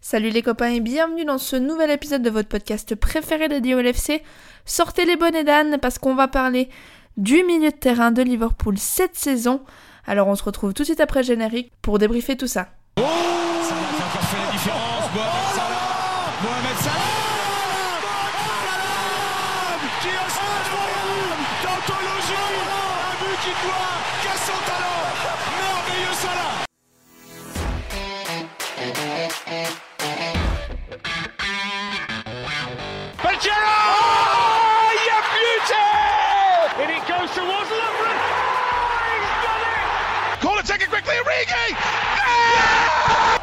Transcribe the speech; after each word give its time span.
Salut 0.00 0.30
les 0.30 0.42
copains 0.42 0.70
et 0.70 0.80
bienvenue 0.80 1.24
dans 1.24 1.38
ce 1.38 1.56
nouvel 1.56 1.90
épisode 1.90 2.22
de 2.22 2.30
votre 2.30 2.48
podcast 2.48 2.94
préféré 2.94 3.48
dédié 3.48 3.74
au 3.74 3.80
LFC. 3.80 4.22
Sortez 4.64 5.04
les 5.04 5.16
bonnets 5.16 5.42
d'âne 5.42 5.78
parce 5.82 5.98
qu'on 5.98 6.14
va 6.14 6.28
parler 6.28 6.68
du 7.16 7.42
milieu 7.42 7.70
de 7.70 7.76
terrain 7.76 8.12
de 8.12 8.22
Liverpool 8.22 8.78
cette 8.78 9.16
saison. 9.16 9.60
Alors 10.06 10.28
on 10.28 10.36
se 10.36 10.44
retrouve 10.44 10.72
tout 10.72 10.82
de 10.82 10.86
suite 10.86 11.00
après 11.00 11.24
générique 11.24 11.72
pour 11.82 11.98
débriefer 11.98 12.36
tout 12.36 12.46
ça. 12.46 12.68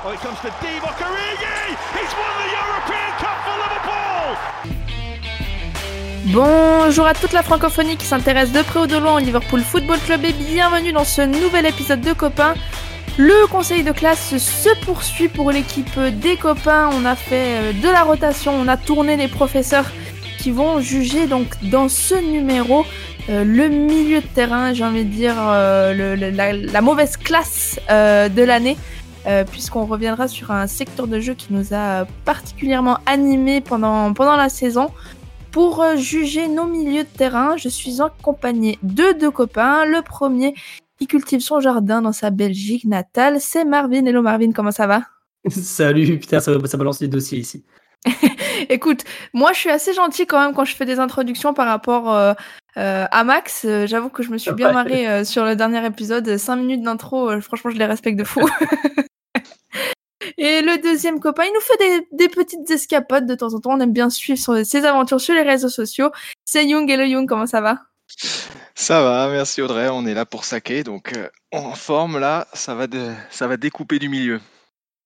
Oh! 0.07 0.11
Bonjour 6.25 7.07
à 7.07 7.15
toute 7.15 7.33
la 7.33 7.41
francophonie 7.41 7.97
qui 7.97 8.05
s'intéresse 8.05 8.51
de 8.51 8.61
près 8.61 8.81
ou 8.81 8.85
de 8.85 8.97
loin 8.97 9.15
au 9.15 9.19
Liverpool 9.19 9.61
Football 9.61 9.97
Club 10.05 10.23
et 10.25 10.33
bienvenue 10.33 10.91
dans 10.91 11.05
ce 11.05 11.21
nouvel 11.21 11.65
épisode 11.65 12.01
de 12.01 12.13
Copains. 12.13 12.53
Le 13.17 13.47
conseil 13.47 13.83
de 13.83 13.91
classe 13.91 14.37
se 14.37 14.69
poursuit 14.85 15.27
pour 15.27 15.51
l'équipe 15.51 15.99
des 15.99 16.35
copains. 16.35 16.91
On 16.93 17.03
a 17.05 17.15
fait 17.15 17.57
euh, 17.57 17.73
de 17.73 17.89
la 17.89 18.03
rotation, 18.03 18.53
on 18.53 18.67
a 18.67 18.77
tourné 18.77 19.17
les 19.17 19.27
professeurs 19.27 19.89
qui 20.37 20.51
vont 20.51 20.81
juger 20.81 21.25
donc 21.25 21.47
dans 21.63 21.89
ce 21.89 22.13
numéro 22.13 22.85
euh, 23.29 23.43
le 23.43 23.69
milieu 23.69 24.21
de 24.21 24.27
terrain, 24.27 24.71
j'ai 24.73 24.83
envie 24.83 25.03
de 25.03 25.09
dire 25.09 25.35
euh, 25.39 26.15
la, 26.71 26.81
mauvaise 26.81 27.17
classe 27.17 27.79
de 27.89 28.43
l'année. 28.43 28.77
Euh, 29.27 29.43
puisqu'on 29.43 29.85
reviendra 29.85 30.27
sur 30.27 30.51
un 30.51 30.67
secteur 30.67 31.07
de 31.07 31.19
jeu 31.19 31.33
qui 31.33 31.47
nous 31.51 31.73
a 31.73 32.05
particulièrement 32.25 32.99
animés 33.05 33.61
pendant, 33.61 34.13
pendant 34.13 34.35
la 34.35 34.49
saison. 34.49 34.91
Pour 35.51 35.81
euh, 35.81 35.95
juger 35.95 36.47
nos 36.47 36.65
milieux 36.65 37.03
de 37.03 37.17
terrain, 37.17 37.55
je 37.57 37.69
suis 37.69 38.01
accompagné 38.01 38.77
de 38.83 39.17
deux 39.17 39.31
copains. 39.31 39.85
Le 39.85 40.01
premier, 40.01 40.53
qui 40.99 41.07
cultive 41.07 41.39
son 41.39 41.59
jardin 41.59 42.01
dans 42.01 42.11
sa 42.11 42.29
Belgique 42.29 42.85
natale, 42.85 43.37
c'est 43.39 43.65
Marvin. 43.65 44.05
Hello 44.05 44.21
Marvin, 44.21 44.51
comment 44.51 44.71
ça 44.71 44.87
va? 44.87 45.01
Salut, 45.49 46.19
putain, 46.19 46.39
ça, 46.39 46.51
ça 46.65 46.77
balance 46.77 46.99
les 47.01 47.07
dossiers 47.07 47.39
ici. 47.39 47.63
Écoute, 48.69 49.03
moi 49.33 49.51
je 49.53 49.59
suis 49.59 49.69
assez 49.69 49.93
gentil 49.93 50.25
quand 50.25 50.39
même 50.39 50.53
quand 50.53 50.65
je 50.65 50.75
fais 50.75 50.85
des 50.85 50.99
introductions 50.99 51.53
par 51.53 51.67
rapport 51.67 52.13
euh, 52.13 52.33
euh, 52.77 53.05
à 53.09 53.23
Max. 53.23 53.65
Euh, 53.65 53.87
J'avoue 53.87 54.09
que 54.09 54.23
je 54.23 54.29
me 54.29 54.37
suis 54.37 54.53
bien 54.53 54.71
marrée 54.71 55.25
sur 55.25 55.45
le 55.45 55.55
dernier 55.55 55.85
épisode. 55.85 56.37
5 56.37 56.55
minutes 56.57 56.83
d'intro, 56.83 57.39
franchement 57.41 57.71
je 57.71 57.77
les 57.77 57.85
respecte 57.85 58.17
de 58.17 58.23
fou. 58.23 58.41
Et 60.37 60.61
le 60.61 60.81
deuxième 60.81 61.19
copain, 61.19 61.43
il 61.45 61.53
nous 61.53 61.61
fait 61.61 61.77
des, 61.77 62.07
des 62.25 62.29
petites 62.29 62.69
escapades 62.69 63.25
de 63.25 63.35
temps 63.35 63.53
en 63.53 63.59
temps. 63.59 63.71
On 63.73 63.79
aime 63.79 63.93
bien 63.93 64.09
suivre 64.09 64.63
ses 64.63 64.85
aventures 64.85 65.21
sur 65.21 65.33
les 65.33 65.43
réseaux 65.43 65.69
sociaux. 65.69 66.11
C'est 66.43 66.65
Young. 66.65 66.89
Hello 66.89 67.03
Young, 67.03 67.27
comment 67.27 67.45
ça 67.45 67.61
va? 67.61 67.79
Ça 68.75 69.01
va, 69.01 69.27
merci 69.29 69.61
Audrey, 69.61 69.87
on 69.89 70.05
est 70.05 70.13
là 70.13 70.25
pour 70.25 70.45
saquer, 70.45 70.83
donc 70.83 71.13
euh, 71.17 71.27
en 71.51 71.73
forme 71.73 72.19
là, 72.19 72.47
ça 72.53 72.75
va, 72.75 72.85
de- 72.87 73.11
ça 73.31 73.47
va 73.47 73.57
découper 73.57 73.97
du 73.97 74.09
milieu. 74.09 74.39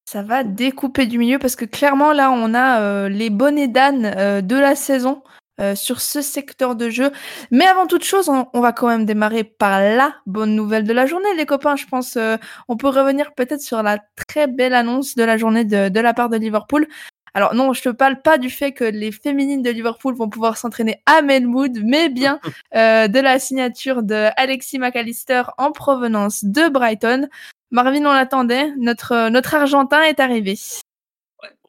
Ça 0.09 0.21
va 0.21 0.43
découper 0.43 1.05
du 1.05 1.17
milieu 1.17 1.39
parce 1.39 1.55
que 1.55 1.65
clairement 1.65 2.11
là 2.11 2.29
on 2.31 2.53
a 2.53 2.81
euh, 2.81 3.09
les 3.09 3.29
bonnets 3.29 3.67
d'âne 3.69 4.11
euh, 4.17 4.41
de 4.41 4.55
la 4.55 4.75
saison 4.75 5.23
euh, 5.59 5.75
sur 5.75 6.01
ce 6.01 6.21
secteur 6.21 6.75
de 6.75 6.89
jeu. 6.89 7.11
Mais 7.51 7.65
avant 7.65 7.87
toute 7.87 8.03
chose, 8.03 8.29
on, 8.29 8.47
on 8.53 8.61
va 8.61 8.71
quand 8.71 8.87
même 8.87 9.05
démarrer 9.05 9.43
par 9.43 9.79
la 9.79 10.15
bonne 10.25 10.55
nouvelle 10.55 10.85
de 10.85 10.93
la 10.93 11.05
journée, 11.05 11.33
les 11.35 11.45
copains. 11.45 11.75
Je 11.75 11.85
pense 11.85 12.17
euh, 12.17 12.37
on 12.67 12.77
peut 12.77 12.89
revenir 12.89 13.33
peut-être 13.33 13.61
sur 13.61 13.83
la 13.83 13.99
très 14.27 14.47
belle 14.47 14.73
annonce 14.73 15.15
de 15.15 15.23
la 15.23 15.37
journée 15.37 15.65
de, 15.65 15.89
de 15.89 15.99
la 15.99 16.13
part 16.13 16.29
de 16.29 16.37
Liverpool. 16.37 16.87
Alors 17.33 17.53
non, 17.53 17.73
je 17.73 17.81
te 17.81 17.89
parle 17.89 18.21
pas 18.21 18.37
du 18.37 18.49
fait 18.49 18.71
que 18.71 18.83
les 18.83 19.11
féminines 19.11 19.61
de 19.61 19.69
Liverpool 19.69 20.15
vont 20.15 20.29
pouvoir 20.29 20.57
s'entraîner 20.57 21.01
à 21.05 21.21
Melwood, 21.21 21.79
mais 21.83 22.09
bien 22.09 22.39
euh, 22.75 23.07
de 23.07 23.19
la 23.19 23.39
signature 23.39 24.03
de 24.03 24.29
Alexis 24.37 24.79
McAllister 24.79 25.43
en 25.57 25.71
provenance 25.71 26.43
de 26.43 26.69
Brighton. 26.69 27.27
Marvin, 27.71 28.05
on 28.05 28.13
l'attendait. 28.13 28.71
Notre, 28.77 29.11
euh, 29.11 29.29
notre 29.29 29.53
Argentin 29.55 30.01
est 30.03 30.19
arrivé. 30.19 30.57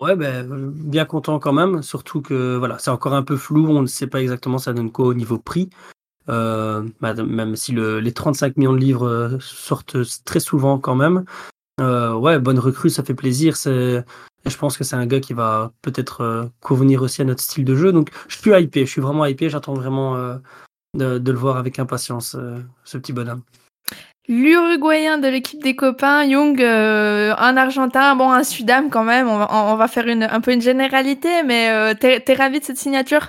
Ouais, 0.01 0.17
ben, 0.17 0.47
bien 0.71 1.05
content 1.05 1.39
quand 1.39 1.53
même, 1.53 1.83
surtout 1.83 2.23
que 2.23 2.57
voilà, 2.57 2.79
c'est 2.79 2.91
encore 2.91 3.15
un 3.15 3.23
peu 3.23 3.37
flou, 3.37 3.69
on 3.69 3.83
ne 3.83 3.87
sait 3.87 4.07
pas 4.07 4.21
exactement 4.21 4.59
ça 4.59 4.73
donne 4.73 4.91
quoi 4.91 5.07
au 5.07 5.15
niveau 5.15 5.39
prix. 5.39 5.71
Euh, 6.29 6.85
même 7.01 7.57
si 7.57 7.73
le- 7.73 8.01
les 8.01 8.13
35 8.13 8.57
millions 8.57 8.73
de 8.73 8.79
livres 8.79 9.07
euh, 9.07 9.39
sortent 9.41 9.97
très 10.25 10.41
souvent 10.41 10.79
quand 10.79 10.95
même. 10.95 11.25
Euh, 11.81 12.15
ouais, 12.15 12.39
bonne 12.39 12.59
recrue, 12.59 12.91
ça 12.91 13.05
fait 13.05 13.15
plaisir. 13.15 13.57
Je 13.57 14.57
pense 14.59 14.77
que 14.79 14.85
c'est 14.85 14.97
un 14.97 15.07
gars 15.07 15.21
qui 15.21 15.35
va 15.35 15.73
peut-être 15.83 16.51
convenir 16.61 17.03
aussi 17.03 17.23
à 17.23 17.25
notre 17.25 17.43
style 17.43 17.65
de 17.65 17.77
jeu. 17.77 17.93
Donc, 17.93 18.11
je 18.29 18.37
suis 18.39 18.53
hypé, 18.53 18.87
je 18.87 18.91
suis 18.91 19.01
vraiment 19.01 19.27
hypé. 19.27 19.51
J'attends 19.51 19.75
vraiment 19.75 20.17
de, 20.95 21.19
le 21.19 21.39
voir 21.39 21.57
avec 21.59 21.79
impatience, 21.79 22.37
ce 22.85 22.99
petit 22.99 23.13
bonhomme. 23.13 23.43
L'Uruguayen 24.31 25.19
de 25.19 25.27
l'équipe 25.27 25.61
des 25.61 25.75
copains, 25.75 26.23
Young, 26.23 26.63
euh, 26.63 27.35
un 27.37 27.57
Argentin, 27.57 28.15
bon, 28.15 28.31
un 28.31 28.45
Sudam 28.45 28.89
quand 28.89 29.03
même. 29.03 29.27
On 29.27 29.75
va, 29.75 29.89
faire 29.89 30.07
une, 30.07 30.23
un 30.23 30.41
peu 30.41 30.53
une 30.53 30.63
généralité, 30.63 31.43
mais 31.43 31.69
euh, 31.71 31.95
t'es 31.95 32.35
ravi 32.35 32.61
de 32.61 32.65
cette 32.65 32.79
signature? 32.79 33.27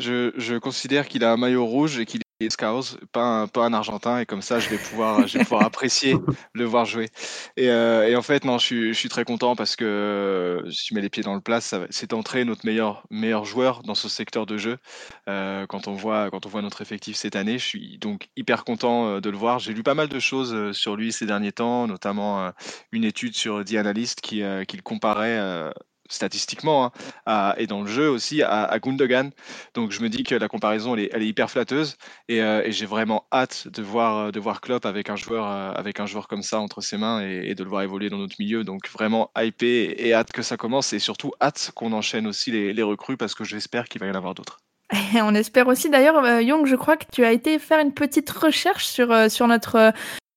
Je, 0.00 0.32
je 0.36 0.56
considère 0.56 1.06
qu'il 1.06 1.22
a 1.22 1.30
un 1.30 1.36
maillot 1.36 1.64
rouge 1.64 2.00
et 2.00 2.04
qu'il 2.04 2.23
est 2.44 2.50
scouse, 2.50 2.98
pas 3.12 3.22
un, 3.22 3.46
pas 3.46 3.64
un 3.64 3.72
argentin, 3.72 4.18
et 4.18 4.26
comme 4.26 4.42
ça 4.42 4.58
je 4.60 4.68
vais 4.68 4.78
pouvoir, 4.78 5.26
je 5.26 5.38
vais 5.38 5.44
pouvoir 5.44 5.62
apprécier 5.66 6.16
le 6.52 6.64
voir 6.64 6.84
jouer. 6.84 7.08
Et, 7.56 7.70
euh, 7.70 8.08
et 8.08 8.16
en 8.16 8.22
fait, 8.22 8.44
non, 8.44 8.58
je 8.58 8.64
suis, 8.64 8.88
je 8.88 8.98
suis 8.98 9.08
très 9.08 9.24
content 9.24 9.56
parce 9.56 9.76
que 9.76 9.84
euh, 9.84 10.70
si 10.70 10.88
je 10.88 10.94
mets 10.94 11.00
les 11.00 11.10
pieds 11.10 11.22
dans 11.22 11.34
le 11.34 11.40
plat, 11.40 11.60
c'est 11.60 12.12
entré 12.12 12.44
notre 12.44 12.66
meilleur, 12.66 13.06
meilleur 13.10 13.44
joueur 13.44 13.82
dans 13.82 13.94
ce 13.94 14.08
secteur 14.08 14.46
de 14.46 14.56
jeu. 14.56 14.78
Euh, 15.28 15.66
quand, 15.66 15.88
on 15.88 15.94
voit, 15.94 16.30
quand 16.30 16.46
on 16.46 16.48
voit 16.48 16.62
notre 16.62 16.82
effectif 16.82 17.16
cette 17.16 17.36
année, 17.36 17.58
je 17.58 17.64
suis 17.64 17.98
donc 17.98 18.28
hyper 18.36 18.64
content 18.64 19.20
de 19.20 19.30
le 19.30 19.36
voir. 19.36 19.58
J'ai 19.58 19.72
lu 19.72 19.82
pas 19.82 19.94
mal 19.94 20.08
de 20.08 20.18
choses 20.18 20.72
sur 20.72 20.96
lui 20.96 21.12
ces 21.12 21.26
derniers 21.26 21.52
temps, 21.52 21.86
notamment 21.86 22.52
une 22.92 23.04
étude 23.04 23.36
sur 23.36 23.64
The 23.64 23.74
Analyst 23.74 24.20
qui, 24.20 24.42
qui 24.68 24.76
le 24.76 24.82
comparait 24.82 25.72
statistiquement 26.08 26.92
hein, 27.26 27.54
et 27.56 27.66
dans 27.66 27.82
le 27.82 27.88
jeu 27.88 28.08
aussi 28.08 28.42
à, 28.42 28.78
Gundogan. 28.78 29.30
Donc 29.74 29.90
je 29.90 30.02
me 30.02 30.08
dis 30.08 30.22
que 30.22 30.34
la 30.34 30.48
comparaison 30.48 30.96
elle 30.96 31.22
est, 31.22 31.26
hyper 31.26 31.50
flatteuse 31.50 31.96
et, 32.28 32.42
euh, 32.42 32.62
et 32.64 32.72
j'ai 32.72 32.86
vraiment 32.86 33.24
hâte 33.32 33.68
de 33.68 33.82
voir, 33.82 34.16
euh, 34.18 34.30
de 34.30 34.40
voir 34.40 34.60
Klopp 34.60 34.86
avec 34.86 35.10
un 35.10 35.16
joueur, 35.16 35.46
euh, 35.46 35.72
avec 35.72 36.00
un 36.00 36.06
joueur 36.06 36.28
comme 36.28 36.42
ça 36.42 36.60
entre 36.60 36.80
ses 36.80 36.96
mains 36.96 37.20
et, 37.22 37.54
de 37.54 37.62
le 37.62 37.70
voir 37.70 37.82
évoluer 37.82 38.10
dans 38.10 38.18
notre 38.18 38.36
milieu. 38.38 38.64
Donc 38.64 38.88
vraiment 38.88 39.30
hypé 39.36 39.94
et, 39.98 40.14
hâte 40.14 40.32
que 40.32 40.42
ça 40.42 40.56
commence 40.56 40.92
et 40.92 40.98
surtout 40.98 41.32
hâte 41.40 41.72
qu'on 41.74 41.92
enchaîne 41.92 42.26
aussi 42.26 42.50
les, 42.50 42.84
recrues 42.84 43.16
parce 43.16 43.34
que 43.34 43.44
j'espère 43.44 43.88
qu'il 43.88 44.00
va 44.00 44.08
y 44.08 44.10
en 44.10 44.14
avoir 44.14 44.34
d'autres. 44.34 44.58
Et 45.14 45.22
on 45.22 45.34
espère 45.34 45.66
aussi. 45.68 45.88
D'ailleurs, 45.88 46.40
Young, 46.40 46.66
je 46.66 46.76
crois 46.76 46.98
que 46.98 47.06
tu 47.10 47.24
as 47.24 47.32
été 47.32 47.58
faire 47.58 47.80
une 47.80 47.94
petite 47.94 48.28
recherche 48.28 48.84
sur, 48.84 49.30
sur 49.30 49.46
notre 49.46 49.94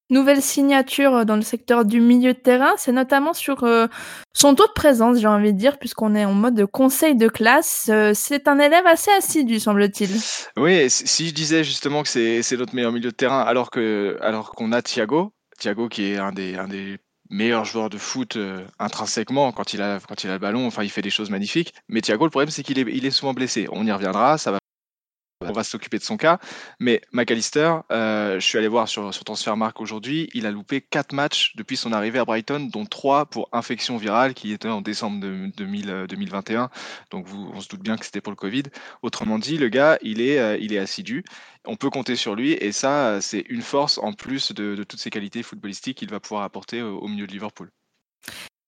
nouvelle 0.10 0.42
signature 0.42 1.16
euh, 1.16 1.26
dans 1.26 1.36
le 1.36 1.42
secteur 1.42 1.86
du 1.86 2.00
milieu 2.00 2.34
de 2.34 2.40
terrain. 2.40 2.74
C'est 2.78 2.92
notamment 2.92 3.34
sur 3.34 3.64
euh, 3.64 3.88
son 4.34 4.56
taux 4.56 4.68
de 4.68 4.74
présence, 4.74 5.20
j'ai 5.20 5.28
envie 5.28 5.54
de 5.54 5.58
dire, 5.58 5.78
puisqu'on 5.78 6.16
est 6.16 6.26
en 6.26 6.34
mode 6.34 6.66
conseil 6.66 7.16
de 7.16 7.28
classe. 7.28 7.90
Euh, 7.92 8.12
c'est 8.14 8.48
un 8.48 8.60
élève 8.60 8.86
assez 8.86 9.12
assidu, 9.12 9.60
semble-t-il. 9.60 10.10
Oui, 10.58 10.90
si 10.90 11.30
je 11.30 11.34
disais 11.34 11.64
justement 11.64 12.04
que 12.04 12.10
c'est 12.10 12.58
notre 12.58 12.76
meilleur 12.76 12.92
milieu 12.92 13.12
de 13.12 13.16
terrain, 13.16 13.42
alors 13.42 13.70
qu'on 13.72 14.72
a 14.72 14.82
Thiago, 14.82 15.32
Thiago 15.60 15.90
qui 15.90 16.12
est 16.12 16.18
un 16.18 16.32
des, 16.32 16.56
un 16.56 16.68
des 16.68 16.98
meilleurs 17.30 17.66
joueurs 17.66 17.90
de 17.90 17.98
foot 17.98 18.38
intrinsèquement 18.80 19.52
quand 19.52 19.74
il 19.74 19.82
a 19.82 20.00
le 20.00 20.38
ballon, 20.38 20.66
enfin 20.66 20.84
il 20.84 20.90
fait 20.90 21.02
des 21.02 21.10
choses 21.10 21.30
magnifiques. 21.30 21.74
Mais 21.90 22.02
Thiago, 22.02 22.26
le 22.26 22.30
problème 22.30 22.50
c'est 22.50 22.64
qu'il 22.64 22.80
est 22.80 22.88
est 22.88 23.12
souvent 23.12 23.34
blessé. 23.34 23.68
On 23.72 23.86
y 23.86 23.92
reviendra, 23.92 24.38
ça 24.38 24.52
va 24.52 24.60
on 25.42 25.52
va 25.52 25.64
s'occuper 25.64 25.98
de 25.98 26.04
son 26.04 26.18
cas. 26.18 26.40
Mais 26.80 27.02
McAllister, 27.12 27.76
euh, 27.92 28.40
je 28.40 28.46
suis 28.46 28.58
allé 28.58 28.68
voir 28.68 28.88
sur, 28.88 29.14
sur 29.14 29.24
Transfermarkt 29.24 29.80
aujourd'hui, 29.80 30.30
il 30.34 30.46
a 30.46 30.52
loupé 30.52 30.82
4 30.82 31.14
matchs 31.14 31.56
depuis 31.56 31.78
son 31.78 31.94
arrivée 31.94 32.20
à 32.20 32.26
Brighton, 32.26 32.70
dont 32.72 32.86
3 32.86 33.28
pour 33.28 33.50
infection 33.52 33.98
virale 33.98 34.34
qui 34.34 34.52
était 34.52 34.70
en 34.70 34.82
décembre 34.82 35.20
de, 35.20 35.52
2000, 35.56 35.90
euh, 35.90 36.08
2021. 36.08 36.70
Donc 37.12 37.28
on 37.34 37.60
se 37.62 37.70
doute 37.70 37.82
bien 37.82 37.98
que 37.98 38.06
c'était 38.06 38.22
pour 38.22 38.32
le 38.32 38.38
Covid. 38.38 38.64
Autrement 39.02 39.40
dit, 39.40 39.58
le 39.58 39.70
gars, 39.70 39.98
il 40.02 40.22
est, 40.22 40.40
euh, 40.40 40.82
assidu. 40.82 41.24
On 41.66 41.76
peut 41.76 41.90
compter 41.90 42.16
sur 42.16 42.36
lui 42.36 42.52
et 42.54 42.72
ça, 42.72 43.20
c'est 43.20 43.44
une 43.50 43.64
force 43.64 43.98
en 43.98 44.14
plus 44.14 44.52
de, 44.52 44.84
toutes 44.84 45.00
ses 45.00 45.10
qualités 45.10 45.42
footballistiques 45.42 45.98
qu'il 45.98 46.10
va 46.10 46.20
pouvoir 46.20 46.44
apporter 46.44 46.82
au 46.82 47.08
milieu 47.08 47.26
de 47.26 47.32
Liverpool. 47.32 47.72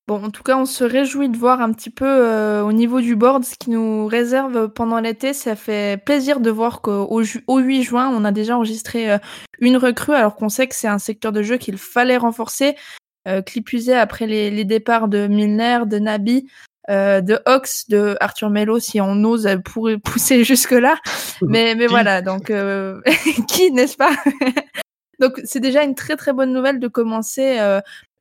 Bon, 0.10 0.24
en 0.24 0.32
tout 0.32 0.42
cas, 0.42 0.58
on 0.58 0.66
se 0.66 0.84
réjouit 0.84 1.30
de 1.30 1.38
voir 1.38 1.62
un 1.62 1.72
petit 1.72 1.92
peu 1.92 2.08
euh, 2.08 2.64
au 2.64 2.74
niveau 2.74 3.00
du 3.00 3.16
board 3.16 3.46
ce 3.46 3.54
qui 3.60 3.70
nous 3.70 4.08
réserve 4.08 4.68
pendant 4.70 5.00
l'été. 5.00 5.34
Ça 5.34 5.56
fait 5.56 6.04
plaisir 6.04 6.40
de 6.40 6.50
voir 6.50 6.82
qu'au 6.82 7.22
ju- 7.22 7.44
au 7.46 7.60
8 7.60 7.84
juin, 7.84 8.12
on 8.12 8.26
a 8.26 8.32
déjà 8.32 8.56
enregistré 8.56 9.12
euh, 9.12 9.20
une 9.60 9.78
recrue, 9.78 10.16
alors 10.16 10.36
qu'on 10.36 10.50
sait 10.50 10.66
que 10.68 10.74
c'est 10.74 10.88
un 10.88 10.98
secteur 10.98 11.32
de 11.32 11.44
jeu 11.44 11.58
qu'il 11.58 11.78
fallait 11.78 12.18
renforcer. 12.18 12.76
Euh, 13.28 13.44
clip 13.44 13.72
usé 13.72 13.94
après 13.94 14.26
les, 14.26 14.50
les 14.50 14.66
départs 14.66 15.10
de 15.10 15.28
Milner, 15.28 15.82
de 15.86 16.00
Nabi. 16.00 16.48
de 16.90 17.40
Ox 17.46 17.88
de 17.88 18.18
Arthur 18.20 18.50
Melo 18.50 18.80
si 18.80 19.00
on 19.00 19.24
ose 19.26 19.48
pour 19.64 19.92
pousser 20.04 20.44
jusque 20.52 20.72
là 20.72 20.96
mais 21.44 21.76
mais 21.76 21.86
voilà 21.86 22.24
donc 22.24 22.52
qui 23.48 23.72
n'est-ce 23.72 23.96
pas? 23.96 24.10
Donc 25.20 25.42
c'est 25.44 25.60
déjà 25.60 25.84
une 25.84 25.96
très 25.96 26.16
très 26.16 26.32
bonne 26.32 26.54
nouvelle 26.54 26.80
de 26.80 26.88
commencer 26.88 27.60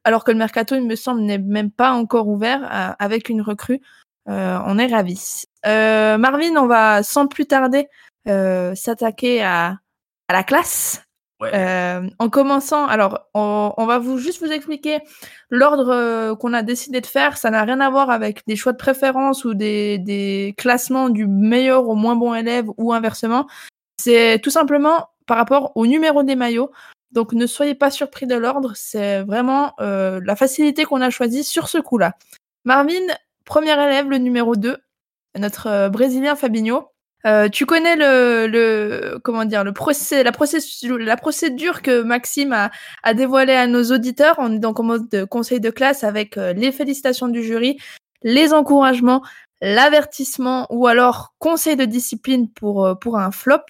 alors 0.09 0.25
que 0.25 0.33
le 0.33 0.39
mercato 0.39 0.75
il 0.75 0.87
me 0.87 0.97
semble 0.97 1.21
n'est 1.21 1.39
même 1.39 1.71
pas 1.71 1.93
encore 1.93 2.29
ouvert 2.29 2.67
avec 2.99 3.29
une 3.29 3.43
recrue 3.43 3.81
on 4.27 4.79
est 4.79 4.87
ravis 4.87 5.45
Marvin 5.65 6.57
on 6.57 6.67
va 6.67 7.03
sans 7.03 7.27
plus 7.27 7.47
tarder 7.47 7.89
s'attaquer 8.27 9.43
à 9.43 9.79
à 10.29 10.35
la 10.35 10.43
classe 10.43 11.03
euh, 11.43 12.09
en 12.19 12.29
commençant, 12.29 12.87
alors 12.87 13.29
on, 13.33 13.73
on, 13.77 13.87
va 13.87 13.99
vous 13.99 14.19
juste 14.19 14.43
vous 14.43 14.51
expliquer 14.51 14.99
l'ordre 15.51 15.89
euh, 15.91 16.35
qu'on 16.35 16.53
a 16.53 16.63
décidé 16.63 17.01
de 17.01 17.07
faire. 17.07 17.37
Ça 17.37 17.51
n'a 17.51 17.63
rien 17.63 17.81
à 17.81 17.91
voir 17.91 18.11
avec 18.11 18.43
des 18.49 18.57
choix 18.57 18.73
de 18.73 18.77
préférence 18.77 19.45
ou 19.45 19.55
des, 19.55 19.99
des 19.99 20.55
classements 20.59 21.11
du 21.11 21.27
meilleur 21.27 21.89
au 21.89 21.95
moins 21.95 22.17
bon 22.17 22.35
élève 22.35 22.67
ou 22.77 22.93
inversement. 22.93 23.47
C'est 24.01 24.41
tout 24.43 24.51
simplement 24.51 25.11
par 25.27 25.37
rapport 25.37 25.73
au 25.77 25.87
numéro 25.87 26.25
des 26.25 26.35
maillots. 26.35 26.73
Donc 27.13 27.33
ne 27.33 27.47
soyez 27.47 27.75
pas 27.75 27.91
surpris 27.91 28.27
de 28.27 28.35
l'ordre. 28.35 28.73
C'est 28.75 29.23
vraiment 29.23 29.73
euh, 29.81 30.21
la 30.25 30.37
facilité 30.37 30.85
qu'on 30.85 31.01
a 31.01 31.11
choisie 31.11 31.45
sur 31.45 31.69
ce 31.69 31.79
coup-là. 31.79 32.15
Marvin, 32.65 33.07
premier 33.45 33.73
élève, 33.73 34.11
le 34.11 34.19
numéro 34.19 34.55
2, 34.55 34.77
notre 35.39 35.69
euh, 35.69 35.89
Brésilien 35.89 36.37
Fabinho. 36.37 36.91
Euh, 37.27 37.49
tu 37.49 37.67
connais 37.67 37.97
le, 37.97 39.19
comment 39.25 39.45
dire 39.45 39.65
la, 39.65 39.73
procédure, 39.73 41.83
que 41.83 42.03
Maxime 42.03 42.53
a, 42.53 42.71
a 43.03 43.15
dévoilée 43.15 43.55
à 43.55 43.67
nos 43.67 43.85
auditeurs. 43.85 44.37
On 44.39 44.53
est 44.53 44.61
donc 44.61 44.79
en 44.79 44.85
mode 44.85 45.09
de 45.09 45.25
conseil 45.25 45.61
de 45.61 45.71
classe 45.71 46.05
avec 46.05 46.39
euh, 46.39 46.53
les 46.53 46.71
félicitations 46.71 47.29
du 47.29 47.43
jury, 47.43 47.79
les 48.23 48.53
encouragements, 48.53 49.23
l'avertissement 49.61 50.69
ou 50.71 50.87
alors 50.87 51.35
conseil 51.39 51.75
de 51.75 51.85
discipline 51.85 52.49
pour 52.49 52.97
pour 53.01 53.19
un 53.19 53.33
flop, 53.33 53.65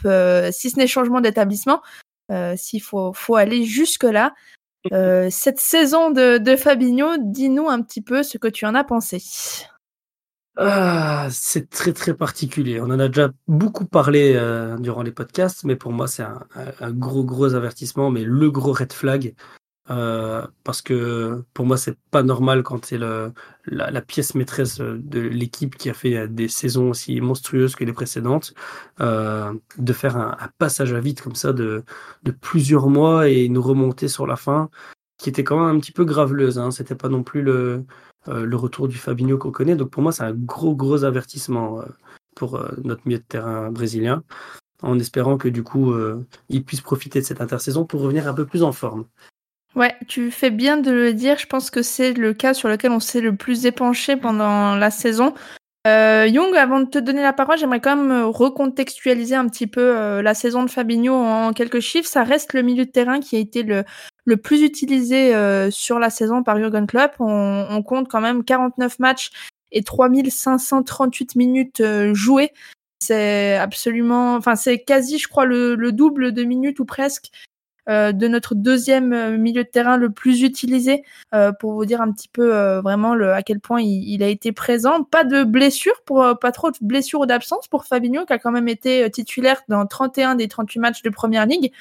si 0.51 0.71
ce 0.71 0.77
n'est 0.77 0.87
changement 0.87 1.23
d'établissement. 1.23 1.81
S'il 2.57 2.83
faut 2.83 3.13
faut 3.13 3.37
aller 3.37 3.65
jusque 3.65 4.05
là. 4.05 4.35
cette 5.31 5.59
saison 5.59 6.11
de, 6.11 6.39
de 6.39 6.57
Fabinho, 6.57 7.17
dis-nous 7.19 7.69
un 7.69 7.83
petit 7.83 8.01
peu 8.01 8.23
ce 8.23 8.39
que 8.39 8.49
tu 8.49 8.65
en 8.65 8.75
as 8.75 8.85
pensé. 8.85 9.23
Ah, 10.61 11.29
c'est 11.31 11.71
très 11.71 11.93
très 11.93 12.15
particulier. 12.15 12.81
On 12.81 12.87
en 12.87 12.99
a 12.99 13.07
déjà 13.07 13.31
beaucoup 13.47 13.85
parlé 13.85 14.33
euh, 14.35 14.77
durant 14.79 15.03
les 15.03 15.13
podcasts, 15.13 15.63
mais 15.63 15.77
pour 15.77 15.93
moi 15.93 16.09
c'est 16.09 16.25
un, 16.25 16.41
un, 16.81 16.91
gros 16.91 17.23
gros 17.23 17.55
avertissement, 17.55 18.11
mais 18.11 18.25
le 18.25 18.51
gros 18.51 18.73
red 18.73 18.93
flag. 18.93 19.35
Euh, 19.91 20.47
parce 20.65 20.83
que 20.83 21.45
pour 21.55 21.65
moi 21.65 21.79
c'est 21.79 21.97
pas 22.11 22.23
normal 22.23 22.63
quand 22.63 22.85
c'est 22.85 22.99
la, 22.99 23.33
la, 23.65 24.03
pièce 24.03 24.35
maîtresse 24.35 24.81
de 24.81 25.19
l'équipe 25.21 25.77
qui 25.77 25.89
a 25.89 25.95
fait 25.95 26.29
des 26.29 26.49
saisons 26.49 26.91
aussi 26.91 27.21
monstrueuses 27.23 27.75
que 27.75 27.85
les 27.85 27.95
précédentes, 27.95 28.53
euh, 29.01 29.55
de 29.79 29.93
faire 29.95 30.19
un, 30.19 30.37
passage 30.59 30.93
à 30.93 31.01
vide 31.01 31.21
comme 31.23 31.35
ça 31.35 31.53
de, 31.55 31.85
plusieurs 32.41 32.89
mois 32.89 33.29
et 33.29 33.49
nous 33.49 33.63
remonter 33.63 34.09
sur 34.09 34.27
la 34.27 34.37
fin, 34.37 34.69
qui 35.19 35.29
était 35.31 35.45
quand 35.45 35.59
même 35.59 35.77
un 35.77 35.81
petit 35.81 35.93
peu 35.93 36.05
graveleuse. 36.05 36.59
Hein. 36.59 36.71
C'était 36.71 36.95
pas 36.95 37.09
non 37.09 37.23
plus 37.23 37.43
le, 37.43 37.85
euh, 38.29 38.57
retour 38.57 38.89
du 38.89 38.97
Fabinho 38.99 39.39
qu'on 39.39 39.53
connaît. 39.53 39.77
Donc 39.77 39.91
pour 39.91 40.03
moi, 40.03 40.13
c'est 40.13 40.23
un 40.25 40.35
gros, 40.35 40.75
gros 40.75 41.05
avertissement 41.05 41.81
euh, 41.81 41.85
pour 42.35 42.57
euh, 42.57 42.69
notre 42.85 43.03
milieu 43.07 43.19
de 43.19 43.25
terrain 43.25 43.71
brésilien, 43.71 44.23
en 44.83 44.99
espérant 44.99 45.39
que 45.39 45.49
du 45.49 45.63
coup, 45.63 45.95
il 46.49 46.65
puisse 46.65 46.81
profiter 46.81 47.21
de 47.21 47.25
cette 47.25 47.41
intersaison 47.41 47.85
pour 47.85 48.01
revenir 48.03 48.29
un 48.29 48.35
peu 48.35 48.47
plus 48.47 48.63
en 48.63 48.73
forme. 48.73 49.07
Ouais, 49.79 49.95
tu 50.09 50.33
fais 50.33 50.51
bien 50.51 50.77
de 50.77 50.91
le 50.91 51.15
dire. 51.15 51.39
Je 51.39 51.47
pense 51.47 51.71
que 51.71 51.83
c'est 51.83 52.13
le 52.13 52.35
cas 52.35 52.53
sur 52.53 52.69
lequel 52.69 52.91
on 52.91 52.99
s'est 52.99 53.21
le 53.21 53.37
plus 53.37 53.65
épanché 53.65 54.17
pendant 54.17 54.75
la 54.75 54.91
saison. 54.91 55.35
Euh, 55.87 56.27
Young, 56.27 56.57
avant 56.57 56.81
de 56.81 56.87
te 56.87 56.99
donner 56.99 57.23
la 57.23 57.33
parole, 57.33 57.59
j'aimerais 57.59 57.79
quand 57.79 57.95
même 57.95 58.25
recontextualiser 58.25 59.37
un 59.37 59.47
petit 59.49 59.69
peu 59.69 60.21
la 60.21 60.35
saison 60.35 60.65
de 60.65 60.69
Fabinho 60.71 61.15
en 61.15 61.53
quelques 61.53 61.79
chiffres. 61.79 62.09
Ça 62.09 62.25
reste 62.25 62.55
le 62.55 62.63
milieu 62.63 62.87
de 62.87 62.91
terrain 62.91 63.21
qui 63.21 63.37
a 63.37 63.39
été 63.39 63.63
le, 63.63 63.85
plus 64.37 64.63
utilisé 64.63 65.33
euh, 65.33 65.71
sur 65.71 66.01
la 66.01 66.11
saison 66.11 66.43
par 66.43 66.59
Jurgen 66.59 66.89
Klopp. 66.89 67.13
On, 67.21 67.81
compte 67.85 68.09
quand 68.09 68.21
même 68.21 68.43
49 68.43 68.99
matchs 68.99 69.31
et 69.71 69.85
3538 69.85 71.37
minutes 71.37 71.81
euh, 71.83 72.15
jouées. 72.15 72.53
C'est 72.99 73.55
absolument, 73.55 74.35
enfin 74.35 74.57
c'est 74.57 74.81
quasi, 74.81 75.19
je 75.19 75.29
crois, 75.29 75.45
le, 75.45 75.77
le, 75.77 75.93
double 75.93 76.33
de 76.33 76.43
minutes 76.43 76.81
ou 76.81 76.85
presque 76.85 77.31
euh, 77.31 77.58
de 77.89 78.29
notre 78.29 78.55
deuxième 78.55 79.13
euh, 79.13 79.37
milieu 79.37 79.65
de 79.65 79.69
terrain 79.69 79.97
le 79.97 80.11
plus 80.11 80.43
utilisé. 80.43 81.05
Euh, 81.35 81.53
pour 81.53 81.73
vous 81.73 81.85
dire 81.85 82.01
un 82.01 82.13
petit 82.13 82.29
peu 82.29 82.79
vraiment 82.79 83.15
le, 83.15 83.33
à 83.33 83.43
quel 83.43 83.61
point 83.61 83.81
il, 83.81 84.09
il, 84.09 84.23
a 84.23 84.29
été 84.29 84.53
présent. 84.53 85.03
Pas 85.03 85.25
de 85.25 85.45
blessure, 85.45 86.03
pour 86.05 86.39
pas 86.41 86.53
trop 86.53 86.71
de 86.71 86.77
blessures 86.81 87.21
ou 87.21 87.27
d'absence 87.27 87.69
pour 87.69 87.85
Fabinho 87.85 88.25
qui 88.25 88.33
a 88.33 88.39
quand 88.39 88.53
même 88.53 88.69
été 88.69 89.11
titulaire 89.11 89.63
dans 89.69 89.87
31 89.87 90.35
des 90.35 90.49
38 90.49 90.79
matchs 90.81 91.03
de 91.03 91.11
première 91.11 91.47
ligue. 91.47 91.73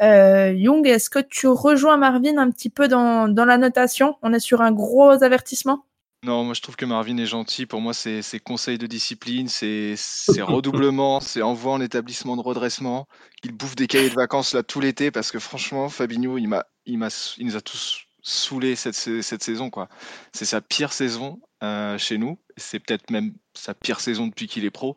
Euh, 0.00 0.52
Young, 0.52 0.86
est-ce 0.86 1.10
que 1.10 1.18
tu 1.18 1.48
rejoins 1.48 1.96
Marvin 1.96 2.38
un 2.38 2.50
petit 2.50 2.70
peu 2.70 2.88
dans, 2.88 3.28
dans 3.28 3.44
la 3.44 3.58
notation? 3.58 4.16
On 4.22 4.32
est 4.32 4.40
sur 4.40 4.62
un 4.62 4.72
gros 4.72 5.10
avertissement? 5.22 5.84
Non, 6.24 6.42
moi 6.42 6.54
je 6.54 6.60
trouve 6.60 6.74
que 6.74 6.84
Marvin 6.84 7.16
est 7.18 7.26
gentil. 7.26 7.66
Pour 7.66 7.80
moi, 7.80 7.94
c'est 7.94 8.40
conseil 8.40 8.76
de 8.76 8.86
discipline, 8.86 9.48
c'est 9.48 9.94
redoublement, 10.40 11.20
c'est 11.20 11.42
envoi 11.42 11.72
en 11.72 11.80
établissement 11.80 12.36
de 12.36 12.42
redressement. 12.42 13.06
Il 13.44 13.52
bouffe 13.52 13.76
des 13.76 13.86
cahiers 13.86 14.10
de 14.10 14.14
vacances 14.14 14.52
là 14.52 14.62
tout 14.64 14.80
l'été 14.80 15.10
parce 15.12 15.30
que 15.30 15.38
franchement, 15.38 15.88
Fabinho, 15.88 16.36
il 16.38 16.48
m'a, 16.48 16.64
il 16.86 16.98
m'a, 16.98 17.08
il 17.38 17.46
nous 17.46 17.56
a 17.56 17.60
tous 17.60 18.00
saoulés 18.20 18.74
cette, 18.74 18.96
cette 18.96 19.42
saison 19.42 19.70
quoi. 19.70 19.88
C'est 20.32 20.44
sa 20.44 20.60
pire 20.60 20.92
saison 20.92 21.40
euh, 21.62 21.96
chez 21.98 22.18
nous. 22.18 22.38
C'est 22.56 22.80
peut-être 22.80 23.10
même 23.10 23.34
sa 23.54 23.74
pire 23.74 24.00
saison 24.00 24.26
depuis 24.26 24.48
qu'il 24.48 24.64
est 24.64 24.70
pro. 24.70 24.96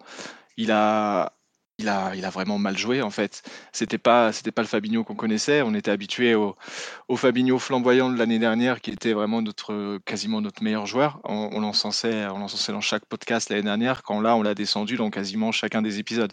Il 0.57 0.71
a, 0.71 1.33
il 1.81 1.89
a, 2.25 2.29
vraiment 2.29 2.57
mal 2.57 2.77
joué 2.77 3.01
en 3.01 3.09
fait. 3.09 3.43
C'était 3.71 3.97
pas, 3.97 4.31
c'était 4.31 4.51
pas 4.51 4.61
le 4.61 4.67
Fabinho 4.67 5.03
qu'on 5.03 5.15
connaissait. 5.15 5.61
On 5.61 5.73
était 5.73 5.91
habitué 5.91 6.35
au, 6.35 6.55
au, 7.07 7.17
Fabinho 7.17 7.59
flamboyant 7.59 8.09
de 8.09 8.17
l'année 8.17 8.39
dernière, 8.39 8.81
qui 8.81 8.91
était 8.91 9.13
vraiment 9.13 9.41
notre, 9.41 9.99
quasiment 10.05 10.41
notre 10.41 10.63
meilleur 10.63 10.85
joueur. 10.85 11.19
On, 11.23 11.49
on 11.51 11.59
l'encensait, 11.59 12.27
on 12.27 12.39
l'encensait 12.39 12.71
dans 12.71 12.81
chaque 12.81 13.05
podcast 13.05 13.49
l'année 13.49 13.63
dernière. 13.63 14.03
Quand 14.03 14.21
là, 14.21 14.35
on 14.35 14.41
l'a 14.41 14.55
descendu 14.55 14.95
dans 14.95 15.09
quasiment 15.09 15.51
chacun 15.51 15.81
des 15.81 15.99
épisodes. 15.99 16.31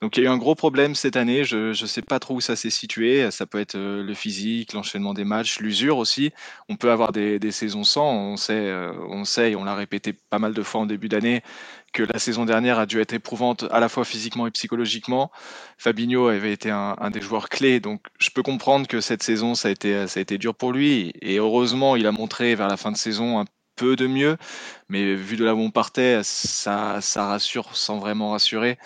Donc 0.00 0.16
il 0.16 0.24
y 0.24 0.26
a 0.26 0.30
eu 0.30 0.32
un 0.32 0.38
gros 0.38 0.54
problème 0.54 0.94
cette 0.94 1.16
année. 1.16 1.44
Je, 1.44 1.72
je 1.72 1.86
sais 1.86 2.02
pas 2.02 2.18
trop 2.18 2.34
où 2.34 2.40
ça 2.40 2.56
s'est 2.56 2.70
situé. 2.70 3.30
Ça 3.30 3.46
peut 3.46 3.60
être 3.60 3.76
euh, 3.76 4.02
le 4.02 4.14
physique, 4.14 4.72
l'enchaînement 4.72 5.14
des 5.14 5.24
matchs, 5.24 5.60
l'usure 5.60 5.98
aussi. 5.98 6.32
On 6.68 6.76
peut 6.76 6.90
avoir 6.90 7.12
des, 7.12 7.38
des 7.38 7.50
saisons 7.50 7.84
sans. 7.84 8.12
On 8.12 8.36
sait, 8.36 8.52
euh, 8.54 8.92
on 9.08 9.24
sait, 9.24 9.54
on 9.54 9.64
l'a 9.64 9.74
répété 9.74 10.12
pas 10.12 10.38
mal 10.38 10.54
de 10.54 10.62
fois 10.62 10.82
en 10.82 10.86
début 10.86 11.08
d'année 11.08 11.42
que 11.96 12.02
la 12.02 12.18
saison 12.18 12.44
dernière 12.44 12.78
a 12.78 12.84
dû 12.84 13.00
être 13.00 13.14
éprouvante 13.14 13.64
à 13.70 13.80
la 13.80 13.88
fois 13.88 14.04
physiquement 14.04 14.46
et 14.46 14.50
psychologiquement. 14.50 15.30
Fabinho 15.78 16.28
avait 16.28 16.52
été 16.52 16.70
un, 16.70 17.10
des 17.10 17.22
joueurs 17.22 17.48
clés, 17.48 17.80
donc 17.80 18.02
je 18.18 18.28
peux 18.28 18.42
comprendre 18.42 18.86
que 18.86 19.00
cette 19.00 19.22
saison, 19.22 19.54
ça 19.54 19.68
a 19.68 19.70
été, 19.70 20.06
ça 20.06 20.20
a 20.20 20.22
été 20.22 20.36
dur 20.36 20.54
pour 20.54 20.72
lui. 20.74 21.14
Et 21.22 21.38
heureusement, 21.38 21.96
il 21.96 22.06
a 22.06 22.12
montré 22.12 22.54
vers 22.54 22.68
la 22.68 22.76
fin 22.76 22.92
de 22.92 22.98
saison 22.98 23.40
un 23.40 23.46
peu 23.76 23.96
de 23.96 24.06
mieux, 24.06 24.36
mais 24.90 25.14
vu 25.14 25.36
de 25.36 25.44
là 25.46 25.54
où 25.54 25.58
on 25.60 25.70
partait, 25.70 26.20
ça, 26.22 27.00
ça 27.00 27.28
rassure 27.28 27.74
sans 27.74 27.98
vraiment 27.98 28.32
rassurer. 28.32 28.78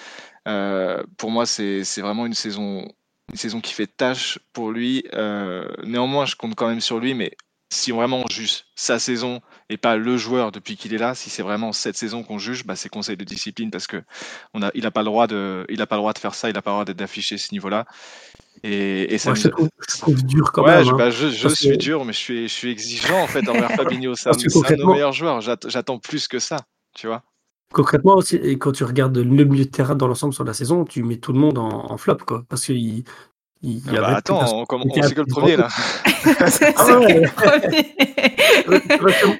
Euh, 0.46 1.02
pour 1.16 1.32
moi, 1.32 1.46
c'est 1.46 1.82
vraiment 1.98 2.26
une 2.26 2.34
saison, 2.34 2.86
une 3.32 3.38
saison 3.38 3.60
qui 3.60 3.74
fait 3.74 3.88
tâche 3.88 4.38
pour 4.52 4.70
lui. 4.70 5.04
Euh, 5.14 5.66
néanmoins, 5.82 6.26
je 6.26 6.36
compte 6.36 6.54
quand 6.54 6.68
même 6.68 6.80
sur 6.80 7.00
lui, 7.00 7.14
mais 7.14 7.32
si 7.72 7.92
vraiment 7.92 8.24
on 8.24 8.28
juge 8.28 8.64
sa 8.74 8.98
saison 8.98 9.40
et 9.68 9.76
pas 9.76 9.96
le 9.96 10.16
joueur 10.16 10.50
depuis 10.50 10.76
qu'il 10.76 10.92
est 10.92 10.98
là, 10.98 11.14
si 11.14 11.30
c'est 11.30 11.42
vraiment 11.42 11.72
cette 11.72 11.96
saison 11.96 12.24
qu'on 12.24 12.38
juge, 12.38 12.66
bah 12.66 12.74
c'est 12.74 12.88
conseil 12.88 13.16
de 13.16 13.24
discipline 13.24 13.70
parce 13.70 13.86
que 13.86 14.02
on 14.54 14.62
a, 14.62 14.70
il 14.74 14.82
n'a 14.82 14.90
pas 14.90 15.00
le 15.00 15.06
droit 15.06 15.28
de, 15.28 15.64
il 15.68 15.80
a 15.80 15.86
pas 15.86 15.94
le 15.94 16.00
droit 16.00 16.12
de 16.12 16.18
faire 16.18 16.34
ça, 16.34 16.50
il 16.50 16.54
n'a 16.54 16.62
pas 16.62 16.70
le 16.70 16.84
droit 16.84 16.94
d'afficher 16.94 17.38
ce 17.38 17.52
niveau-là. 17.52 17.86
Et, 18.64 19.14
et 19.14 19.18
ça 19.18 19.30
Moi, 19.30 19.36
je, 19.36 19.48
trouve, 19.48 19.68
je 19.88 19.98
trouve 19.98 20.22
dur 20.24 20.52
quand 20.52 20.64
ouais, 20.64 20.76
même. 20.76 20.84
Je, 20.84 20.90
hein, 20.90 20.96
bah, 20.96 21.10
je, 21.10 21.28
je 21.28 21.48
suis 21.48 21.70
que... 21.70 21.76
dur, 21.76 22.04
mais 22.04 22.12
je 22.12 22.18
suis, 22.18 22.48
je 22.48 22.52
suis 22.52 22.70
exigeant 22.70 23.22
en 23.22 23.28
fait 23.28 23.48
envers 23.48 23.70
Fabinho. 23.76 24.14
C'est 24.16 24.28
un, 24.28 24.32
un, 24.32 24.34
de 24.36 24.76
nos 24.76 24.92
meilleurs 24.92 25.12
joueurs. 25.12 25.40
J'attends 25.40 25.98
plus 25.98 26.26
que 26.26 26.40
ça, 26.40 26.56
tu 26.94 27.06
vois. 27.06 27.22
Concrètement 27.72 28.16
aussi, 28.16 28.34
et 28.34 28.58
quand 28.58 28.72
tu 28.72 28.82
regardes 28.82 29.16
le 29.16 29.44
milieu 29.44 29.64
de 29.64 29.70
terrain 29.70 29.94
dans 29.94 30.08
l'ensemble 30.08 30.34
sur 30.34 30.42
la 30.42 30.52
saison, 30.54 30.84
tu 30.84 31.04
mets 31.04 31.18
tout 31.18 31.32
le 31.32 31.38
monde 31.38 31.56
en, 31.56 31.68
en 31.68 31.96
flop, 31.96 32.16
quoi, 32.26 32.42
parce 32.48 32.66
qu'il 32.66 33.04
il 33.62 33.82
ah 33.88 33.92
bah 33.92 34.16
attends, 34.16 34.40
on, 34.54 34.64
on, 34.70 34.82
on 34.88 35.02
sait 35.02 35.14
que 35.14 35.20
le 35.20 35.26
premier 35.26 35.56
là. 35.56 35.68
ah 36.76 36.98
ouais. 36.98 37.30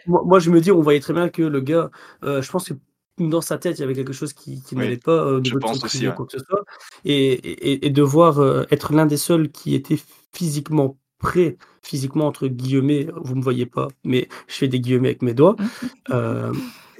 moi, 0.06 0.38
je 0.38 0.50
me 0.50 0.60
dis, 0.60 0.70
on 0.70 0.82
voyait 0.82 1.00
très 1.00 1.14
bien 1.14 1.28
que 1.30 1.42
le 1.42 1.60
gars, 1.60 1.90
euh, 2.24 2.42
je 2.42 2.50
pense 2.50 2.68
que 2.68 2.74
dans 3.18 3.40
sa 3.40 3.58
tête, 3.58 3.78
il 3.78 3.80
y 3.80 3.84
avait 3.84 3.94
quelque 3.94 4.12
chose 4.12 4.32
qui, 4.32 4.62
qui 4.62 4.74
oui, 4.74 4.82
n'allait 4.82 4.96
pas 4.96 5.12
euh, 5.12 5.38
au 5.38 5.40
niveau 5.40 5.58
de 5.58 5.66
son 5.66 5.84
aussi, 5.84 6.06
ouais. 6.06 6.14
quoi 6.14 6.26
que 6.26 6.38
ce 6.38 6.44
soit. 6.44 6.64
Et, 7.04 7.32
et, 7.32 7.86
et 7.86 7.90
devoir 7.90 8.40
euh, 8.40 8.64
être 8.70 8.92
l'un 8.92 9.06
des 9.06 9.16
seuls 9.16 9.50
qui 9.50 9.74
était 9.74 9.98
physiquement 10.32 10.96
prêt, 11.18 11.56
physiquement 11.82 12.26
entre 12.26 12.46
guillemets, 12.46 13.08
vous 13.16 13.34
me 13.34 13.42
voyez 13.42 13.66
pas, 13.66 13.88
mais 14.04 14.28
je 14.48 14.54
fais 14.54 14.68
des 14.68 14.80
guillemets 14.80 15.08
avec 15.08 15.22
mes 15.22 15.34
doigts. 15.34 15.56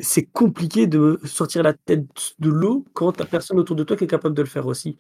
C'est 0.00 0.24
compliqué 0.24 0.86
de 0.86 1.20
sortir 1.24 1.62
la 1.62 1.72
tête 1.72 2.04
de 2.38 2.50
l'eau 2.50 2.84
quand 2.94 3.12
t'as 3.12 3.24
personne 3.24 3.58
autour 3.58 3.76
de 3.76 3.84
toi 3.84 3.96
qui 3.96 4.04
est 4.04 4.08
capable 4.08 4.34
de 4.34 4.42
le 4.42 4.48
faire 4.48 4.66
aussi. 4.66 4.96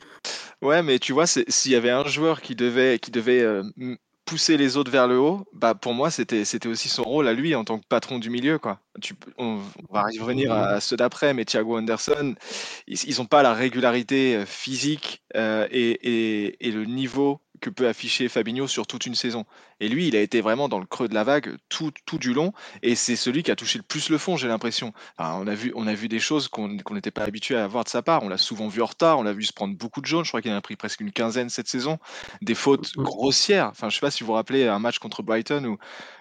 Ouais, 0.62 0.82
mais 0.82 0.98
tu 0.98 1.12
vois, 1.12 1.26
s'il 1.26 1.72
y 1.72 1.74
avait 1.74 1.90
un 1.90 2.04
joueur 2.04 2.40
qui 2.40 2.54
devait, 2.54 2.98
qui 2.98 3.10
devait 3.10 3.40
euh, 3.40 3.62
pousser 4.30 4.56
les 4.56 4.76
autres 4.76 4.92
vers 4.92 5.08
le 5.08 5.18
haut, 5.18 5.44
bah 5.52 5.74
pour 5.74 5.92
moi 5.92 6.08
c'était 6.08 6.44
aussi 6.68 6.88
son 6.88 7.02
rôle 7.02 7.26
à 7.26 7.32
lui 7.32 7.56
en 7.56 7.64
tant 7.64 7.80
que 7.80 7.86
patron 7.88 8.20
du 8.20 8.30
milieu 8.30 8.60
quoi. 8.60 8.78
Tu, 9.00 9.14
on, 9.38 9.58
va 9.90 10.04
revenir 10.20 10.52
à, 10.52 10.80
ceux 10.80 10.96
d'après, 10.96 11.34
mais 11.34 11.44
Thiago 11.44 11.76
Anderson, 11.76 12.36
ils 12.86 13.18
n'ont 13.18 13.26
pas 13.26 13.42
la 13.42 13.54
régularité 13.54 14.36
euh, 14.36 14.46
physique 14.46 15.24
euh, 15.34 15.66
et, 15.72 15.90
et, 15.90 16.68
et, 16.68 16.70
le 16.70 16.84
niveau 16.84 17.40
que 17.60 17.70
peut 17.70 17.88
afficher 17.88 18.28
Fabinho 18.28 18.66
sur 18.66 18.86
toute 18.86 19.06
une 19.06 19.14
saison. 19.14 19.44
Et 19.80 19.88
lui, 19.88 20.08
il 20.08 20.16
a 20.16 20.20
été 20.20 20.40
vraiment 20.40 20.68
dans 20.68 20.78
le 20.78 20.86
creux 20.86 21.08
de 21.08 21.14
la 21.14 21.24
vague 21.24 21.56
tout, 21.68 21.92
tout 22.06 22.18
du 22.18 22.34
long, 22.34 22.52
et 22.82 22.94
c'est 22.94 23.16
celui 23.16 23.42
qui 23.42 23.50
a 23.50 23.56
touché 23.56 23.78
le 23.78 23.84
plus 23.84 24.08
le 24.10 24.18
fond, 24.18 24.36
j'ai 24.36 24.48
l'impression. 24.48 24.92
on, 25.18 25.46
a 25.46 25.54
vu, 25.54 25.72
on 25.74 25.86
a 25.86 25.94
vu 25.94 26.08
des 26.08 26.18
choses 26.18 26.48
qu'on 26.48 26.68
n'était 26.68 27.10
pas 27.10 27.24
habitué 27.24 27.56
à 27.56 27.66
voir 27.66 27.84
de 27.84 27.88
sa 27.88 28.02
part. 28.02 28.22
On 28.22 28.28
l'a 28.28 28.38
souvent 28.38 28.68
vu 28.68 28.82
en 28.82 28.86
retard, 28.86 29.18
on 29.18 29.22
l'a 29.22 29.32
vu 29.32 29.44
se 29.44 29.52
prendre 29.52 29.76
beaucoup 29.76 30.00
de 30.00 30.06
jaunes. 30.06 30.24
Je 30.24 30.30
crois 30.30 30.42
qu'il 30.42 30.52
en 30.52 30.56
a 30.56 30.60
pris 30.60 30.76
presque 30.76 31.00
une 31.00 31.12
quinzaine 31.12 31.50
cette 31.50 31.68
saison. 31.68 31.98
Des 32.42 32.54
fautes 32.54 32.96
mmh. 32.96 33.02
grossières. 33.02 33.68
Enfin, 33.68 33.88
je 33.88 33.94
sais 33.94 34.00
pas 34.00 34.10
si 34.10 34.22
vous 34.22 34.28
vous 34.28 34.34
rappelez 34.34 34.66
un 34.66 34.78
match 34.78 34.98
contre 34.98 35.22
Brighton 35.22 35.64
où, 35.64 35.78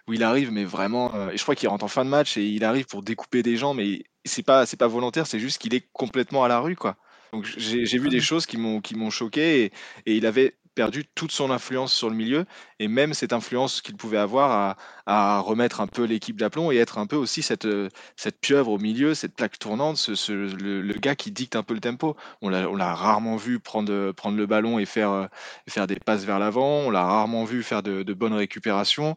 où 0.08 0.14
il 0.14 0.24
arrive, 0.24 0.52
mais 0.52 0.66
vraiment, 0.66 1.14
euh, 1.16 1.32
et 1.32 1.38
je 1.38 1.44
crois 1.44 1.56
qu'il 1.56 1.70
rentre 1.70 1.86
en 1.86 1.90
fin 1.90 2.06
de 2.06 2.10
match 2.10 2.38
et 2.38 2.46
il 2.46 2.64
arrive 2.64 2.86
pour 2.86 3.04
découper 3.04 3.44
des 3.44 3.58
gens, 3.58 3.74
mais 3.74 4.04
c'est 4.26 4.44
pas, 4.44 4.66
c'est 4.66 4.78
pas 4.78 4.88
volontaire, 4.88 5.28
c'est 5.28 5.40
juste 5.40 5.62
qu'il 5.62 5.74
est 5.74 5.88
complètement 5.94 6.44
à 6.44 6.48
la 6.48 6.60
rue, 6.60 6.76
quoi. 6.76 6.98
Donc 7.32 7.46
j'ai 7.46 8.00
vu 8.00 8.10
des 8.10 8.18
mmh. 8.18 8.22
choses 8.22 8.46
qui 8.48 8.58
m'ont 8.58 8.82
qui 8.82 8.96
m'ont 8.96 9.12
choqué 9.12 9.66
et, 9.66 9.72
et, 10.08 10.18
il 10.18 10.26
avait 10.26 10.56
perdu 10.76 11.06
toute 11.16 11.32
son 11.32 11.52
influence 11.52 11.94
sur 11.94 12.10
le 12.10 12.16
milieu 12.16 12.46
et 12.80 12.88
même 12.88 13.14
cette 13.14 13.34
influence 13.34 13.82
qu'il 13.82 13.98
pouvait 13.98 14.18
avoir 14.18 14.52
à, 14.52 14.78
remettre 15.10 15.82
un 15.82 15.88
peu 15.88 16.04
l'équipe 16.04 16.38
d'aplomb 16.38 16.72
et 16.72 16.78
être 16.78 16.98
un 16.98 17.08
peu 17.08 17.16
aussi 17.16 17.42
cette, 17.42 17.68
cette 18.16 18.40
pieuvre 18.40 18.72
au 18.72 18.78
milieu, 18.78 19.14
cette 19.14 19.36
plaque 19.36 19.58
tournante, 19.58 19.98
ce, 19.98 20.32
le, 20.32 20.94
gars 20.94 21.16
qui 21.16 21.32
dicte 21.32 21.56
un 21.56 21.64
peu 21.64 21.74
le 21.74 21.80
tempo. 21.80 22.16
On 22.42 22.50
l'a 22.50 22.94
rarement 22.94 23.36
vu 23.36 23.60
prendre, 23.60 24.12
prendre 24.12 24.38
le 24.38 24.46
ballon 24.46 24.80
et 24.80 24.86
faire, 24.86 25.30
faire 25.68 25.88
des 25.88 25.96
passes 25.96 26.26
vers 26.26 26.40
l'avant, 26.40 26.82
on 26.88 26.90
l'a 26.92 27.04
rarement 27.04 27.44
vu 27.46 27.64
faire 27.64 27.84
de, 27.84 28.14
bonnes 28.14 28.34
récupérations. 28.34 29.16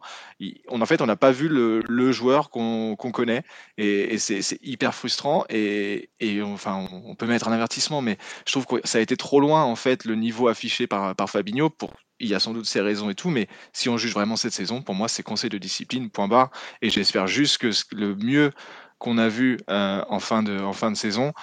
on, 0.69 0.81
en 0.81 0.85
fait, 0.85 1.01
on 1.01 1.05
n'a 1.05 1.15
pas 1.15 1.31
vu 1.31 1.47
le, 1.47 2.11
joueur 2.11 2.49
qu'on 2.49 2.95
connaît 2.95 3.43
et, 3.77 4.17
c'est 4.17 4.59
hyper 4.61 4.93
frustrant 4.95 5.45
et, 5.49 6.09
et 6.19 6.41
enfin, 6.41 6.87
on, 6.91 7.15
peut 7.15 7.27
mettre 7.27 7.47
un 7.47 7.51
avertissement, 7.51 8.01
mais 8.01 8.17
je 8.45 8.51
trouve 8.51 8.65
que 8.65 8.87
ça 8.87 8.97
a 8.97 9.01
été 9.01 9.17
trop 9.17 9.39
loin 9.39 9.63
en 9.63 9.75
fait 9.75 10.05
le 10.05 10.15
niveau 10.15 10.47
affiché 10.47 10.87
par, 10.87 11.15
par 11.15 11.29
Fabinho 11.29 11.69
pour 11.69 11.93
il 12.23 12.29
y 12.29 12.35
a 12.35 12.39
sans 12.39 12.53
doute 12.53 12.65
ses 12.65 12.81
raisons 12.81 13.09
et 13.09 13.15
tout, 13.15 13.29
mais 13.29 13.47
si 13.73 13.89
on 13.89 13.97
juge 13.97 14.13
vraiment 14.13 14.35
cette 14.35 14.53
saison, 14.53 14.81
pour 14.81 14.95
moi, 14.95 15.07
c'est 15.07 15.23
conseil 15.23 15.49
de 15.49 15.57
discipline, 15.57 16.09
point 16.09 16.27
barre. 16.27 16.49
Et 16.81 16.89
j'espère 16.89 17.27
juste 17.27 17.57
que 17.57 17.69
le 17.91 18.15
mieux 18.15 18.51
qu'on 18.97 19.17
a 19.17 19.27
vu 19.27 19.57
euh, 19.69 20.03
en, 20.07 20.19
fin 20.19 20.41
de, 20.41 20.57
en 20.59 20.73
fin 20.73 20.89
de 20.89 20.95
saison, 20.95 21.33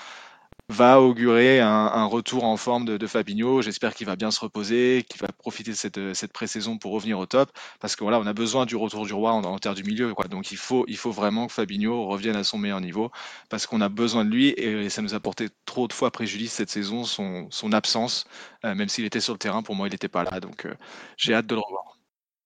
va 0.70 1.00
augurer 1.00 1.60
un, 1.60 2.04
retour 2.04 2.44
en 2.44 2.56
forme 2.56 2.84
de, 2.84 3.06
Fabinho. 3.06 3.60
J'espère 3.60 3.94
qu'il 3.94 4.06
va 4.06 4.14
bien 4.16 4.30
se 4.30 4.40
reposer, 4.40 5.04
qu'il 5.08 5.20
va 5.20 5.28
profiter 5.28 5.72
de 5.72 5.76
cette, 5.76 6.14
cette 6.14 6.32
pré-saison 6.32 6.78
pour 6.78 6.92
revenir 6.92 7.18
au 7.18 7.26
top, 7.26 7.50
parce 7.80 7.96
que 7.96 8.04
voilà, 8.04 8.20
on 8.20 8.26
a 8.26 8.32
besoin 8.32 8.66
du 8.66 8.76
retour 8.76 9.04
du 9.04 9.12
roi 9.12 9.32
en, 9.32 9.58
terre 9.58 9.74
du 9.74 9.82
milieu, 9.82 10.14
quoi. 10.14 10.26
Donc 10.28 10.52
il 10.52 10.56
faut, 10.56 10.86
vraiment 11.10 11.48
que 11.48 11.52
Fabinho 11.52 12.06
revienne 12.06 12.36
à 12.36 12.44
son 12.44 12.58
meilleur 12.58 12.80
niveau, 12.80 13.10
parce 13.48 13.66
qu'on 13.66 13.80
a 13.80 13.88
besoin 13.88 14.24
de 14.24 14.30
lui 14.30 14.48
et, 14.50 14.88
ça 14.90 15.02
nous 15.02 15.14
a 15.14 15.20
porté 15.20 15.48
trop 15.66 15.88
de 15.88 15.92
fois 15.92 16.10
préjudice 16.10 16.52
cette 16.52 16.70
saison, 16.70 17.04
son, 17.04 17.48
son 17.50 17.72
absence, 17.72 18.24
euh, 18.64 18.74
même 18.74 18.88
s'il 18.88 19.04
était 19.04 19.20
sur 19.20 19.34
le 19.34 19.38
terrain, 19.38 19.62
pour 19.62 19.74
moi 19.74 19.88
il 19.88 19.92
n'était 19.92 20.08
pas 20.08 20.24
là, 20.24 20.40
donc 20.40 20.66
euh, 20.66 20.74
j'ai 21.16 21.34
hâte 21.34 21.46
de 21.46 21.54
le 21.56 21.60
revoir. 21.60 21.99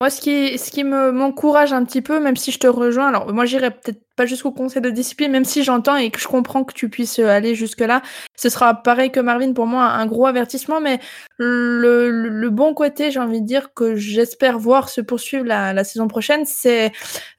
Moi, 0.05 0.11
ce 0.11 0.21
qui, 0.21 0.85
me, 0.85 1.13
m'encourage 1.13 1.73
un 1.73 1.83
petit 1.83 2.03
peu, 2.03 2.21
même 2.21 2.37
si 2.37 2.51
je 2.51 2.59
te 2.59 2.67
rejoins, 2.67 3.09
alors 3.09 3.33
moi 3.33 3.47
j'irai 3.47 3.71
peut-être 3.71 4.03
pas 4.17 4.27
jusqu'au 4.27 4.53
conseil 4.53 4.83
de 4.83 4.91
discipline, 4.91 5.33
même 5.33 5.47
si 5.47 5.63
j'entends 5.63 5.97
et 5.97 6.11
que 6.11 6.21
je 6.21 6.29
comprends 6.29 6.63
que 6.63 6.75
tu 6.75 6.91
puisses 6.91 7.19
aller 7.21 7.55
jusque-là, 7.55 8.03
ce 8.37 8.51
sera 8.51 8.75
pareil 8.75 9.11
que 9.11 9.21
Marvin 9.21 9.55
pour 9.55 9.67
moi, 9.67 9.85
un 9.85 10.05
gros 10.05 10.27
avertissement, 10.27 10.79
mais 10.79 11.01
le, 11.39 12.49
bon 12.51 12.75
côté, 12.75 13.11
j'ai 13.11 13.19
envie 13.19 13.41
de 13.41 13.47
dire, 13.47 13.73
que 13.73 13.97
j'espère 13.97 14.59
voir 14.59 14.91
se 14.91 15.01
poursuivre 15.01 15.47
la, 15.47 15.85
saison 15.85 16.07
prochaine, 16.07 16.45
c'est 16.45 16.93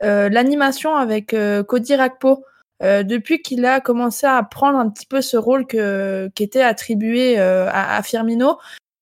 euh, 0.03 0.27
l'animation 0.29 0.95
avec 0.95 1.35
euh, 1.35 1.61
Cody 1.63 1.95
Rakpo. 1.95 2.45
Euh, 2.83 3.03
depuis 3.03 3.41
qu'il 3.41 3.65
a 3.65 3.79
commencé 3.79 4.27
à 4.27 4.43
prendre 4.43 4.77
un 4.77 4.89
petit 4.89 5.05
peu 5.05 5.21
ce 5.21 5.37
rôle 5.37 5.65
qui 5.65 6.43
était 6.43 6.61
attribué 6.61 7.39
euh, 7.39 7.69
à, 7.71 8.01
Firmino, 8.03 8.57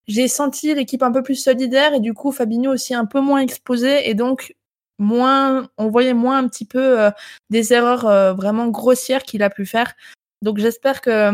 j'ai 0.08 0.28
senti 0.28 0.74
l'équipe 0.74 1.04
un 1.04 1.12
peu 1.12 1.24
plus 1.24 1.36
solidaire 1.36 1.94
et 1.94 2.00
du 2.00 2.14
coup 2.14 2.32
Fabinho 2.32 2.72
aussi 2.72 2.94
un 2.94 3.06
peu 3.06 3.22
moins 3.22 3.40
exposé 3.40 4.10
et 4.10 4.14
donc 4.14 4.54
moins, 5.00 5.70
on 5.78 5.90
voyait 5.90 6.14
moins 6.14 6.38
un 6.38 6.48
petit 6.48 6.66
peu 6.66 7.00
euh, 7.00 7.12
des 7.50 7.74
erreurs 7.74 8.06
euh, 8.06 8.34
vraiment 8.34 8.68
grossières 8.68 9.24
qu'il 9.24 9.44
a 9.44 9.50
pu 9.50 9.66
faire. 9.66 9.94
Donc 10.42 10.58
j'espère 10.58 11.02
que 11.02 11.32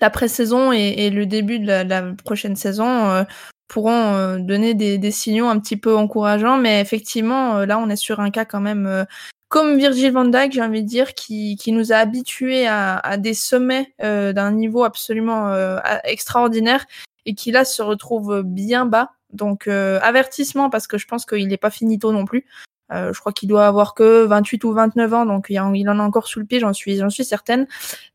la 0.00 0.10
pré-saison 0.10 0.72
et, 0.72 1.10
le 1.10 1.26
début 1.26 1.58
de 1.60 1.66
la, 1.66 2.02
prochaine 2.24 2.56
saison 2.56 3.10
euh, 3.10 3.24
pourront 3.68 4.38
donner 4.38 4.74
des, 4.74 4.98
des, 4.98 5.10
signaux 5.10 5.46
un 5.46 5.58
petit 5.60 5.76
peu 5.76 5.96
encourageants. 5.96 6.56
Mais 6.56 6.80
effectivement, 6.80 7.64
là, 7.64 7.78
on 7.78 7.88
est 7.90 7.96
sur 7.96 8.20
un 8.20 8.30
cas 8.30 8.44
quand 8.44 8.60
même 8.60 9.06
comme 9.48 9.76
Virgil 9.76 10.10
van 10.10 10.24
Dijk, 10.24 10.52
j'ai 10.52 10.62
envie 10.62 10.82
de 10.82 10.88
dire, 10.88 11.14
qui, 11.14 11.56
qui 11.56 11.70
nous 11.70 11.92
a 11.92 11.96
habitués 11.96 12.66
à, 12.66 12.96
à 12.96 13.16
des 13.18 13.34
sommets 13.34 13.94
d'un 14.00 14.52
niveau 14.52 14.84
absolument 14.84 15.54
extraordinaire 16.02 16.86
et 17.26 17.34
qui 17.34 17.50
là 17.50 17.64
se 17.64 17.82
retrouve 17.82 18.42
bien 18.42 18.86
bas. 18.86 19.12
Donc 19.34 19.66
euh, 19.66 19.98
avertissement 20.02 20.70
parce 20.70 20.86
que 20.86 20.96
je 20.96 21.06
pense 21.06 21.26
qu'il 21.26 21.46
n'est 21.48 21.56
pas 21.56 21.70
finito 21.70 22.12
non 22.12 22.24
plus. 22.24 22.46
Euh, 22.92 23.12
je 23.12 23.20
crois 23.20 23.32
qu'il 23.32 23.48
doit 23.48 23.66
avoir 23.66 23.94
que 23.94 24.24
28 24.24 24.64
ou 24.64 24.72
29 24.72 25.14
ans, 25.14 25.26
donc 25.26 25.46
il, 25.48 25.58
en 25.58 25.98
a 25.98 26.02
encore 26.02 26.28
sous 26.28 26.38
le 26.38 26.46
pied, 26.46 26.60
j'en 26.60 26.72
suis, 26.72 26.96
j'en 26.96 27.10
suis 27.10 27.24
certaine. 27.24 27.66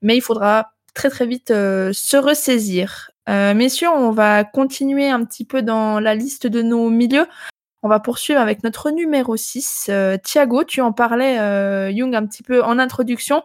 Mais 0.02 0.16
il 0.16 0.22
faudra 0.22 0.72
très 0.94 1.10
très 1.10 1.26
vite 1.26 1.52
euh, 1.52 1.92
se 1.94 2.18
ressaisir. 2.18 3.12
messieurs, 3.28 3.90
on 3.90 4.12
va 4.12 4.44
continuer 4.44 5.10
un 5.10 5.24
petit 5.26 5.46
peu 5.46 5.62
dans 5.62 6.00
la 6.00 6.16
liste 6.16 6.48
de 6.48 6.62
nos 6.62 6.90
milieux. 6.90 7.28
On 7.82 7.88
va 7.88 8.00
poursuivre 8.00 8.42
avec 8.42 8.64
notre 8.64 8.92
numéro 8.92 9.38
6. 9.38 9.90
Thiago, 10.24 10.64
tu 10.66 10.82
en 10.82 10.92
parlais, 10.92 11.92
Young, 11.92 12.14
un 12.16 12.26
petit 12.26 12.44
peu 12.44 12.62
en 12.64 12.78
introduction. 12.78 13.44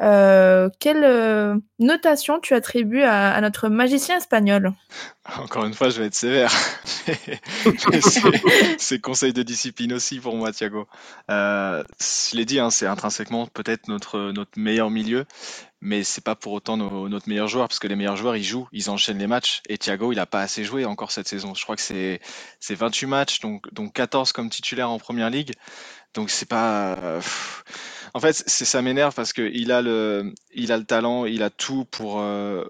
Euh, 0.00 0.70
quelle 0.78 1.04
euh, 1.04 1.56
notation 1.78 2.40
tu 2.40 2.54
attribues 2.54 3.02
à, 3.02 3.38
notre 3.40 3.68
magicien 3.68 4.16
espagnol? 4.16 4.72
Encore 5.38 5.66
une 5.66 5.74
fois, 5.74 5.90
je 5.90 6.00
vais 6.00 6.06
être 6.06 6.14
sévère. 6.14 6.50
c'est 8.78 8.98
conseil 9.00 9.34
de 9.34 9.42
discipline 9.42 9.92
aussi 9.92 10.18
pour 10.18 10.36
moi, 10.36 10.52
Thiago. 10.52 10.86
Euh, 11.30 11.84
je 12.00 12.36
l'ai 12.36 12.46
dit, 12.46 12.58
hein, 12.58 12.70
c'est 12.70 12.86
intrinsèquement 12.86 13.46
peut-être 13.46 13.88
notre, 13.88 14.32
notre 14.32 14.58
meilleur 14.58 14.90
milieu, 14.90 15.26
mais 15.82 16.02
c'est 16.02 16.24
pas 16.24 16.34
pour 16.34 16.52
autant 16.52 16.78
notre 16.78 17.28
meilleur 17.28 17.48
joueur, 17.48 17.68
parce 17.68 17.78
que 17.78 17.86
les 17.86 17.96
meilleurs 17.96 18.16
joueurs, 18.16 18.36
ils 18.36 18.44
jouent, 18.44 18.68
ils 18.72 18.88
enchaînent 18.88 19.18
les 19.18 19.26
matchs, 19.26 19.60
et 19.68 19.76
Thiago, 19.76 20.12
il 20.12 20.18
a 20.18 20.26
pas 20.26 20.40
assez 20.40 20.64
joué 20.64 20.86
encore 20.86 21.12
cette 21.12 21.28
saison. 21.28 21.54
Je 21.54 21.62
crois 21.62 21.76
que 21.76 21.82
c'est 21.82 22.20
28 22.70 23.06
matchs, 23.06 23.40
donc, 23.40 23.72
donc 23.74 23.92
14 23.92 24.32
comme 24.32 24.48
titulaire 24.48 24.90
en 24.90 24.98
Première 24.98 25.28
Ligue. 25.28 25.52
Donc 26.14 26.30
c'est 26.30 26.48
pas... 26.48 27.20
En 28.14 28.20
fait, 28.20 28.42
c'est 28.46 28.64
ça 28.64 28.82
m'énerve 28.82 29.14
parce 29.14 29.32
qu'il 29.32 29.72
a 29.72 29.82
le, 29.82 30.32
il 30.54 30.72
a 30.72 30.78
le 30.78 30.84
talent, 30.84 31.26
il 31.26 31.42
a 31.42 31.50
tout 31.50 31.84
pour, 31.84 32.20
euh, 32.20 32.64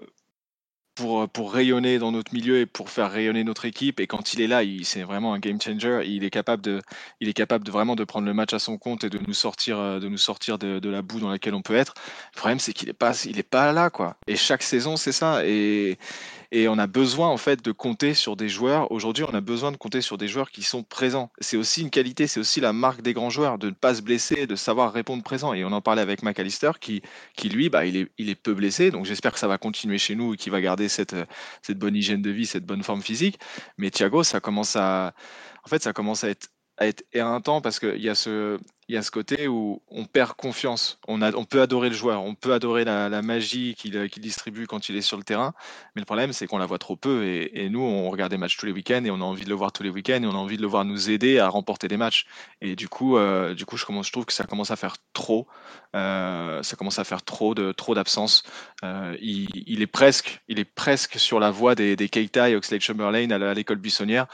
pour, 0.95 1.27
pour 1.29 1.53
rayonner 1.53 1.99
dans 1.99 2.11
notre 2.11 2.33
milieu 2.33 2.59
et 2.59 2.65
pour 2.65 2.89
faire 2.89 3.11
rayonner 3.11 3.43
notre 3.43 3.65
équipe. 3.65 3.99
Et 3.99 4.07
quand 4.07 4.33
il 4.33 4.41
est 4.41 4.47
là, 4.47 4.61
c'est 4.83 5.03
vraiment 5.03 5.33
un 5.33 5.39
game 5.39 5.59
changer. 5.59 6.03
Il 6.05 6.23
est 6.23 6.29
capable 6.29 6.61
de, 6.61 6.81
il 7.19 7.29
est 7.29 7.33
capable 7.33 7.65
de 7.65 7.71
vraiment 7.71 7.95
de 7.95 8.03
prendre 8.03 8.27
le 8.27 8.33
match 8.33 8.53
à 8.53 8.59
son 8.59 8.77
compte 8.77 9.03
et 9.03 9.09
de 9.09 9.17
nous 9.17 9.33
sortir, 9.33 9.79
euh, 9.79 9.99
de 9.99 10.07
nous 10.07 10.17
sortir 10.17 10.57
de, 10.57 10.89
la 10.89 11.01
boue 11.01 11.19
dans 11.19 11.29
laquelle 11.29 11.55
on 11.55 11.61
peut 11.61 11.75
être. 11.75 11.93
Le 12.35 12.37
problème, 12.37 12.59
c'est 12.59 12.73
qu'il 12.73 12.89
est 12.89 12.93
pas, 12.93 13.13
il 13.25 13.39
est 13.39 13.43
pas 13.43 13.71
là, 13.71 13.89
quoi. 13.89 14.17
Et 14.27 14.35
chaque 14.35 14.63
saison, 14.63 14.97
c'est 14.97 15.11
ça. 15.11 15.41
Et 16.51 16.67
on 16.67 16.77
a 16.77 16.87
besoin 16.87 17.29
en 17.29 17.37
fait 17.37 17.63
de 17.63 17.71
compter 17.71 18.13
sur 18.13 18.35
des 18.35 18.49
joueurs. 18.49 18.91
Aujourd'hui, 18.91 19.23
on 19.23 19.33
a 19.33 19.41
besoin 19.41 19.71
de 19.71 19.77
compter 19.77 20.01
sur 20.01 20.17
des 20.17 20.27
joueurs 20.27 20.51
qui 20.51 20.63
sont 20.63 20.83
présents. 20.83 21.31
C'est 21.39 21.57
aussi 21.57 21.81
une 21.81 21.89
qualité, 21.89 22.27
c'est 22.27 22.39
aussi 22.39 22.59
la 22.59 22.73
marque 22.73 23.01
des 23.01 23.13
grands 23.13 23.29
joueurs 23.29 23.57
de 23.57 23.67
ne 23.67 23.73
pas 23.73 23.95
se 23.95 24.01
blesser, 24.01 24.47
de 24.47 24.55
savoir 24.55 24.91
répondre 24.91 25.23
présent. 25.23 25.53
Et 25.53 25.63
on 25.63 25.71
en 25.71 25.81
parlait 25.81 26.01
avec 26.01 26.23
McAllister 26.23 26.71
qui, 26.79 27.01
qui 27.35 27.49
lui, 27.49 27.69
bah, 27.69 27.85
il, 27.85 27.95
est, 27.95 28.11
il 28.17 28.29
est 28.29 28.35
peu 28.35 28.53
blessé. 28.53 28.91
Donc 28.91 29.05
j'espère 29.05 29.31
que 29.31 29.39
ça 29.39 29.47
va 29.47 29.57
continuer 29.57 29.97
chez 29.97 30.15
nous 30.15 30.33
et 30.33 30.37
qu'il 30.37 30.51
va 30.51 30.59
garder 30.59 30.89
cette, 30.89 31.15
cette 31.61 31.79
bonne 31.79 31.95
hygiène 31.95 32.21
de 32.21 32.31
vie, 32.31 32.45
cette 32.45 32.65
bonne 32.65 32.83
forme 32.83 33.01
physique. 33.01 33.39
Mais 33.77 33.89
Thiago, 33.89 34.23
ça 34.23 34.41
commence 34.41 34.75
à, 34.75 35.13
en 35.63 35.69
fait, 35.69 35.81
ça 35.81 35.93
commence 35.93 36.23
à 36.23 36.29
être 36.29 36.49
à 36.77 36.87
être 36.87 37.03
éreintant 37.13 37.61
parce 37.61 37.79
qu'il 37.79 38.01
y 38.01 38.09
a 38.09 38.15
ce 38.15 38.57
il 38.91 38.95
y 38.95 38.97
a 38.97 39.03
ce 39.03 39.09
côté 39.09 39.47
où 39.47 39.81
on 39.89 40.03
perd 40.03 40.33
confiance. 40.33 40.99
On, 41.07 41.21
a, 41.21 41.33
on 41.33 41.45
peut 41.45 41.61
adorer 41.61 41.87
le 41.87 41.95
joueur, 41.95 42.25
on 42.25 42.35
peut 42.35 42.51
adorer 42.51 42.83
la, 42.83 43.21
magie 43.21 43.73
qu'il 43.73 43.93
distribue 44.17 44.67
quand 44.67 44.89
il 44.89 44.97
est 44.97 45.01
sur 45.01 45.15
le 45.15 45.23
terrain, 45.23 45.53
mais 45.95 46.01
le 46.01 46.05
problème 46.05 46.33
c'est 46.33 46.45
qu'on 46.45 46.57
la 46.57 46.65
voit 46.65 46.77
trop 46.77 46.97
peu. 46.97 47.23
Et, 47.23 47.69
nous, 47.69 47.79
on 47.79 48.09
regarde 48.09 48.31
des 48.31 48.37
matchs 48.37 48.57
tous 48.57 48.65
les 48.65 48.73
week-ends 48.73 49.05
et 49.05 49.09
on 49.09 49.21
a 49.21 49.23
envie 49.23 49.45
de 49.45 49.49
le 49.49 49.55
voir 49.55 49.71
tous 49.71 49.83
les 49.83 49.89
week-ends 49.89 50.21
et 50.21 50.25
on 50.25 50.31
a 50.31 50.37
envie 50.37 50.57
de 50.57 50.61
le 50.61 50.67
voir 50.67 50.83
nous 50.83 51.09
aider 51.09 51.39
à 51.39 51.47
remporter 51.47 51.87
des 51.87 51.95
matchs. 51.95 52.25
Et 52.59 52.75
du 52.75 52.89
coup, 52.89 53.15
euh, 53.15 53.53
du 53.53 53.65
coup 53.65 53.77
je, 53.77 53.85
commence, 53.85 54.07
je 54.07 54.11
trouve 54.11 54.25
que 54.25 54.33
ça 54.33 54.43
commence 54.43 54.71
à 54.71 54.75
faire 54.75 54.97
trop. 55.13 55.47
Euh, 55.95 56.61
ça 56.61 56.75
commence 56.75 56.99
à 56.99 57.05
faire 57.05 57.23
trop 57.23 57.55
de 57.55 57.71
trop 57.71 57.95
d'absence. 57.95 58.43
Euh, 58.83 59.15
il, 59.21 59.81
est 59.81 59.87
presque, 59.87 60.41
il 60.49 60.59
est 60.59 60.65
presque 60.65 61.17
sur 61.17 61.39
la 61.39 61.49
voie 61.49 61.75
des, 61.75 61.95
des 61.95 62.09
Keita 62.09 62.49
et 62.49 62.57
Oxlade 62.57 62.81
Chamberlain 62.81 63.31
à 63.31 63.53
l'école 63.53 63.77
buissonnière, 63.77 64.27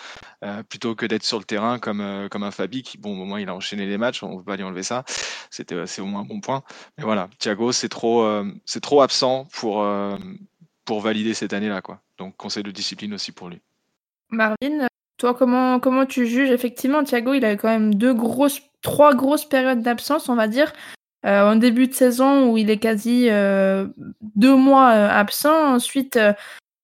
plutôt 0.68 0.96
que 0.96 1.06
d'être 1.06 1.24
sur 1.24 1.38
le 1.38 1.46
terrain 1.46 1.78
comme, 1.78 2.28
comme 2.32 2.42
un 2.42 2.52
Fabi 2.52 2.82
qui, 2.82 2.98
bon, 2.98 3.20
au 3.20 3.26
moins, 3.26 3.40
il 3.40 3.50
a 3.50 3.54
enchaîné 3.54 3.86
les 3.86 4.00
matchs. 4.00 4.24
Pas 4.48 4.56
lui 4.56 4.63
enlever 4.63 4.84
ça. 4.84 5.04
C'était, 5.51 5.75
euh, 5.75 5.86
c'est 5.86 6.01
au 6.01 6.06
moins 6.06 6.22
un 6.22 6.25
bon 6.25 6.39
point. 6.39 6.63
Mais 6.98 7.04
voilà, 7.04 7.30
Thiago, 7.38 7.72
c'est 7.72 7.89
trop, 7.89 8.24
euh, 8.24 8.46
c'est 8.66 8.82
trop 8.82 9.01
absent 9.01 9.48
pour, 9.54 9.84
euh, 9.84 10.18
pour 10.86 11.01
valider 11.01 11.36
cette 11.36 11.54
année-là. 11.54 11.82
Quoi. 11.82 12.01
Donc, 12.18 12.36
conseil 12.38 12.63
de 12.63 12.72
discipline 12.72 13.13
aussi 13.13 13.32
pour 13.32 13.50
lui. 13.50 13.62
Marvin, 14.30 14.88
Toi, 15.18 15.34
comment, 15.34 15.80
comment 15.80 16.06
tu 16.06 16.25
juges? 16.25 16.50
Effectivement, 16.50 17.04
Thiago, 17.04 17.34
il 17.34 17.46
a 17.46 17.56
quand 17.56 17.70
même 17.70 17.94
deux 17.94 18.13
grosses, 18.13 18.62
trois 18.82 19.13
grosses 19.13 19.46
périodes 19.46 19.82
d'absence, 19.82 20.30
on 20.30 20.36
va 20.36 20.48
dire. 20.48 20.74
En 21.24 21.58
début 21.58 21.88
de 21.88 21.94
saison 21.94 22.50
où 22.50 22.58
il 22.58 22.70
est 22.70 22.77
quasi 22.77 23.25
deux 23.25 24.56
mois 24.56 24.88
absent. 24.89 25.74
Ensuite, 25.74 26.18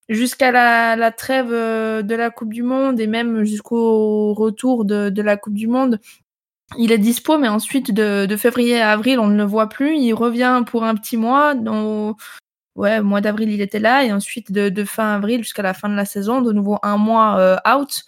jusqu'à 0.09 0.51
la, 0.51 1.11
trêve 1.11 1.51
de 1.51 2.15
la 2.15 2.29
Coupe 2.29 2.51
du 2.51 2.63
Monde 2.63 2.99
et 2.99 3.07
même 3.07 3.45
jusqu'au 3.45 4.33
retour 4.33 4.83
de, 4.83 5.21
la 5.21 5.37
Coupe 5.37 5.53
du 5.53 5.67
Monde, 5.67 5.99
il 6.77 6.91
est 6.91 6.97
dispo, 6.97 7.37
mais 7.37 7.47
ensuite 7.47 7.91
de, 7.93 8.35
février 8.37 8.81
à 8.81 8.91
avril, 8.91 9.19
on 9.19 9.27
ne 9.27 9.37
le 9.37 9.43
voit 9.43 9.69
plus. 9.69 9.97
Il 9.97 10.13
revient 10.13 10.63
pour 10.65 10.83
un 10.83 10.95
petit 10.95 11.17
mois. 11.17 11.55
Donc, 11.55 12.17
ouais, 12.75 13.01
mois 13.01 13.21
d'avril, 13.21 13.51
il 13.51 13.61
était 13.61 13.79
là, 13.79 14.03
et 14.03 14.11
ensuite 14.11 14.51
de, 14.51 14.69
de 14.69 14.83
fin 14.83 15.15
avril 15.15 15.43
jusqu'à 15.43 15.63
la 15.63 15.73
fin 15.73 15.89
de 15.89 15.95
la 15.95 16.05
saison, 16.05 16.41
de 16.41 16.51
nouveau 16.51 16.79
un 16.83 16.97
mois 16.97 17.59
out. 17.75 18.03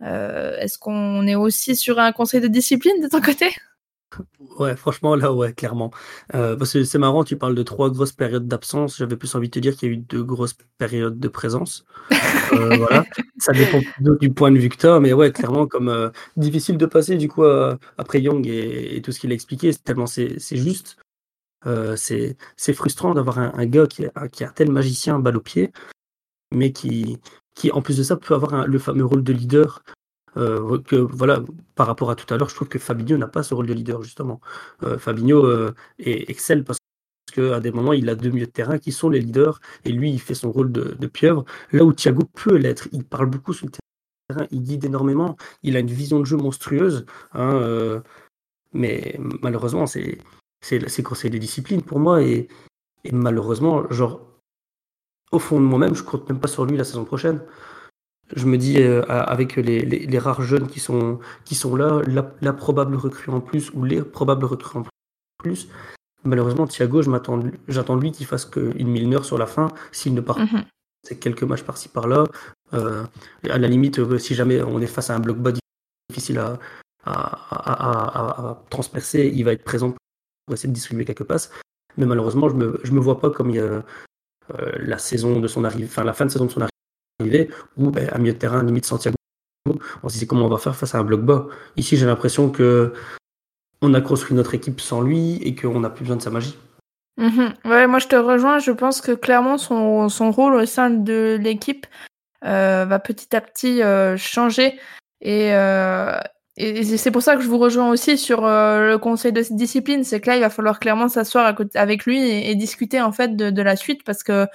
Est-ce 0.00 0.78
qu'on 0.78 1.26
est 1.26 1.34
aussi 1.36 1.76
sur 1.76 1.98
un 1.98 2.12
conseil 2.12 2.40
de 2.40 2.48
discipline 2.48 3.00
de 3.02 3.08
ton 3.08 3.20
côté? 3.20 3.54
Ouais, 4.58 4.76
franchement, 4.76 5.14
là, 5.16 5.32
ouais, 5.32 5.52
clairement. 5.52 5.90
Euh, 6.34 6.56
parce 6.56 6.72
que 6.72 6.84
c'est 6.84 6.98
marrant, 6.98 7.24
tu 7.24 7.36
parles 7.36 7.54
de 7.54 7.62
trois 7.62 7.90
grosses 7.90 8.12
périodes 8.12 8.46
d'absence. 8.46 8.96
J'avais 8.96 9.16
plus 9.16 9.34
envie 9.34 9.48
de 9.48 9.52
te 9.52 9.58
dire 9.58 9.76
qu'il 9.76 9.88
y 9.88 9.92
a 9.92 9.94
eu 9.94 9.98
deux 9.98 10.22
grosses 10.22 10.56
périodes 10.78 11.18
de 11.18 11.28
présence. 11.28 11.84
Euh, 12.52 12.76
voilà. 12.76 13.04
Ça 13.38 13.52
dépend 13.52 13.80
du 14.00 14.32
point 14.32 14.50
de 14.50 14.58
vue 14.58 14.68
que 14.68 14.76
tu 14.76 14.86
as, 14.86 15.00
mais 15.00 15.12
ouais, 15.12 15.32
clairement, 15.32 15.66
comme 15.66 15.88
euh, 15.88 16.10
difficile 16.36 16.78
de 16.78 16.86
passer 16.86 17.16
du 17.16 17.28
coup 17.28 17.44
après 17.98 18.20
Young 18.20 18.46
et, 18.46 19.00
tout 19.02 19.12
ce 19.12 19.20
qu'il 19.20 19.30
a 19.30 19.34
expliqué, 19.34 19.74
tellement 19.74 20.06
c'est 20.06 20.38
juste. 20.52 20.96
c'est 21.96 22.36
c'est 22.56 22.72
frustrant 22.72 23.14
d'avoir 23.14 23.38
un, 23.38 23.66
gars 23.66 23.86
qui, 23.86 24.06
a- 24.06 24.28
qui 24.28 24.44
a 24.44 24.48
tel 24.50 24.70
magicien 24.70 25.18
balle 25.18 25.36
au 25.36 25.40
pied, 25.40 25.72
mais 26.54 26.72
qui, 26.72 27.18
qui 27.54 27.70
en 27.72 27.82
plus 27.82 27.98
de 27.98 28.02
ça 28.02 28.16
peut 28.16 28.34
avoir 28.34 28.66
le 28.66 28.78
fameux 28.78 29.04
rôle 29.04 29.22
de 29.22 29.32
leader 29.32 29.82
euh, 30.36 30.78
que 30.82 30.96
voilà, 30.96 31.42
par 31.74 31.86
rapport 31.86 32.10
à 32.10 32.14
tout 32.16 32.32
à 32.32 32.36
l'heure, 32.36 32.48
je 32.48 32.54
trouve 32.54 32.68
que 32.68 32.78
Fabinho 32.78 33.16
n'a 33.16 33.28
pas 33.28 33.42
ce 33.42 33.54
rôle 33.54 33.66
de 33.66 33.72
leader 33.72 34.02
justement. 34.02 34.40
Euh, 34.82 34.98
Fabinho 34.98 35.44
euh, 35.44 35.74
est 35.98 36.28
excelle 36.30 36.64
parce 36.64 36.78
qu'à 37.32 37.60
des 37.60 37.72
moments 37.72 37.92
il 37.92 38.08
a 38.08 38.14
deux 38.14 38.30
milieux 38.30 38.46
de 38.46 38.50
terrain 38.50 38.78
qui 38.78 38.92
sont 38.92 39.08
les 39.08 39.20
leaders 39.20 39.60
et 39.84 39.92
lui 39.92 40.10
il 40.10 40.20
fait 40.20 40.34
son 40.34 40.52
rôle 40.52 40.72
de, 40.72 41.06
pieuvre. 41.06 41.44
Là 41.72 41.84
où 41.84 41.92
Thiago 41.92 42.24
peut 42.34 42.56
l'être, 42.56 42.88
il 42.92 43.04
parle 43.04 43.26
beaucoup 43.26 43.52
sur 43.52 43.66
le 43.66 43.72
terrain, 44.28 44.46
il 44.50 44.62
guide 44.62 44.84
énormément, 44.84 45.36
il 45.62 45.76
a 45.76 45.80
une 45.80 45.90
vision 45.90 46.20
de 46.20 46.24
jeu 46.26 46.36
monstrueuse, 46.36 47.06
hein, 47.32 48.02
mais 48.72 49.18
malheureusement 49.42 49.86
c'est 49.86 50.18
c'est 50.62 51.02
conseil 51.02 51.30
de 51.30 51.38
discipline 51.38 51.82
pour 51.82 52.00
moi 52.00 52.22
et, 52.22 52.48
et 53.04 53.12
malheureusement 53.12 53.88
genre 53.90 54.20
au 55.32 55.38
fond 55.38 55.60
de 55.60 55.64
moi-même 55.64 55.94
je 55.94 56.02
compte 56.02 56.28
même 56.28 56.40
pas 56.40 56.48
sur 56.48 56.64
lui 56.66 56.76
la 56.76 56.84
saison 56.84 57.04
prochaine 57.04 57.40
je 58.34 58.46
me 58.46 58.58
dis, 58.58 58.82
euh, 58.82 59.02
avec 59.08 59.56
les, 59.56 59.80
les, 59.82 60.18
rares 60.18 60.42
jeunes 60.42 60.66
qui 60.66 60.80
sont, 60.80 61.20
qui 61.44 61.54
sont 61.54 61.76
là, 61.76 62.02
la, 62.40 62.52
probable 62.52 62.96
recrue 62.96 63.30
en 63.30 63.40
plus 63.40 63.70
ou 63.72 63.84
les 63.84 64.02
probables 64.02 64.44
recrues 64.44 64.80
en 64.80 64.84
plus, 65.38 65.68
malheureusement, 66.24 66.66
Thiago, 66.66 67.02
j'attends 67.68 67.96
lui 67.96 68.10
qu'il 68.10 68.26
fasse 68.26 68.44
qu'une 68.44 68.88
Milner 68.88 69.22
sur 69.22 69.38
la 69.38 69.46
fin, 69.46 69.68
s'il 69.92 70.14
ne 70.14 70.20
part 70.20 70.40
mhm. 70.40 70.64
c'est 71.06 71.16
quelques 71.20 71.44
matchs 71.44 71.62
par-ci 71.62 71.88
par-là. 71.88 72.24
Euh, 72.74 73.04
à 73.48 73.58
la 73.58 73.68
limite, 73.68 74.00
euh, 74.00 74.18
si 74.18 74.34
jamais 74.34 74.60
on 74.62 74.80
est 74.80 74.86
face 74.86 75.10
à 75.10 75.14
un 75.14 75.20
bloc 75.20 75.36
bas 75.36 75.52
difficile 76.10 76.38
à, 76.38 76.58
à, 77.04 78.64
transpercer, 78.70 79.30
il 79.32 79.44
va 79.44 79.52
être 79.52 79.62
présent 79.62 79.94
pour 80.46 80.54
essayer 80.54 80.68
de 80.68 80.74
distribuer 80.74 81.04
quelques 81.04 81.24
passes. 81.24 81.52
Mais 81.96 82.06
malheureusement, 82.06 82.48
je 82.48 82.54
me, 82.54 82.80
je 82.82 82.90
me 82.90 82.98
vois 82.98 83.20
pas 83.20 83.30
comme 83.30 83.50
il 83.50 83.56
y 83.56 83.60
a, 83.60 83.84
la 84.78 84.98
saison 84.98 85.38
de 85.38 85.46
son 85.46 85.62
arrivée, 85.64 85.86
enfin 85.86 86.04
la 86.04 86.12
fin 86.12 86.26
de 86.26 86.30
saison 86.30 86.46
de 86.46 86.50
son 86.50 86.60
arrivée 86.60 86.70
arrivé, 87.20 87.50
ou 87.76 87.90
ben, 87.90 88.08
à 88.10 88.18
milieu 88.18 88.32
de 88.32 88.38
terrain, 88.38 88.62
limite 88.62 88.86
Santiago, 88.86 89.16
on 90.02 90.08
se 90.08 90.14
disait 90.14 90.26
comment 90.26 90.46
on 90.46 90.50
va 90.50 90.58
faire 90.58 90.76
face 90.76 90.94
à 90.94 90.98
un 90.98 91.04
bloc 91.04 91.22
bas? 91.22 91.46
Ici, 91.76 91.96
j'ai 91.96 92.06
l'impression 92.06 92.50
que 92.50 92.92
on 93.82 93.94
a 93.94 94.00
construit 94.00 94.34
notre 94.34 94.54
équipe 94.54 94.80
sans 94.80 95.00
lui 95.00 95.36
et 95.42 95.54
qu'on 95.54 95.80
n'a 95.80 95.90
plus 95.90 96.02
besoin 96.02 96.16
de 96.16 96.22
sa 96.22 96.30
magie. 96.30 96.56
Mhm. 97.18 97.54
Moi 97.64 97.98
je 97.98 98.08
te 98.08 98.16
rejoins. 98.16 98.58
Je 98.58 98.72
pense 98.72 99.00
que 99.00 99.12
clairement 99.12 99.58
son, 99.58 100.08
son 100.08 100.30
rôle 100.30 100.54
au 100.54 100.66
sein 100.66 100.90
de 100.90 101.38
l'équipe 101.40 101.86
euh, 102.44 102.84
va 102.86 102.98
petit 102.98 103.34
à 103.34 103.40
petit 103.40 103.82
euh, 103.82 104.16
changer. 104.16 104.78
Et, 105.20 105.54
euh, 105.54 106.18
et 106.56 106.84
c'est 106.84 107.10
pour 107.10 107.22
ça 107.22 107.36
que 107.36 107.42
je 107.42 107.48
vous 107.48 107.58
rejoins 107.58 107.90
aussi 107.90 108.18
sur 108.18 108.42
le 108.42 108.96
conseil 108.96 109.32
de 109.32 109.42
discipline. 109.50 110.04
C'est 110.04 110.20
que 110.20 110.28
là, 110.30 110.36
il 110.36 110.40
va 110.40 110.50
falloir 110.50 110.78
clairement 110.78 111.08
s'asseoir 111.08 111.54
avec 111.74 112.06
lui 112.06 112.22
et, 112.22 112.50
et, 112.50 112.54
discuter 112.54 113.00
en 113.00 113.12
fait 113.12 113.36
de, 113.36 113.50
de 113.50 113.62
la 113.62 113.76
suite 113.76 114.04
parce 114.04 114.22
que 114.22 114.46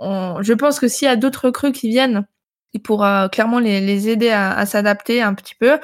je 0.00 0.52
pense 0.52 0.80
que 0.80 0.88
s'il 0.88 1.06
y 1.06 1.10
a 1.10 1.16
d'autres 1.16 1.46
recrues 1.46 1.72
qui 1.72 1.88
viennent, 1.88 2.26
il 2.72 2.82
pourra 2.82 3.28
clairement 3.28 3.58
les, 3.58 4.08
aider 4.08 4.30
à, 4.30 4.64
s'adapter 4.66 5.22
un 5.22 5.34
petit 5.34 5.54
peu. 5.54 5.78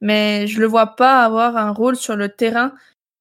Mais 0.00 0.46
je 0.46 0.60
le 0.60 0.66
vois 0.66 0.96
pas 0.96 1.24
avoir 1.24 1.56
un 1.56 1.72
rôle 1.72 1.96
sur 1.96 2.16
le 2.16 2.30
terrain 2.30 2.72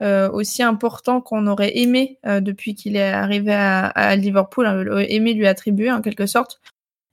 euh, 0.02 0.30
aussi 0.32 0.64
important 0.64 1.20
qu'on 1.20 1.46
aurait 1.48 1.78
aimé 1.78 2.20
euh, 2.26 2.40
depuis 2.40 2.74
qu'il 2.74 2.96
est 2.96 3.12
arrivé 3.12 3.54
à, 3.54 4.16
Liverpool, 4.16 4.66
hein, 4.66 4.98
aimé 5.10 5.34
lui 5.34 5.46
attribuer 5.46 5.92
en 5.92 6.02
quelque 6.02 6.26
sorte. 6.26 6.62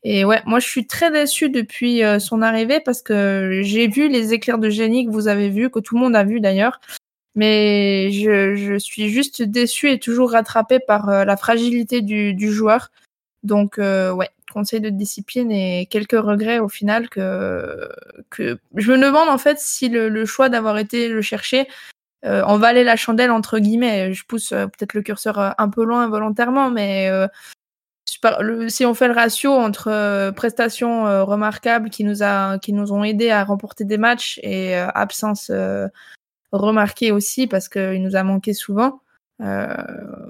Et 0.04 0.24
ouais, 0.24 0.40
moi 0.46 0.60
je 0.60 0.68
suis 0.68 0.86
très 0.86 1.10
déçue 1.10 1.50
depuis 1.50 2.04
euh, 2.04 2.20
son 2.20 2.42
arrivée 2.42 2.78
parce 2.78 3.02
que 3.02 3.58
j'ai 3.64 3.88
vu 3.88 4.08
les 4.08 4.34
éclairs 4.34 4.58
de 4.58 4.70
génie 4.70 5.04
que 5.04 5.10
vous 5.10 5.26
avez 5.26 5.50
vus, 5.50 5.68
que 5.68 5.80
tout 5.80 5.96
le 5.96 6.00
monde 6.00 6.14
a 6.14 6.22
vu 6.22 6.38
d'ailleurs. 6.38 6.80
Mais 7.34 8.12
je, 8.12 8.54
je, 8.54 8.78
suis 8.78 9.08
juste 9.08 9.42
déçue 9.42 9.90
et 9.90 9.98
toujours 9.98 10.30
rattrapée 10.30 10.78
par 10.78 11.24
la 11.24 11.36
fragilité 11.36 12.02
du, 12.02 12.34
du 12.34 12.50
joueur. 12.52 12.90
Donc, 13.46 13.78
euh, 13.78 14.12
ouais, 14.12 14.30
conseil 14.52 14.80
de 14.80 14.90
discipline 14.90 15.52
et 15.52 15.86
quelques 15.86 16.18
regrets 16.18 16.58
au 16.58 16.68
final 16.68 17.08
que, 17.08 17.88
je 18.38 18.92
me 18.92 18.98
demande 18.98 19.28
en 19.28 19.38
fait 19.38 19.58
si 19.60 19.88
le, 19.88 20.24
choix 20.26 20.48
d'avoir 20.48 20.78
été 20.78 21.08
le 21.08 21.22
chercher 21.22 21.68
euh, 22.24 22.42
en 22.42 22.58
valait 22.58 22.84
la 22.84 22.96
chandelle 22.96 23.30
entre 23.30 23.58
guillemets. 23.60 24.12
Je 24.12 24.24
pousse 24.26 24.52
euh, 24.52 24.66
peut-être 24.66 24.94
le 24.94 25.02
curseur 25.02 25.54
un 25.56 25.68
peu 25.68 25.84
loin 25.84 26.08
volontairement, 26.08 26.70
mais 26.70 27.08
si 28.68 28.84
on 28.84 28.94
fait 28.94 29.08
le 29.08 29.14
ratio 29.14 29.52
entre 29.52 30.30
prestations 30.32 31.04
remarquables 31.24 31.90
qui 31.90 32.02
nous 32.02 32.22
a 32.22 32.58
qui 32.58 32.72
nous 32.72 32.92
ont 32.92 33.04
aidé 33.04 33.30
à 33.30 33.44
remporter 33.44 33.84
des 33.84 33.98
matchs 33.98 34.40
et 34.42 34.74
absence 34.74 35.50
remarquée 36.50 37.12
aussi 37.12 37.46
parce 37.46 37.68
qu'il 37.68 38.02
nous 38.02 38.16
a 38.16 38.22
manqué 38.22 38.54
souvent. 38.54 39.00
Euh, 39.40 39.74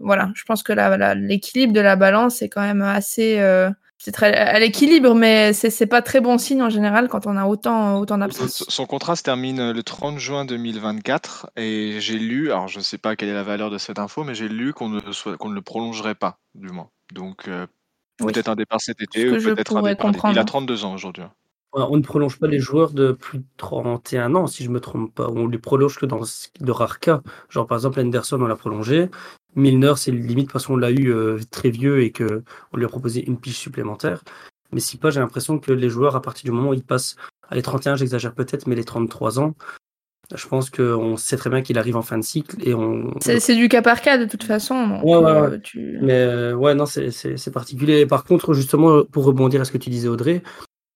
voilà, 0.02 0.30
je 0.34 0.44
pense 0.44 0.62
que 0.62 0.72
l'équilibre 1.14 1.72
de 1.72 1.80
la 1.80 1.96
balance 1.96 2.42
est 2.42 2.48
quand 2.48 2.62
même 2.62 2.82
assez. 2.82 3.38
Euh, 3.38 3.70
c'est 3.98 4.12
très 4.12 4.34
à 4.34 4.58
l'équilibre, 4.58 5.14
mais 5.14 5.52
c'est 5.52 5.86
pas 5.86 6.02
très 6.02 6.20
bon 6.20 6.36
signe 6.38 6.62
en 6.62 6.68
général 6.68 7.08
quand 7.08 7.26
on 7.26 7.36
a 7.36 7.46
autant, 7.46 7.98
autant 7.98 8.18
d'absence. 8.18 8.64
Son 8.68 8.86
contrat 8.86 9.16
se 9.16 9.22
termine 9.22 9.72
le 9.72 9.82
30 9.82 10.18
juin 10.18 10.44
2024 10.44 11.50
et 11.56 11.96
j'ai 11.98 12.18
lu, 12.18 12.50
alors 12.50 12.68
je 12.68 12.78
ne 12.78 12.84
sais 12.84 12.98
pas 12.98 13.16
quelle 13.16 13.30
est 13.30 13.34
la 13.34 13.42
valeur 13.42 13.70
de 13.70 13.78
cette 13.78 13.98
info, 13.98 14.22
mais 14.22 14.34
j'ai 14.34 14.48
lu 14.48 14.74
qu'on 14.74 14.90
ne, 14.90 15.00
qu'on 15.36 15.48
ne 15.48 15.54
le 15.54 15.62
prolongerait 15.62 16.14
pas, 16.14 16.38
du 16.54 16.68
moins. 16.68 16.90
Donc 17.12 17.48
euh, 17.48 17.66
peut-être 18.18 18.48
un 18.48 18.54
départ 18.54 18.80
cet 18.80 19.00
été 19.00 19.30
ou 19.30 19.42
peut-être 19.42 19.76
un 19.76 19.82
départ. 19.82 20.30
Il 20.30 20.38
a 20.38 20.44
32 20.44 20.84
ans 20.84 20.92
aujourd'hui. 20.92 21.24
On 21.78 21.96
ne 21.98 22.02
prolonge 22.02 22.38
pas 22.38 22.46
les 22.46 22.58
joueurs 22.58 22.92
de 22.92 23.12
plus 23.12 23.38
de 23.38 23.44
31 23.58 24.34
ans, 24.34 24.46
si 24.46 24.64
je 24.64 24.70
me 24.70 24.80
trompe 24.80 25.14
pas. 25.14 25.28
On 25.28 25.46
les 25.46 25.58
prolonge 25.58 25.98
que 25.98 26.06
dans 26.06 26.22
de 26.60 26.70
rares 26.70 27.00
cas. 27.00 27.22
Genre, 27.50 27.66
par 27.66 27.76
exemple, 27.76 28.00
Anderson, 28.00 28.40
on 28.40 28.46
l'a 28.46 28.56
prolongé. 28.56 29.10
Milner, 29.56 29.92
c'est 29.96 30.10
limite 30.10 30.50
parce 30.50 30.66
qu'on 30.66 30.78
l'a 30.78 30.90
eu 30.90 31.12
euh, 31.12 31.38
très 31.50 31.68
vieux 31.68 32.02
et 32.02 32.12
qu'on 32.12 32.76
lui 32.76 32.84
a 32.84 32.88
proposé 32.88 33.26
une 33.26 33.38
pige 33.38 33.58
supplémentaire. 33.58 34.22
Mais 34.72 34.80
si 34.80 34.96
pas, 34.96 35.10
j'ai 35.10 35.20
l'impression 35.20 35.58
que 35.58 35.70
les 35.70 35.90
joueurs, 35.90 36.16
à 36.16 36.22
partir 36.22 36.44
du 36.44 36.50
moment 36.50 36.70
où 36.70 36.74
ils 36.74 36.82
passent 36.82 37.16
à 37.48 37.54
les 37.54 37.62
31, 37.62 37.96
j'exagère 37.96 38.34
peut-être, 38.34 38.66
mais 38.66 38.74
les 38.74 38.84
33 38.84 39.38
ans, 39.38 39.54
je 40.34 40.46
pense 40.48 40.70
qu'on 40.70 41.16
sait 41.16 41.36
très 41.36 41.50
bien 41.50 41.62
qu'il 41.62 41.78
arrive 41.78 41.96
en 41.96 42.02
fin 42.02 42.18
de 42.18 42.24
cycle 42.24 42.56
et 42.66 42.74
on. 42.74 43.14
C'est 43.20 43.54
du 43.54 43.68
cas 43.68 43.82
par 43.82 44.00
cas 44.00 44.18
de 44.18 44.24
toute 44.24 44.42
façon. 44.42 45.00
ouais, 45.04 45.16
ouais, 45.18 45.30
euh, 45.30 45.58
Mais 46.02 46.14
euh, 46.14 46.54
ouais, 46.54 46.74
non, 46.74 46.86
c'est 46.86 47.52
particulier. 47.52 48.06
Par 48.06 48.24
contre, 48.24 48.52
justement, 48.52 49.04
pour 49.04 49.24
rebondir 49.24 49.60
à 49.60 49.64
ce 49.64 49.72
que 49.72 49.78
tu 49.78 49.90
disais, 49.90 50.08
Audrey, 50.08 50.42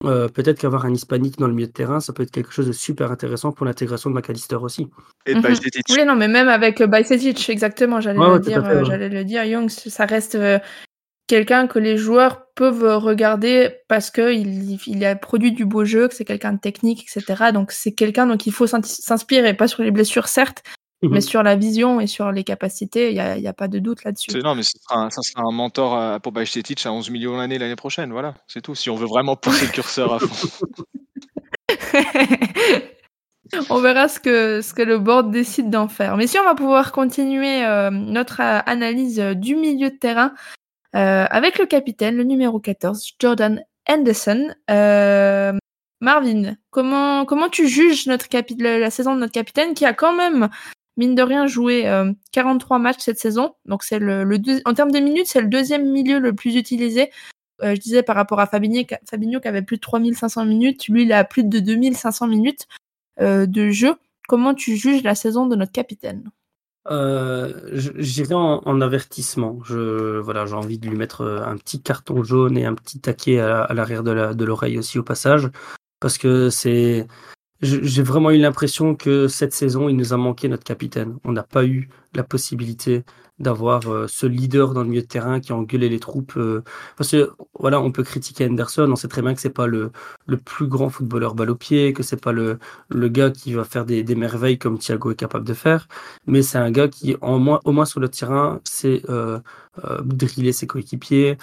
euh, 0.04 0.28
peut-être 0.28 0.58
qu'avoir 0.58 0.86
un 0.86 0.94
hispanique 0.94 1.38
dans 1.38 1.46
le 1.46 1.52
milieu 1.52 1.66
de 1.66 1.72
terrain, 1.72 2.00
ça 2.00 2.14
peut 2.14 2.22
être 2.22 2.30
quelque 2.30 2.52
chose 2.52 2.66
de 2.66 2.72
super 2.72 3.10
intéressant 3.12 3.52
pour 3.52 3.66
l'intégration 3.66 4.08
de 4.08 4.14
McAllister 4.14 4.56
aussi. 4.56 4.88
Et 5.26 5.34
mm 5.34 5.42
Oui, 5.90 6.04
non, 6.06 6.16
mais 6.16 6.28
même 6.28 6.48
avec 6.48 6.80
euh, 6.80 6.86
Bajcetic, 6.86 7.50
exactement, 7.50 8.00
j'allais 8.00 8.18
le, 8.18 8.38
dire, 8.38 8.64
euh, 8.64 8.84
j'allais 8.84 9.10
le 9.10 9.24
dire. 9.24 9.44
Young, 9.44 9.68
ça 9.68 10.06
reste 10.06 10.38
quelqu'un 11.26 11.66
que 11.66 11.78
les 11.78 11.98
joueurs 11.98 12.46
peuvent 12.54 12.96
regarder 12.96 13.70
parce 13.88 14.10
qu'il 14.10 14.78
il 14.86 15.04
a 15.04 15.16
produit 15.16 15.52
du 15.52 15.66
beau 15.66 15.84
jeu, 15.84 16.08
que 16.08 16.14
c'est 16.14 16.24
quelqu'un 16.24 16.54
de 16.54 16.60
technique, 16.60 17.04
etc. 17.04 17.52
Donc 17.52 17.70
c'est 17.70 17.92
quelqu'un 17.92 18.26
dont 18.26 18.36
il 18.36 18.52
faut 18.52 18.66
s'inspirer, 18.66 19.52
pas 19.52 19.68
sur 19.68 19.82
les 19.82 19.90
blessures 19.90 20.28
certes, 20.28 20.62
mais 21.02 21.08
mhm. 21.08 21.20
sur 21.20 21.42
la 21.42 21.56
vision 21.56 22.00
et 22.00 22.06
sur 22.06 22.30
les 22.30 22.44
capacités, 22.44 23.10
il 23.10 23.14
n'y 23.14 23.46
a, 23.46 23.50
a, 23.50 23.54
pas 23.54 23.68
de 23.68 23.78
doute 23.78 24.04
là-dessus. 24.04 24.30
Non, 24.42 24.54
mais 24.54 24.62
ça 24.62 24.78
sera, 24.80 25.42
un, 25.42 25.52
mentor 25.52 26.20
pour 26.20 26.32
Bajcetic 26.32 26.84
à 26.84 26.92
11 26.92 27.10
millions 27.10 27.36
l'année 27.36 27.58
l'année 27.58 27.76
prochaine. 27.76 28.12
Voilà, 28.12 28.34
c'est 28.46 28.60
tout. 28.60 28.74
Si 28.74 28.90
on 28.90 28.96
veut 28.96 29.06
vraiment 29.06 29.36
pousser 29.36 29.66
le 29.66 29.72
curseur 29.72 30.14
à 30.14 30.18
fond. 30.18 30.58
on 33.70 33.80
verra 33.80 34.08
ce 34.08 34.20
que, 34.20 34.60
ce 34.60 34.74
que 34.74 34.82
le 34.82 34.98
board 34.98 35.30
décide 35.30 35.70
d'en 35.70 35.88
faire. 35.88 36.16
Mais 36.16 36.26
si 36.26 36.38
on 36.38 36.44
va 36.44 36.54
pouvoir 36.54 36.92
continuer 36.92 37.64
euh, 37.64 37.90
notre 37.90 38.40
euh, 38.40 38.60
analyse 38.66 39.18
du 39.18 39.56
milieu 39.56 39.90
de 39.90 39.96
terrain 39.96 40.34
euh, 40.94 41.26
avec 41.30 41.58
le 41.58 41.66
capitaine, 41.66 42.16
le 42.16 42.24
numéro 42.24 42.60
14, 42.60 43.14
Jordan 43.18 43.64
Anderson. 43.88 44.54
Marvin, 46.02 46.56
comment, 46.70 47.26
comment 47.26 47.50
tu 47.50 47.68
juges 47.68 48.06
notre 48.06 48.26
la 48.58 48.90
saison 48.90 49.14
de 49.14 49.20
notre 49.20 49.32
capitaine 49.32 49.74
qui 49.74 49.84
a 49.84 49.92
quand 49.92 50.16
même, 50.16 50.48
mine 50.96 51.14
de 51.14 51.22
rien, 51.22 51.46
joué 51.46 51.84
43 52.32 52.78
matchs 52.78 53.00
cette 53.00 53.18
saison. 53.18 53.54
Donc 53.66 53.82
c'est 53.82 53.98
le, 53.98 54.26
en 54.64 54.74
termes 54.74 54.92
de 54.92 54.98
minutes, 54.98 55.26
c'est 55.26 55.40
le 55.40 55.48
deuxième 55.48 55.90
milieu 55.90 56.18
le 56.18 56.34
plus 56.34 56.56
utilisé. 56.56 57.10
je 57.62 57.76
disais 57.76 58.02
par 58.02 58.16
rapport 58.16 58.40
à 58.40 58.46
Fabinho, 58.46 58.84
Fabinho 59.08 59.40
qui 59.40 59.48
avait 59.48 59.62
plus 59.62 59.76
de 59.76 59.82
3500 59.82 60.44
minutes, 60.46 60.88
lui 60.88 61.04
il 61.04 61.12
a 61.12 61.24
plus 61.24 61.44
de 61.44 61.58
2500 61.58 62.26
minutes 62.26 62.66
de 63.18 63.70
jeu. 63.70 63.94
Comment 64.28 64.54
tu 64.54 64.76
juges 64.76 65.02
la 65.02 65.14
saison 65.14 65.46
de 65.46 65.56
notre 65.56 65.72
capitaine? 65.72 66.30
Euh, 66.88 67.52
J'irai 67.72 68.34
en, 68.34 68.80
avertissement. 68.80 69.58
Je, 69.64 70.18
voilà, 70.18 70.46
j'ai 70.46 70.54
envie 70.54 70.78
de 70.78 70.88
lui 70.88 70.96
mettre 70.96 71.22
euh, 71.22 71.42
un 71.44 71.56
petit 71.56 71.82
carton 71.82 72.22
jaune 72.22 72.56
et 72.56 72.64
un 72.64 72.74
petit 72.74 73.00
taquet 73.00 73.38
à, 73.40 73.72
l'arrière 73.74 74.02
de 74.02 74.44
l'oreille 74.44 74.78
aussi 74.78 74.98
au 74.98 75.02
passage, 75.02 75.48
parce 76.00 76.16
que 76.18 76.48
c'est, 76.50 77.06
j'ai 77.62 78.02
vraiment 78.02 78.30
eu 78.30 78.38
l'impression 78.38 78.94
que 78.94 79.28
cette 79.28 79.52
saison, 79.52 79.88
il 79.88 79.96
nous 79.96 80.12
a 80.12 80.16
manqué 80.16 80.48
notre 80.48 80.64
capitaine. 80.64 81.18
On 81.24 81.32
n'a 81.32 81.42
pas 81.42 81.64
eu 81.64 81.88
la 82.14 82.22
possibilité 82.24 83.04
d'avoir 83.40 83.90
euh, 83.90 84.06
ce 84.06 84.26
leader 84.26 84.74
dans 84.74 84.82
le 84.82 84.88
milieu 84.88 85.02
de 85.02 85.06
terrain 85.06 85.40
qui 85.40 85.52
engueulait 85.52 85.88
les 85.88 85.98
troupes. 85.98 86.34
Euh, 86.36 86.62
parce 86.96 87.10
que 87.10 87.30
voilà, 87.58 87.80
on 87.80 87.90
peut 87.90 88.02
critiquer 88.02 88.46
Anderson, 88.46 88.88
on 88.90 88.96
sait 88.96 89.08
très 89.08 89.22
bien 89.22 89.34
que 89.34 89.40
c'est 89.40 89.50
pas 89.50 89.66
le, 89.66 89.90
le 90.26 90.36
plus 90.36 90.66
grand 90.66 90.90
footballeur 90.90 91.34
balle 91.34 91.50
au 91.50 91.54
pied, 91.56 91.92
que 91.92 92.02
c'est 92.02 92.20
pas 92.20 92.32
le, 92.32 92.58
le 92.90 93.08
gars 93.08 93.30
qui 93.30 93.54
va 93.54 93.64
faire 93.64 93.86
des, 93.86 94.02
des 94.04 94.14
merveilles 94.14 94.58
comme 94.58 94.78
Thiago 94.78 95.10
est 95.10 95.16
capable 95.16 95.46
de 95.46 95.54
faire, 95.54 95.88
mais 96.26 96.42
c'est 96.42 96.58
un 96.58 96.70
gars 96.70 96.88
qui, 96.88 97.16
en 97.22 97.38
moins, 97.38 97.60
au 97.64 97.72
moins 97.72 97.86
sur 97.86 98.00
le 98.00 98.08
terrain, 98.08 98.60
sait 98.64 99.02
euh, 99.08 99.40
euh 99.84 100.00
driller 100.02 100.52
ses 100.52 100.66
coéquipiers. 100.66 101.38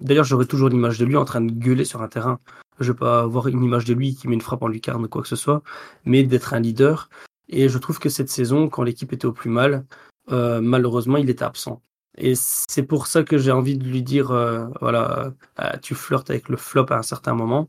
D'ailleurs, 0.00 0.24
j'aurais 0.24 0.46
toujours 0.46 0.68
l'image 0.68 0.98
de 0.98 1.04
lui 1.04 1.16
en 1.16 1.24
train 1.24 1.40
de 1.40 1.52
gueuler 1.52 1.84
sur 1.84 2.02
un 2.02 2.08
terrain. 2.08 2.38
Je 2.80 2.92
vais 2.92 2.98
pas 2.98 3.20
avoir 3.20 3.48
une 3.48 3.62
image 3.62 3.84
de 3.84 3.94
lui 3.94 4.14
qui 4.14 4.28
met 4.28 4.34
une 4.34 4.40
frappe 4.40 4.62
en 4.62 4.68
lucarne 4.68 5.04
ou 5.04 5.08
quoi 5.08 5.22
que 5.22 5.28
ce 5.28 5.36
soit, 5.36 5.62
mais 6.04 6.24
d'être 6.24 6.54
un 6.54 6.60
leader. 6.60 7.08
Et 7.48 7.68
je 7.68 7.78
trouve 7.78 7.98
que 7.98 8.08
cette 8.08 8.30
saison, 8.30 8.68
quand 8.68 8.82
l'équipe 8.82 9.12
était 9.12 9.26
au 9.26 9.32
plus 9.32 9.50
mal, 9.50 9.84
euh, 10.32 10.60
malheureusement, 10.60 11.16
il 11.16 11.30
était 11.30 11.44
absent. 11.44 11.82
Et 12.16 12.34
c'est 12.36 12.84
pour 12.84 13.06
ça 13.06 13.22
que 13.24 13.38
j'ai 13.38 13.52
envie 13.52 13.76
de 13.76 13.84
lui 13.84 14.02
dire, 14.02 14.30
euh, 14.30 14.66
voilà, 14.80 15.32
euh, 15.60 15.72
tu 15.82 15.94
flirtes 15.94 16.30
avec 16.30 16.48
le 16.48 16.56
flop 16.56 16.86
à 16.90 16.98
un 16.98 17.02
certain 17.02 17.34
moment. 17.34 17.68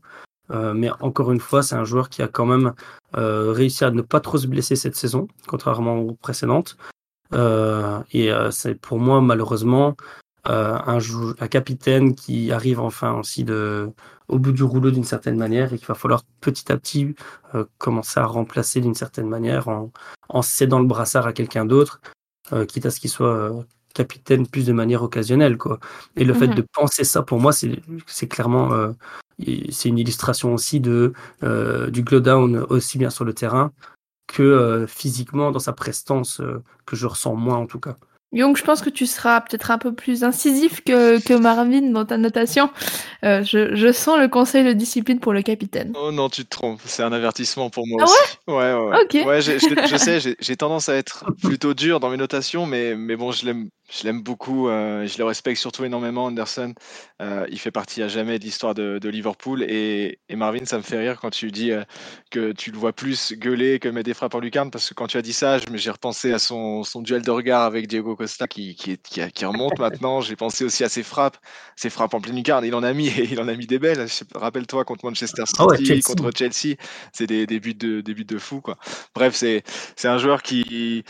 mais 0.50 0.90
encore 1.00 1.32
une 1.32 1.40
fois, 1.40 1.62
c'est 1.62 1.74
un 1.74 1.84
joueur 1.84 2.08
qui 2.08 2.22
a 2.22 2.28
quand 2.28 2.46
même 2.46 2.72
réussi 3.12 3.84
à 3.84 3.90
ne 3.90 4.02
pas 4.02 4.20
trop 4.20 4.38
se 4.38 4.46
blesser 4.46 4.76
cette 4.76 4.94
saison, 4.96 5.26
contrairement 5.48 5.96
aux 5.98 6.14
précédentes. 6.14 6.76
et 8.12 8.30
c'est 8.52 8.76
pour 8.80 8.98
moi, 9.00 9.20
malheureusement, 9.20 9.96
un, 10.46 10.98
un, 11.40 11.48
capitaine 11.48 12.14
qui 12.14 12.52
arrive 12.52 12.80
enfin 12.80 13.14
aussi 13.14 13.44
de, 13.44 13.90
au 14.28 14.38
bout 14.38 14.52
du 14.52 14.62
rouleau 14.62 14.90
d'une 14.90 15.04
certaine 15.04 15.36
manière 15.36 15.72
et 15.72 15.78
qu'il 15.78 15.86
va 15.86 15.94
falloir 15.94 16.22
petit 16.40 16.70
à 16.70 16.76
petit 16.76 17.14
commencer 17.78 18.20
à 18.20 18.26
remplacer 18.26 18.80
d'une 18.80 18.94
certaine 18.94 19.28
manière 19.28 19.68
en, 19.68 19.90
en 20.28 20.42
cédant 20.42 20.80
le 20.80 20.86
brassard 20.86 21.26
à 21.26 21.32
quelqu'un 21.32 21.64
d'autre 21.64 22.00
euh, 22.52 22.64
quitte 22.64 22.86
à 22.86 22.90
ce 22.90 23.00
qu'il 23.00 23.10
soit 23.10 23.34
euh, 23.34 23.62
capitaine 23.92 24.46
plus 24.46 24.66
de 24.66 24.72
manière 24.72 25.02
occasionnelle. 25.02 25.58
Quoi. 25.58 25.80
Et 26.14 26.24
le 26.24 26.32
fait 26.32 26.46
mhm. 26.46 26.54
de 26.54 26.64
penser 26.72 27.02
ça, 27.02 27.22
pour 27.22 27.40
moi, 27.40 27.52
c'est 27.52 28.28
clairement 28.28 28.72
euh, 28.72 28.92
c'est 29.70 29.88
une 29.88 29.98
illustration 29.98 30.54
aussi 30.54 30.80
de, 30.80 31.12
du 31.90 32.02
glow 32.02 32.20
down 32.20 32.64
aussi 32.70 32.96
bien 32.96 33.10
sur 33.10 33.24
le 33.24 33.34
terrain 33.34 33.70
que 34.26 34.86
physiquement 34.88 35.50
dans 35.50 35.58
sa 35.58 35.74
prestance 35.74 36.40
que 36.86 36.96
je 36.96 37.06
ressens 37.06 37.34
moins 37.34 37.58
en 37.58 37.66
tout 37.66 37.78
cas. 37.78 37.96
Young, 38.32 38.56
je 38.56 38.64
pense 38.64 38.82
que 38.82 38.90
tu 38.90 39.06
seras 39.06 39.40
peut-être 39.40 39.70
un 39.70 39.78
peu 39.78 39.94
plus 39.94 40.24
incisif 40.24 40.82
que, 40.82 41.24
que 41.24 41.32
Marvin 41.32 41.92
dans 41.92 42.04
ta 42.04 42.18
notation. 42.18 42.70
Euh, 43.24 43.44
je, 43.44 43.76
je, 43.76 43.92
sens 43.92 44.18
le 44.18 44.28
conseil 44.28 44.64
de 44.64 44.72
discipline 44.72 45.20
pour 45.20 45.32
le 45.32 45.42
capitaine. 45.42 45.92
Oh 45.98 46.10
non, 46.10 46.28
tu 46.28 46.44
te 46.44 46.50
trompes. 46.50 46.80
C'est 46.84 47.04
un 47.04 47.12
avertissement 47.12 47.70
pour 47.70 47.86
moi 47.86 48.02
ah 48.02 48.04
aussi. 48.04 48.36
Ouais, 48.48 48.74
ouais, 48.74 49.24
ouais. 49.24 49.24
ouais 49.24 49.40
je, 49.40 49.58
je, 49.58 49.96
sais, 49.96 50.36
j'ai 50.38 50.56
tendance 50.56 50.88
à 50.88 50.96
être 50.96 51.24
plutôt 51.40 51.72
dur 51.72 52.00
dans 52.00 52.10
mes 52.10 52.16
notations, 52.16 52.66
mais, 52.66 52.96
mais 52.96 53.16
bon, 53.16 53.30
je 53.30 53.46
l'aime 53.46 53.70
je 53.88 54.04
l'aime 54.04 54.22
beaucoup, 54.22 54.68
euh, 54.68 55.06
je 55.06 55.16
le 55.18 55.24
respecte 55.24 55.60
surtout 55.60 55.84
énormément, 55.84 56.24
Anderson. 56.24 56.74
Euh, 57.22 57.46
il 57.50 57.58
fait 57.58 57.70
partie 57.70 58.02
à 58.02 58.08
jamais 58.08 58.38
de 58.38 58.44
l'histoire 58.44 58.74
de, 58.74 58.98
de, 58.98 59.08
Liverpool. 59.08 59.62
Et, 59.62 60.18
et, 60.28 60.36
Marvin, 60.36 60.64
ça 60.64 60.76
me 60.76 60.82
fait 60.82 60.98
rire 60.98 61.20
quand 61.20 61.30
tu 61.30 61.52
dis 61.52 61.70
euh, 61.70 61.84
que 62.30 62.52
tu 62.52 62.72
le 62.72 62.78
vois 62.78 62.92
plus 62.92 63.32
gueuler 63.34 63.78
que 63.78 63.88
mettre 63.88 64.06
des 64.06 64.14
frappes 64.14 64.34
en 64.34 64.40
lucarne, 64.40 64.70
parce 64.70 64.88
que 64.88 64.94
quand 64.94 65.06
tu 65.06 65.16
as 65.18 65.22
dit 65.22 65.32
ça, 65.32 65.58
j'ai 65.72 65.90
repensé 65.90 66.32
à 66.32 66.38
son, 66.40 66.82
son, 66.82 67.00
duel 67.00 67.22
de 67.22 67.30
regard 67.30 67.62
avec 67.62 67.86
Diego 67.86 68.16
Costa 68.16 68.48
qui, 68.48 68.74
qui, 68.74 68.98
qui, 68.98 69.20
qui 69.30 69.44
remonte 69.44 69.78
maintenant. 69.78 70.20
J'ai 70.20 70.36
pensé 70.36 70.64
aussi 70.64 70.82
à 70.82 70.88
ses 70.88 71.04
frappes, 71.04 71.36
ses 71.76 71.90
frappes 71.90 72.14
en 72.14 72.20
pleine 72.20 72.36
lucarne. 72.36 72.64
Il 72.64 72.74
en 72.74 72.82
a 72.82 72.92
mis 72.92 73.08
et 73.08 73.24
il 73.30 73.40
en 73.40 73.46
a 73.46 73.54
mis 73.54 73.66
des 73.66 73.78
belles. 73.78 74.04
Rappelle-toi 74.34 74.84
contre 74.84 75.04
Manchester 75.04 75.44
ah 75.58 75.76
City, 75.76 76.00
contre 76.00 76.32
Chelsea, 76.36 76.76
c'est 77.12 77.26
des, 77.28 77.46
des, 77.46 77.60
buts 77.60 77.74
de, 77.74 78.00
des 78.00 78.14
buts 78.14 78.24
de 78.24 78.38
fou. 78.38 78.60
Quoi. 78.60 78.76
Bref, 79.14 79.34
c'est 79.36 79.62
un 80.04 80.18
joueur 80.18 80.42
qui 80.42 81.04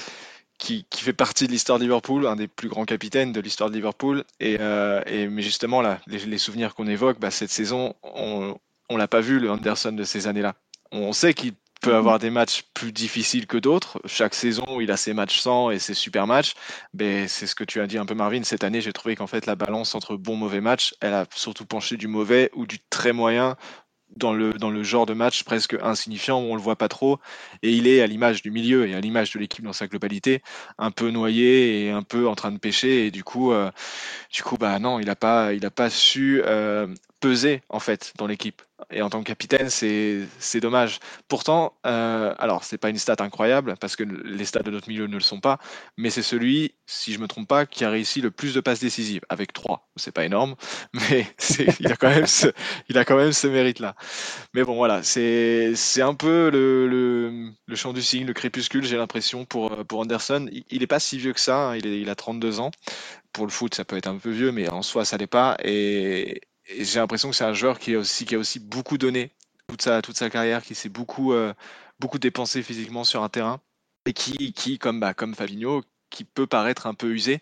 qui, 0.58 0.86
qui, 0.90 1.02
fait 1.02 1.12
partie 1.12 1.46
de 1.46 1.52
l'histoire 1.52 1.78
de 1.78 1.84
Liverpool, 1.84 2.26
un 2.26 2.36
des 2.36 2.48
plus 2.48 2.68
grands 2.68 2.84
capitaines 2.84 3.32
de 3.32 3.40
l'histoire 3.40 3.70
de 3.70 3.74
Liverpool. 3.74 4.24
Et, 4.40 4.56
euh, 4.60 5.02
et, 5.06 5.28
mais 5.28 5.42
justement, 5.42 5.82
là, 5.82 6.00
les, 6.06 6.18
les 6.18 6.38
souvenirs 6.38 6.74
qu'on 6.74 6.86
évoque, 6.86 7.18
bah, 7.20 7.30
cette 7.30 7.50
saison, 7.50 7.94
on 8.02 8.58
ne 8.90 8.96
l'a 8.98 9.08
pas 9.08 9.20
vu, 9.20 9.38
le 9.38 9.50
Anderson 9.50 9.92
de 9.92 10.04
ces 10.04 10.26
années-là. 10.26 10.54
On 10.92 11.12
sait 11.12 11.34
qu'il 11.34 11.54
peut 11.80 11.90
mhm. 11.90 11.96
avoir 11.96 12.18
des 12.18 12.30
matchs 12.30 12.64
plus 12.74 12.92
difficiles 12.92 13.46
que 13.46 13.58
d'autres. 13.58 14.00
Chaque 14.06 14.34
saison, 14.34 14.80
il 14.80 14.90
a 14.90 14.96
ses 14.96 15.14
matchs 15.14 15.40
sans 15.40 15.70
et 15.70 15.78
ses 15.78 15.94
super 15.94 16.26
matchs. 16.26 16.54
Mais 16.94 17.28
c'est 17.28 17.46
ce 17.46 17.54
que 17.54 17.64
tu 17.64 17.80
as 17.80 17.86
dit 17.86 17.98
un 17.98 18.06
peu, 18.06 18.14
Marvin. 18.14 18.42
Cette 18.42 18.64
année, 18.64 18.80
j'ai 18.80 18.92
trouvé 18.92 19.16
qu'en 19.16 19.26
fait, 19.26 19.46
la 19.46 19.56
balance 19.56 19.94
entre 19.94 20.16
bon 20.16 20.36
mauvais 20.36 20.60
match, 20.60 20.94
elle 21.00 21.14
a 21.14 21.26
surtout 21.34 21.66
penché 21.66 21.96
du 21.96 22.08
mauvais 22.08 22.50
ou 22.54 22.66
du 22.66 22.78
très 22.90 23.12
moyen 23.12 23.56
dans 24.16 24.32
le, 24.32 24.52
dans 24.54 24.70
le 24.70 24.82
genre 24.82 25.06
de 25.06 25.14
match 25.14 25.44
presque 25.44 25.76
insignifiant 25.82 26.40
où 26.40 26.44
on 26.44 26.56
le 26.56 26.60
voit 26.60 26.76
pas 26.76 26.88
trop. 26.88 27.18
Et 27.62 27.72
il 27.72 27.86
est 27.86 28.00
à 28.00 28.06
l'image 28.06 28.42
du 28.42 28.50
milieu 28.50 28.88
et 28.88 28.94
à 28.94 29.00
l'image 29.00 29.32
de 29.32 29.38
l'équipe 29.38 29.64
dans 29.64 29.72
sa 29.72 29.86
globalité, 29.86 30.42
un 30.78 30.90
peu 30.90 31.10
noyé 31.10 31.84
et 31.84 31.90
un 31.90 32.02
peu 32.02 32.28
en 32.28 32.34
train 32.34 32.52
de 32.52 32.58
pêcher. 32.58 33.06
Et 33.06 33.10
du 33.10 33.24
coup, 33.24 33.52
euh, 33.52 33.70
du 34.32 34.42
coup 34.42 34.56
bah 34.56 34.78
non, 34.78 34.98
il 34.98 35.06
n'a 35.06 35.16
pas, 35.16 35.52
il 35.52 35.64
a 35.66 35.70
pas 35.70 35.90
su 35.90 36.42
euh, 36.44 36.86
peser 37.20 37.62
en 37.68 37.80
fait 37.80 38.12
dans 38.16 38.26
l'équipe. 38.26 38.62
Et 38.90 39.00
en 39.00 39.08
tant 39.08 39.20
que 39.20 39.24
capitaine, 39.24 39.70
c'est 39.70 40.60
dommage. 40.60 41.00
Pourtant, 41.28 41.72
euh, 41.86 42.34
alors 42.38 42.62
c'est 42.62 42.76
pas 42.76 42.90
une 42.90 42.98
stat 42.98 43.16
incroyable 43.20 43.74
parce 43.80 43.96
que 43.96 44.04
les 44.04 44.44
stats 44.44 44.62
de 44.62 44.70
notre 44.70 44.88
milieu 44.88 45.06
ne 45.06 45.14
le 45.14 45.20
sont 45.20 45.40
pas, 45.40 45.58
mais 45.96 46.10
c'est 46.10 46.22
celui, 46.22 46.74
si 46.84 47.14
je 47.14 47.18
me 47.18 47.26
trompe 47.26 47.48
pas, 47.48 47.64
qui 47.64 47.84
a 47.86 47.90
réussi 47.90 48.20
le 48.20 48.30
plus 48.30 48.52
de 48.52 48.60
passes 48.60 48.80
décisives 48.80 49.22
avec 49.30 49.54
3. 49.54 49.88
C'est 49.96 50.12
pas 50.12 50.26
énorme, 50.26 50.56
mais 50.92 51.26
il 51.80 51.90
a 51.90 51.96
quand 51.96 52.10
même 52.10 52.26
ce, 52.26 52.48
il 52.90 52.98
a 52.98 53.06
quand 53.06 53.16
même 53.16 53.32
ce 53.32 53.46
mérite-là. 53.46 53.96
Mais 54.52 54.62
bon, 54.62 54.76
voilà, 54.76 55.02
c'est 55.02 55.74
un 56.02 56.14
peu 56.14 56.50
le, 56.50 56.86
le, 56.86 57.50
le, 57.66 57.76
champ 57.76 57.94
du 57.94 58.02
signe, 58.02 58.26
le 58.26 58.34
crépuscule, 58.34 58.84
j'ai 58.84 58.98
l'impression 58.98 59.46
pour 59.46 59.86
pour 59.86 60.00
Anderson. 60.00 60.48
Il, 60.52 60.64
il, 60.70 60.82
est 60.82 60.86
pas 60.86 61.00
si 61.00 61.18
vieux 61.18 61.32
que 61.32 61.40
ça, 61.40 61.70
hein. 61.70 61.76
il, 61.76 61.86
il 61.86 62.10
a 62.10 62.14
32 62.14 62.60
ans. 62.60 62.70
Pour 63.32 63.46
le 63.46 63.52
foot, 63.52 63.74
ça 63.74 63.84
peut 63.84 63.96
être 63.96 64.06
un 64.06 64.18
peu 64.18 64.30
vieux, 64.30 64.52
mais 64.52 64.68
en 64.68 64.82
soi, 64.82 65.04
ça 65.04 65.16
l'est 65.16 65.26
pas. 65.26 65.56
Et, 65.64 66.40
j'ai 66.68 66.98
l'impression 66.98 67.30
que 67.30 67.36
c'est 67.36 67.44
un 67.44 67.52
joueur 67.52 67.78
qui 67.78 67.94
a 67.94 67.98
aussi, 67.98 68.60
beaucoup 68.60 68.98
donné 68.98 69.32
toute 69.68 69.82
sa, 69.82 70.02
toute 70.02 70.16
sa 70.16 70.30
carrière, 70.30 70.62
qui 70.62 70.74
s'est 70.74 70.88
beaucoup, 70.88 71.32
euh, 71.32 71.52
beaucoup 71.98 72.18
dépensé 72.18 72.62
physiquement 72.62 73.04
sur 73.04 73.22
un 73.22 73.28
terrain 73.28 73.60
et 74.06 74.12
qui, 74.12 74.52
qui 74.52 74.78
comme, 74.78 75.00
bah, 75.00 75.14
comme 75.14 75.34
Fabinho, 75.34 75.82
qui 76.10 76.24
peut 76.24 76.46
paraître 76.46 76.86
un 76.86 76.94
peu 76.94 77.08
usé. 77.12 77.40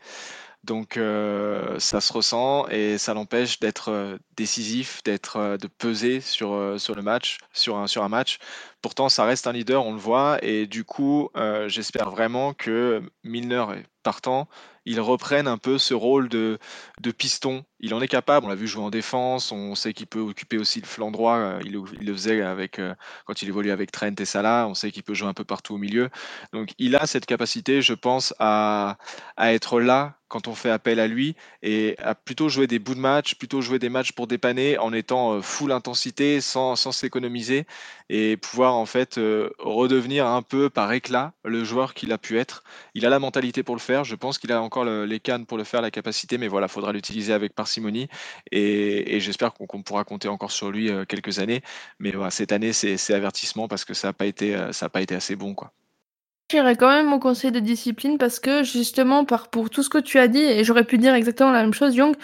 Donc 0.62 0.96
euh, 0.96 1.78
ça 1.78 2.00
se 2.00 2.10
ressent 2.10 2.66
et 2.68 2.96
ça 2.96 3.12
l'empêche 3.12 3.60
d'être 3.60 3.90
euh, 3.90 4.16
décisif, 4.34 5.02
d'être 5.04 5.58
de 5.58 5.66
peser 5.66 6.22
sur, 6.22 6.80
sur 6.80 6.94
le 6.94 7.02
match, 7.02 7.36
sur 7.52 7.76
un, 7.76 7.86
sur 7.86 8.02
un 8.02 8.08
match. 8.08 8.38
Pourtant, 8.80 9.10
ça 9.10 9.24
reste 9.24 9.46
un 9.46 9.52
leader, 9.52 9.84
on 9.84 9.92
le 9.92 9.98
voit, 9.98 10.38
et 10.42 10.66
du 10.66 10.84
coup, 10.84 11.30
j'espère 11.66 12.10
vraiment 12.10 12.52
que 12.52 13.02
Milner 13.22 13.64
partant, 14.02 14.46
il 14.84 15.00
reprenne 15.00 15.48
un 15.48 15.58
peu 15.58 15.78
ce 15.78 15.94
rôle 15.94 16.28
de, 16.28 16.58
de 17.00 17.10
piston. 17.10 17.64
Il 17.80 17.92
en 17.92 18.00
est 18.00 18.08
capable, 18.08 18.46
on 18.46 18.48
l'a 18.48 18.54
vu 18.54 18.66
jouer 18.66 18.82
en 18.82 18.90
défense, 18.90 19.50
on 19.52 19.74
sait 19.74 19.92
qu'il 19.92 20.06
peut 20.06 20.20
occuper 20.20 20.58
aussi 20.58 20.80
le 20.80 20.86
flanc 20.86 21.10
droit, 21.10 21.36
euh, 21.36 21.60
il, 21.64 21.72
le 21.72 22.12
faisait 22.12 22.40
avec, 22.40 22.78
euh, 22.78 22.94
quand 23.26 23.42
il 23.42 23.48
évoluait 23.48 23.72
avec 23.72 23.90
Trent 23.90 24.14
et 24.18 24.24
Salah, 24.24 24.66
on 24.68 24.74
sait 24.74 24.90
qu'il 24.90 25.02
peut 25.02 25.14
jouer 25.14 25.28
un 25.28 25.34
peu 25.34 25.44
partout 25.44 25.74
au 25.74 25.78
milieu. 25.78 26.08
Donc 26.52 26.70
il 26.78 26.94
a 26.96 27.06
cette 27.06 27.26
capacité, 27.26 27.82
je 27.82 27.94
pense, 27.94 28.32
à, 28.38 28.96
à 29.36 29.52
être 29.52 29.80
là 29.80 30.16
quand 30.28 30.48
on 30.48 30.54
fait 30.54 30.70
appel 30.70 30.98
à 30.98 31.06
lui 31.06 31.36
et 31.62 31.96
à 31.98 32.14
plutôt 32.14 32.48
jouer 32.48 32.66
des 32.66 32.78
bouts 32.78 32.94
de 32.94 33.00
match, 33.00 33.34
plutôt 33.36 33.60
jouer 33.60 33.78
des 33.78 33.88
matchs 33.88 34.12
pour 34.12 34.26
dépanner 34.26 34.78
en 34.78 34.92
étant 34.92 35.34
euh, 35.34 35.42
full 35.42 35.70
intensité, 35.70 36.40
sans, 36.40 36.76
s'économiser 36.76 37.66
et 38.08 38.36
pouvoir 38.36 38.74
en 38.74 38.86
fait 38.86 39.18
redevenir 39.58 40.26
un 40.26 40.42
peu 40.42 40.70
par 40.70 40.92
éclat 40.92 41.32
le 41.44 41.64
joueur 41.64 41.94
qu'il 41.94 42.12
a 42.12 42.18
pu 42.18 42.38
être. 42.38 42.62
Il 42.94 43.06
a 43.06 43.08
la 43.10 43.18
mentalité 43.18 43.62
pour 43.62 43.74
le 43.74 43.80
faire, 43.80 44.04
je 44.04 44.14
pense 44.14 44.38
qu'il 44.38 44.52
a 44.52 44.60
encore 44.60 44.84
les 44.84 45.20
cannes 45.20 45.46
pour 45.46 45.56
le 45.56 45.64
faire, 45.64 45.80
la 45.80 45.90
capacité, 45.90 46.36
mais 46.36 46.48
voilà, 46.48 46.68
faudra 46.68 46.92
l'utiliser 46.92 47.32
avec 47.32 47.54
parcimonie. 47.54 47.73
Et, 48.50 49.20
j'espère 49.20 49.54
qu'on 49.54 49.82
pourra 49.82 50.04
compter 50.04 50.28
encore 50.28 50.50
sur 50.50 50.70
lui 50.70 50.90
euh, 50.90 51.04
quelques 51.04 51.38
années. 51.38 51.62
Mais 51.98 52.12
cette 52.30 52.52
année, 52.52 52.72
c'est 52.72 53.14
avertissement 53.14 53.68
parce 53.68 53.84
que 53.84 53.94
ça 53.94 54.08
n'a 54.08 54.12
pas, 54.12 54.26
été, 54.26 54.54
euh, 54.54 54.72
ça 54.72 54.88
pas 54.88 55.02
été 55.02 55.14
assez 55.14 55.36
bon. 55.36 55.54
quoi. 55.54 55.72
J'irais 56.50 56.76
quand 56.76 56.88
même 56.88 57.06
mon 57.06 57.18
conseil 57.18 57.52
de 57.52 57.60
discipline 57.60 58.18
parce 58.18 58.38
que 58.38 58.62
justement, 58.62 59.24
pour 59.24 59.70
tout 59.70 59.82
ce 59.82 59.88
que 59.88 59.98
tu 59.98 60.18
as 60.18 60.28
dit, 60.28 60.42
et 60.42 60.62
j'aurais 60.62 60.84
pu 60.84 60.98
dire 60.98 61.14
exactement 61.14 61.50
la 61.50 61.62
même 61.62 61.72
chose, 61.72 61.96
Young, 61.96 62.14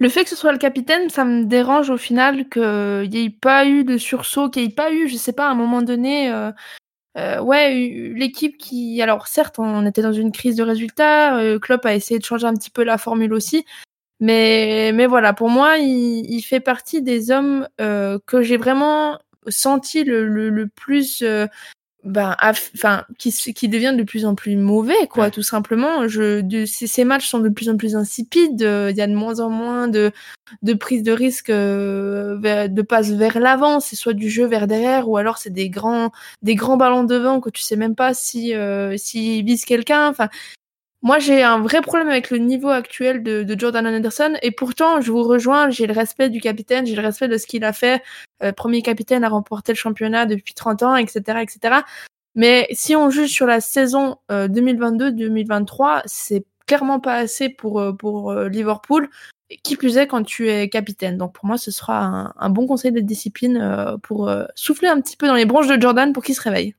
Le 0.00 0.08
fait 0.08 0.24
que 0.24 0.30
ce 0.30 0.36
soit 0.36 0.52
le 0.52 0.58
capitaine, 0.58 1.10
ça 1.10 1.24
me 1.24 1.44
dérange 1.44 1.90
au 1.90 1.98
final 1.98 2.48
qu'il 2.48 3.10
n'y 3.10 3.24
ait 3.26 3.30
pas 3.30 3.66
eu 3.66 3.84
de 3.84 3.98
sursaut, 3.98 4.48
qu'il 4.48 4.62
n'y 4.62 4.68
ait 4.68 4.74
pas 4.74 4.92
eu, 4.92 5.08
je 5.08 5.16
sais 5.16 5.34
pas, 5.34 5.48
à 5.48 5.50
un 5.50 5.54
moment 5.54 5.82
donné, 5.82 6.32
euh, 7.16 7.40
ouais, 7.40 8.12
l'équipe 8.14 8.58
qui, 8.58 9.00
alors 9.00 9.26
certes, 9.26 9.58
on 9.58 9.86
était 9.86 10.02
dans 10.02 10.12
une 10.12 10.32
crise 10.32 10.56
de 10.56 10.62
résultats, 10.62 11.38
euh, 11.38 11.58
Klopp 11.58 11.86
a 11.86 11.94
essayé 11.94 12.18
de 12.18 12.24
changer 12.24 12.46
un 12.46 12.54
petit 12.54 12.70
peu 12.70 12.84
la 12.84 12.98
formule 12.98 13.32
aussi, 13.32 13.64
mais 14.20 14.92
mais 14.94 15.06
voilà, 15.06 15.32
pour 15.32 15.50
moi, 15.50 15.78
il, 15.78 16.26
il 16.28 16.42
fait 16.42 16.60
partie 16.60 17.02
des 17.02 17.30
hommes 17.30 17.68
euh, 17.80 18.18
que 18.26 18.42
j'ai 18.42 18.56
vraiment 18.56 19.18
senti 19.48 20.04
le, 20.04 20.26
le, 20.26 20.50
le 20.50 20.66
plus 20.68 21.22
ben, 22.06 22.36
enfin, 22.40 23.04
qui, 23.18 23.32
qui 23.32 23.68
devient 23.68 23.92
de 23.96 24.04
plus 24.04 24.26
en 24.26 24.36
plus 24.36 24.56
mauvais, 24.56 25.08
quoi, 25.10 25.30
tout 25.32 25.42
simplement. 25.42 26.06
Je, 26.06 26.40
de, 26.40 26.64
ces, 26.64 26.86
ces, 26.86 27.04
matchs 27.04 27.26
sont 27.26 27.40
de 27.40 27.48
plus 27.48 27.68
en 27.68 27.76
plus 27.76 27.96
insipides. 27.96 28.62
Euh, 28.62 28.92
il 28.92 28.96
y 28.96 29.00
a 29.02 29.08
de 29.08 29.14
moins 29.14 29.40
en 29.40 29.50
moins 29.50 29.88
de, 29.88 30.12
de 30.62 30.74
prise 30.74 31.02
de 31.02 31.10
risque 31.10 31.50
euh, 31.50 32.68
de 32.68 32.82
passe 32.82 33.10
vers 33.10 33.40
l'avant. 33.40 33.80
C'est 33.80 33.96
soit 33.96 34.12
du 34.12 34.30
jeu 34.30 34.46
vers 34.46 34.68
derrière, 34.68 35.08
ou 35.08 35.16
alors 35.16 35.38
c'est 35.38 35.50
des 35.50 35.68
grands, 35.68 36.12
des 36.42 36.54
grands 36.54 36.76
ballons 36.76 37.02
devant 37.02 37.40
que 37.40 37.50
tu 37.50 37.62
sais 37.62 37.76
même 37.76 37.96
pas 37.96 38.14
si, 38.14 38.54
euh, 38.54 38.96
s'ils 38.96 39.44
visent 39.44 39.64
quelqu'un. 39.64 40.08
Enfin, 40.08 40.28
moi, 41.02 41.18
j'ai 41.18 41.42
un 41.42 41.60
vrai 41.60 41.82
problème 41.82 42.08
avec 42.08 42.30
le 42.30 42.38
niveau 42.38 42.68
actuel 42.68 43.22
de, 43.22 43.42
de, 43.42 43.58
Jordan 43.58 43.86
Anderson, 43.86 44.34
et 44.42 44.50
pourtant, 44.50 45.00
je 45.00 45.12
vous 45.12 45.22
rejoins, 45.22 45.70
j'ai 45.70 45.86
le 45.86 45.92
respect 45.92 46.30
du 46.30 46.40
capitaine, 46.40 46.86
j'ai 46.86 46.96
le 46.96 47.02
respect 47.02 47.28
de 47.28 47.38
ce 47.38 47.46
qu'il 47.46 47.64
a 47.64 47.72
fait. 47.72 48.02
Euh, 48.42 48.52
premier 48.52 48.82
capitaine 48.82 49.22
à 49.24 49.28
remporter 49.28 49.72
le 49.72 49.76
championnat 49.76 50.26
depuis 50.26 50.54
30 50.54 50.82
ans, 50.82 50.96
etc., 50.96 51.40
etc. 51.42 51.80
Mais 52.34 52.66
si 52.72 52.96
on 52.96 53.10
juge 53.10 53.30
sur 53.30 53.46
la 53.46 53.60
saison 53.60 54.16
euh, 54.30 54.48
2022-2023, 54.48 56.02
c'est 56.06 56.44
clairement 56.66 57.00
pas 57.00 57.14
assez 57.14 57.48
pour, 57.48 57.80
euh, 57.80 57.92
pour 57.92 58.30
euh, 58.30 58.48
Liverpool, 58.48 59.08
qui 59.62 59.76
plus 59.76 59.96
est 59.96 60.06
quand 60.06 60.24
tu 60.24 60.50
es 60.50 60.68
capitaine. 60.68 61.16
Donc 61.16 61.32
pour 61.32 61.46
moi, 61.46 61.56
ce 61.56 61.70
sera 61.70 62.32
un, 62.36 62.50
bon 62.50 62.66
conseil 62.66 62.92
de 62.92 63.00
discipline 63.00 63.56
euh, 63.56 63.96
pour 63.98 64.30
souffler 64.54 64.88
un 64.88 65.00
petit 65.00 65.16
peu 65.16 65.26
dans 65.26 65.34
les 65.34 65.44
branches 65.44 65.68
de 65.68 65.80
Jordan 65.80 66.12
pour 66.12 66.24
qu'il 66.24 66.34
se 66.34 66.42
réveille. 66.42 66.74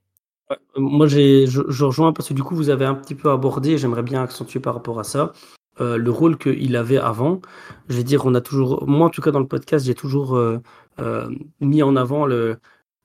Moi, 0.77 1.07
je, 1.07 1.45
je, 1.45 1.83
rejoins 1.83 2.13
parce 2.13 2.29
que 2.29 2.33
du 2.33 2.43
coup, 2.43 2.55
vous 2.55 2.69
avez 2.69 2.85
un 2.85 2.95
petit 2.95 3.15
peu 3.15 3.31
abordé, 3.31 3.77
j'aimerais 3.77 4.03
bien 4.03 4.23
accentuer 4.23 4.59
par 4.59 4.73
rapport 4.75 4.99
à 4.99 5.03
ça, 5.03 5.33
euh, 5.81 5.97
le 5.97 6.09
rôle 6.11 6.37
qu'il 6.37 6.75
avait 6.75 6.97
avant. 6.97 7.41
Je 7.89 7.97
vais 7.97 8.03
dire, 8.03 8.25
on 8.25 8.33
a 8.35 8.41
toujours, 8.41 8.87
moi 8.87 9.07
en 9.07 9.09
tout 9.09 9.21
cas 9.21 9.31
dans 9.31 9.39
le 9.39 9.47
podcast, 9.47 9.85
j'ai 9.85 9.95
toujours 9.95 10.35
euh, 10.37 10.59
euh, 10.99 11.29
mis 11.59 11.83
en 11.83 11.95
avant 11.95 12.25
le, 12.25 12.59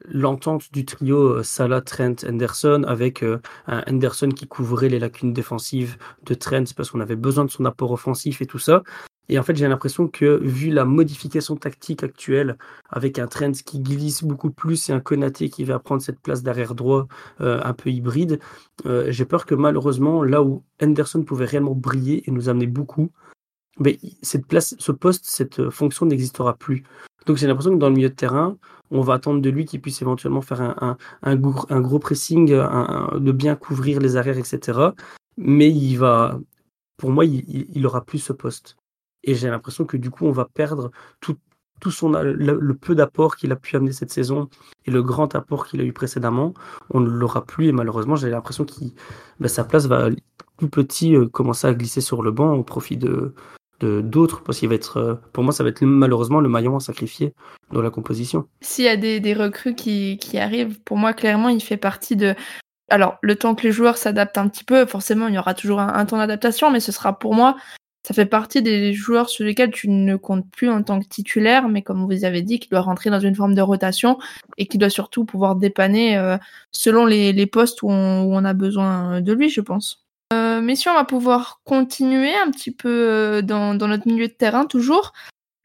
l'entente 0.09 0.73
du 0.73 0.85
trio 0.85 1.43
Salah, 1.43 1.81
Trent, 1.81 2.25
Henderson 2.29 2.85
avec 2.87 3.23
un 3.23 3.83
Henderson 3.89 4.29
qui 4.31 4.47
couvrait 4.47 4.89
les 4.89 4.99
lacunes 4.99 5.33
défensives 5.33 5.97
de 6.25 6.35
Trent 6.35 6.65
parce 6.77 6.91
qu'on 6.91 7.01
avait 7.01 7.17
besoin 7.17 7.45
de 7.45 7.51
son 7.51 7.65
apport 7.65 7.93
offensif 7.93 8.43
et 8.43 8.47
tout 8.47 8.59
ça. 8.59 8.83
Et 9.29 9.39
en 9.39 9.43
fait, 9.43 9.57
j'ai 9.57 9.69
l'impression 9.69 10.09
que 10.09 10.41
vu 10.43 10.71
la 10.71 10.85
modification 10.85 11.57
tactique 11.57 12.03
actuelle, 12.03 12.59
avec 12.91 13.19
un 13.19 13.27
Trent 13.27 13.53
qui 13.53 13.81
glisse 13.81 14.25
beaucoup 14.25 14.51
plus 14.51 14.89
et 14.89 14.93
un 14.93 15.01
Konaté 15.01 15.49
qui 15.49 15.65
va 15.65 15.79
prendre 15.79 16.03
cette 16.03 16.21
place 16.21 16.43
d'arrière 16.43 16.75
droit 16.75 17.07
euh, 17.41 17.61
un 17.63 17.73
peu 17.73 17.91
hybride, 17.91 18.41
euh, 18.85 19.07
j'ai 19.11 19.25
peur 19.25 19.47
que 19.47 19.55
malheureusement, 19.55 20.23
là 20.23 20.43
où 20.43 20.65
Henderson 20.83 21.23
pouvait 21.23 21.47
réellement 21.47 21.75
briller 21.75 22.25
et 22.27 22.31
nous 22.31 22.49
amener 22.49 22.67
beaucoup, 22.67 23.11
mais 23.79 23.99
cette 24.23 24.47
place, 24.47 24.75
ce 24.79 24.93
poste, 24.93 25.25
cette 25.25 25.71
fonction 25.71 26.05
n'existera 26.05 26.55
plus. 26.55 26.83
Donc 27.27 27.37
j'ai 27.37 27.47
l'impression 27.47 27.73
que 27.73 27.79
dans 27.79 27.89
le 27.89 27.95
milieu 27.95 28.09
de 28.09 28.15
terrain, 28.15 28.57
on 28.91 29.01
va 29.01 29.15
attendre 29.15 29.41
de 29.41 29.51
lui 29.51 29.65
qu'il 29.65 29.81
puisse 29.81 30.03
éventuellement 30.03 30.43
faire 30.43 30.61
un, 30.61 30.97
un, 31.23 31.37
gros, 31.37 31.99
pressing, 31.99 32.49
de 32.51 33.33
bien 33.33 33.57
couvrir 33.57 34.01
les 34.01 34.17
arrières, 34.17 34.39
etc. 34.39 34.79
Mais 35.39 35.71
il 35.71 35.97
va, 35.97 36.39
pour 36.99 37.11
moi, 37.11 37.25
il, 37.25 37.87
aura 37.87 38.05
plus 38.05 38.19
ce 38.19 38.33
poste. 38.33 38.77
Et 39.25 39.35
j'ai 39.35 39.49
l'impression 39.49 39.85
que 39.87 39.97
du 39.97 40.11
coup, 40.11 40.27
on 40.27 40.33
va 40.33 40.45
perdre 40.45 40.91
tout, 41.21 41.37
tout 41.81 41.91
son, 41.91 42.11
le, 42.11 42.33
le 42.33 42.75
peu 42.75 42.95
d'apport 42.95 43.37
qu'il 43.37 43.53
a 43.53 43.57
pu 43.57 43.77
amener 43.77 43.93
cette 43.93 44.13
saison 44.13 44.49
et 44.85 44.91
le 44.91 45.03
grand 45.03 45.35
apport 45.35 45.67
qu'il 45.67 45.81
a 45.81 45.85
eu 45.85 45.93
précédemment. 45.93 46.53
On 46.91 47.01
ne 47.01 47.09
l'aura 47.09 47.45
plus 47.45 47.69
et 47.69 47.73
malheureusement, 47.73 48.17
j'ai 48.17 48.31
l'impression 48.31 48.65
que 48.65 48.73
ben, 49.41 49.49
sa 49.49 49.65
place 49.65 49.87
va 49.87 50.11
tout 50.59 50.69
petit 50.69 51.17
euh, 51.17 51.29
commencer 51.29 51.67
à 51.67 51.75
glisser 51.75 52.01
sur 52.01 52.23
le 52.23 52.31
banc 52.31 52.53
au 52.55 52.63
profit 52.63 52.97
de 52.97 53.35
d'autres 53.85 54.43
parce 54.43 54.59
qu'il 54.59 54.69
va 54.69 54.75
être 54.75 54.97
euh, 54.97 55.15
pour 55.33 55.45
moi 55.45 55.53
ça 55.53 55.63
va 55.63 55.71
être 55.71 55.83
malheureusement 55.83 56.41
le 56.41 56.49
maillon 56.49 56.77
à 56.77 56.81
sacrifier 56.81 57.33
dans 57.73 57.83
la 57.83 57.91
composition. 57.91 58.47
S'il 58.61 58.85
y 58.85 58.89
a 58.89 58.97
des, 58.97 59.35
recrues 59.35 59.75
qui, 59.75 60.19
arrivent, 60.39 60.81
pour 60.81 60.97
moi 60.97 61.13
clairement 61.13 61.49
il 61.49 61.63
fait 61.63 61.77
partie 61.77 62.17
de 62.17 62.35
alors, 62.91 63.17
le 63.23 63.37
temps 63.37 63.55
que 63.55 63.63
les 63.63 63.73
joueurs 63.73 63.97
s'adaptent 63.97 64.37
un 64.37 64.49
petit 64.49 64.65
peu, 64.65 64.85
forcément, 64.85 65.27
il 65.27 65.35
y 65.35 65.39
aura 65.39 65.55
toujours 65.55 65.81
un, 65.81 66.05
temps 66.05 66.19
d'adaptation, 66.19 66.71
mais 66.71 66.81
ce 66.81 66.93
sera 66.93 67.19
pour 67.19 67.35
moi 67.35 67.57
ça 68.05 68.15
fait 68.15 68.27
partie 68.27 68.63
des 68.63 68.93
joueurs 68.93 69.29
sur 69.29 69.45
lesquels 69.45 69.71
tu 69.71 69.89
ne 69.89 70.17
comptes 70.17 70.51
plus 70.51 70.69
en 70.69 70.83
tant 70.83 70.99
que 70.99 71.07
titulaire, 71.07 71.69
mais 71.69 71.83
comme 71.83 72.05
vous 72.05 72.25
avez 72.25 72.43
dit, 72.43 72.59
qui 72.59 72.69
doit 72.69 72.81
rentrer 72.81 73.11
dans 73.11 73.21
une 73.21 73.37
forme 73.37 73.55
de 73.55 73.63
rotation 73.63 74.19
et 74.59 74.67
qui 74.67 74.77
doit 74.77 74.91
surtout 74.91 75.25
pouvoir 75.25 75.55
dépanner 75.55 76.19
euh, 76.19 76.37
selon 76.73 77.07
les, 77.07 77.47
postes 77.47 77.83
où 77.83 77.91
on, 77.91 78.25
où 78.25 78.35
on, 78.35 78.45
a 78.45 78.55
besoin 78.55 79.21
de 79.21 79.33
lui, 79.33 79.49
je 79.51 79.61
pense. 79.61 80.02
Euh, 80.63 80.65
messieurs, 80.65 80.91
on 80.91 80.95
va 80.95 81.05
pouvoir 81.05 81.61
continuer 81.65 82.35
un 82.35 82.51
petit 82.51 82.71
peu 82.71 82.89
euh, 82.89 83.43
dans, 83.43 83.75
dans 83.75 83.89
notre 83.89 84.07
milieu 84.07 84.29
de 84.29 84.33
terrain 84.33 84.65
toujours. 84.65 85.13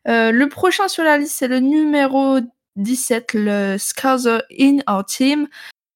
Euh, 0.08 0.32
le 0.32 0.50
prochain 0.50 0.88
sur 0.88 1.04
la 1.04 1.18
liste, 1.18 1.36
c'est 1.38 1.48
le 1.48 1.60
numéro 1.60 2.40
17, 2.78 3.34
le 3.34 3.78
Scouser 3.78 4.40
in 4.60 4.78
our 4.90 5.06
team, 5.06 5.48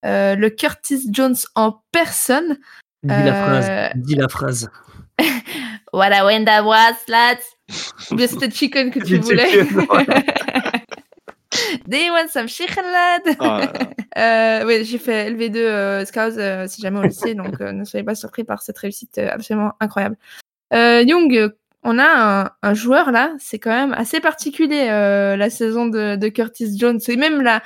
euh, 0.06 0.36
le 0.36 0.50
Curtis 0.50 1.08
Jones 1.12 1.36
en 1.56 1.82
personne. 1.92 2.58
Dis 3.04 3.10
la 3.10 3.34
phrase. 3.34 3.92
Dis 3.96 4.16
la 4.16 4.28
phrase. 4.28 4.70
What 5.94 6.10
I 6.14 6.22
win 6.24 6.46
that 6.46 6.64
was, 6.64 6.96
lads. 7.08 7.44
C'était 8.30 8.52
chicken 8.52 8.92
que 8.92 9.00
tu 9.00 9.18
voulais. 9.18 9.64
Some 12.30 12.48
chicken, 12.48 12.84
lad? 12.86 13.22
Oh, 13.40 13.60
euh, 14.18 14.66
oui, 14.66 14.86
j'ai 14.86 14.98
fait 14.98 15.32
LV2 15.32 15.58
euh, 15.58 16.06
Scouts 16.06 16.38
euh, 16.38 16.68
si 16.68 16.82
jamais 16.82 17.00
au 17.00 17.04
lycée, 17.04 17.36
donc 17.36 17.60
euh, 17.62 17.72
ne 17.72 17.84
soyez 17.84 18.04
pas 18.04 18.16
surpris 18.16 18.44
par 18.44 18.62
cette 18.62 18.78
réussite 18.78 19.18
euh, 19.18 19.30
absolument 19.32 19.74
incroyable. 19.80 20.18
Young, 20.74 21.52
on 21.84 22.00
a 22.00 22.06
un, 22.06 22.52
un 22.62 22.74
joueur 22.74 23.12
là, 23.12 23.34
c'est 23.40 23.60
quand 23.60 23.72
même 23.72 23.94
assez 23.94 24.22
particulier 24.22 24.86
la 24.88 25.50
saison 25.50 25.88
de, 25.88 26.16
de 26.16 26.30
Curtis 26.30 26.78
Jones. 26.78 27.00
C'est 27.02 27.18
même 27.18 27.42
la, 27.42 27.62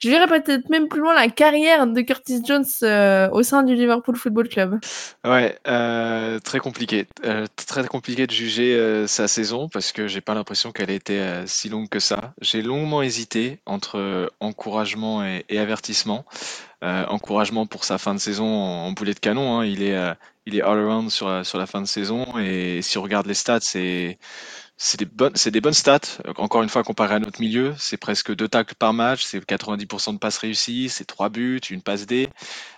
je 0.00 0.08
verrais 0.08 0.26
peut-être 0.26 0.68
même 0.70 0.88
plus 0.88 1.00
loin 1.00 1.14
la 1.14 1.28
carrière 1.28 1.86
de 1.86 2.00
Curtis 2.00 2.42
Jones 2.44 2.64
euh, 2.82 3.28
au 3.30 3.42
sein 3.42 3.62
du 3.62 3.74
Liverpool 3.74 4.16
Football 4.16 4.48
Club. 4.48 4.80
Ouais, 5.24 5.58
euh, 5.68 6.38
très 6.38 6.58
compliqué. 6.58 7.06
Euh, 7.24 7.46
très 7.54 7.86
compliqué 7.86 8.26
de 8.26 8.32
juger 8.32 9.06
sa 9.06 9.28
saison 9.28 9.68
parce 9.68 9.92
que 9.92 10.08
j'ai 10.08 10.22
pas 10.22 10.34
l'impression 10.34 10.72
qu'elle 10.72 10.90
était 10.90 11.18
euh, 11.18 11.46
si 11.46 11.68
longue 11.68 11.88
que 11.88 12.00
ça. 12.00 12.32
J'ai 12.40 12.62
longuement 12.62 13.02
hésité 13.02 13.60
entre 13.66 14.30
encouragement 14.40 15.22
et, 15.24 15.58
avertissement. 15.58 16.24
encouragement 16.82 17.66
pour 17.66 17.84
sa 17.84 17.98
fin 17.98 18.14
de 18.14 18.20
saison 18.20 18.46
en, 18.46 18.86
en 18.86 18.92
boulet 18.92 19.12
de 19.12 19.20
canon. 19.20 19.60
Hein. 19.60 19.66
Il 19.66 19.82
est, 19.82 19.98
il 20.46 20.56
est 20.56 20.62
all 20.62 20.78
around 20.78 21.10
sur, 21.10 21.44
sur 21.44 21.58
la 21.58 21.66
fin 21.66 21.82
de 21.82 21.86
saison 21.86 22.38
et 22.38 22.80
si 22.80 22.96
on 22.96 23.02
regarde 23.02 23.26
les 23.26 23.34
stats, 23.34 23.60
c'est 23.60 24.18
c'est 24.82 24.98
des 24.98 25.04
bonnes, 25.04 25.32
c'est 25.36 25.50
des 25.50 25.60
bonnes 25.60 25.74
stats. 25.74 26.00
Encore 26.36 26.62
une 26.62 26.70
fois, 26.70 26.82
comparé 26.82 27.14
à 27.14 27.18
notre 27.18 27.38
milieu, 27.40 27.74
c'est 27.78 27.98
presque 27.98 28.34
deux 28.34 28.48
tacles 28.48 28.74
par 28.74 28.94
match, 28.94 29.24
c'est 29.24 29.38
90% 29.38 30.14
de 30.14 30.18
passes 30.18 30.38
réussies, 30.38 30.88
c'est 30.88 31.04
trois 31.04 31.28
buts, 31.28 31.60
une 31.68 31.82
passe 31.82 32.06
D. 32.06 32.28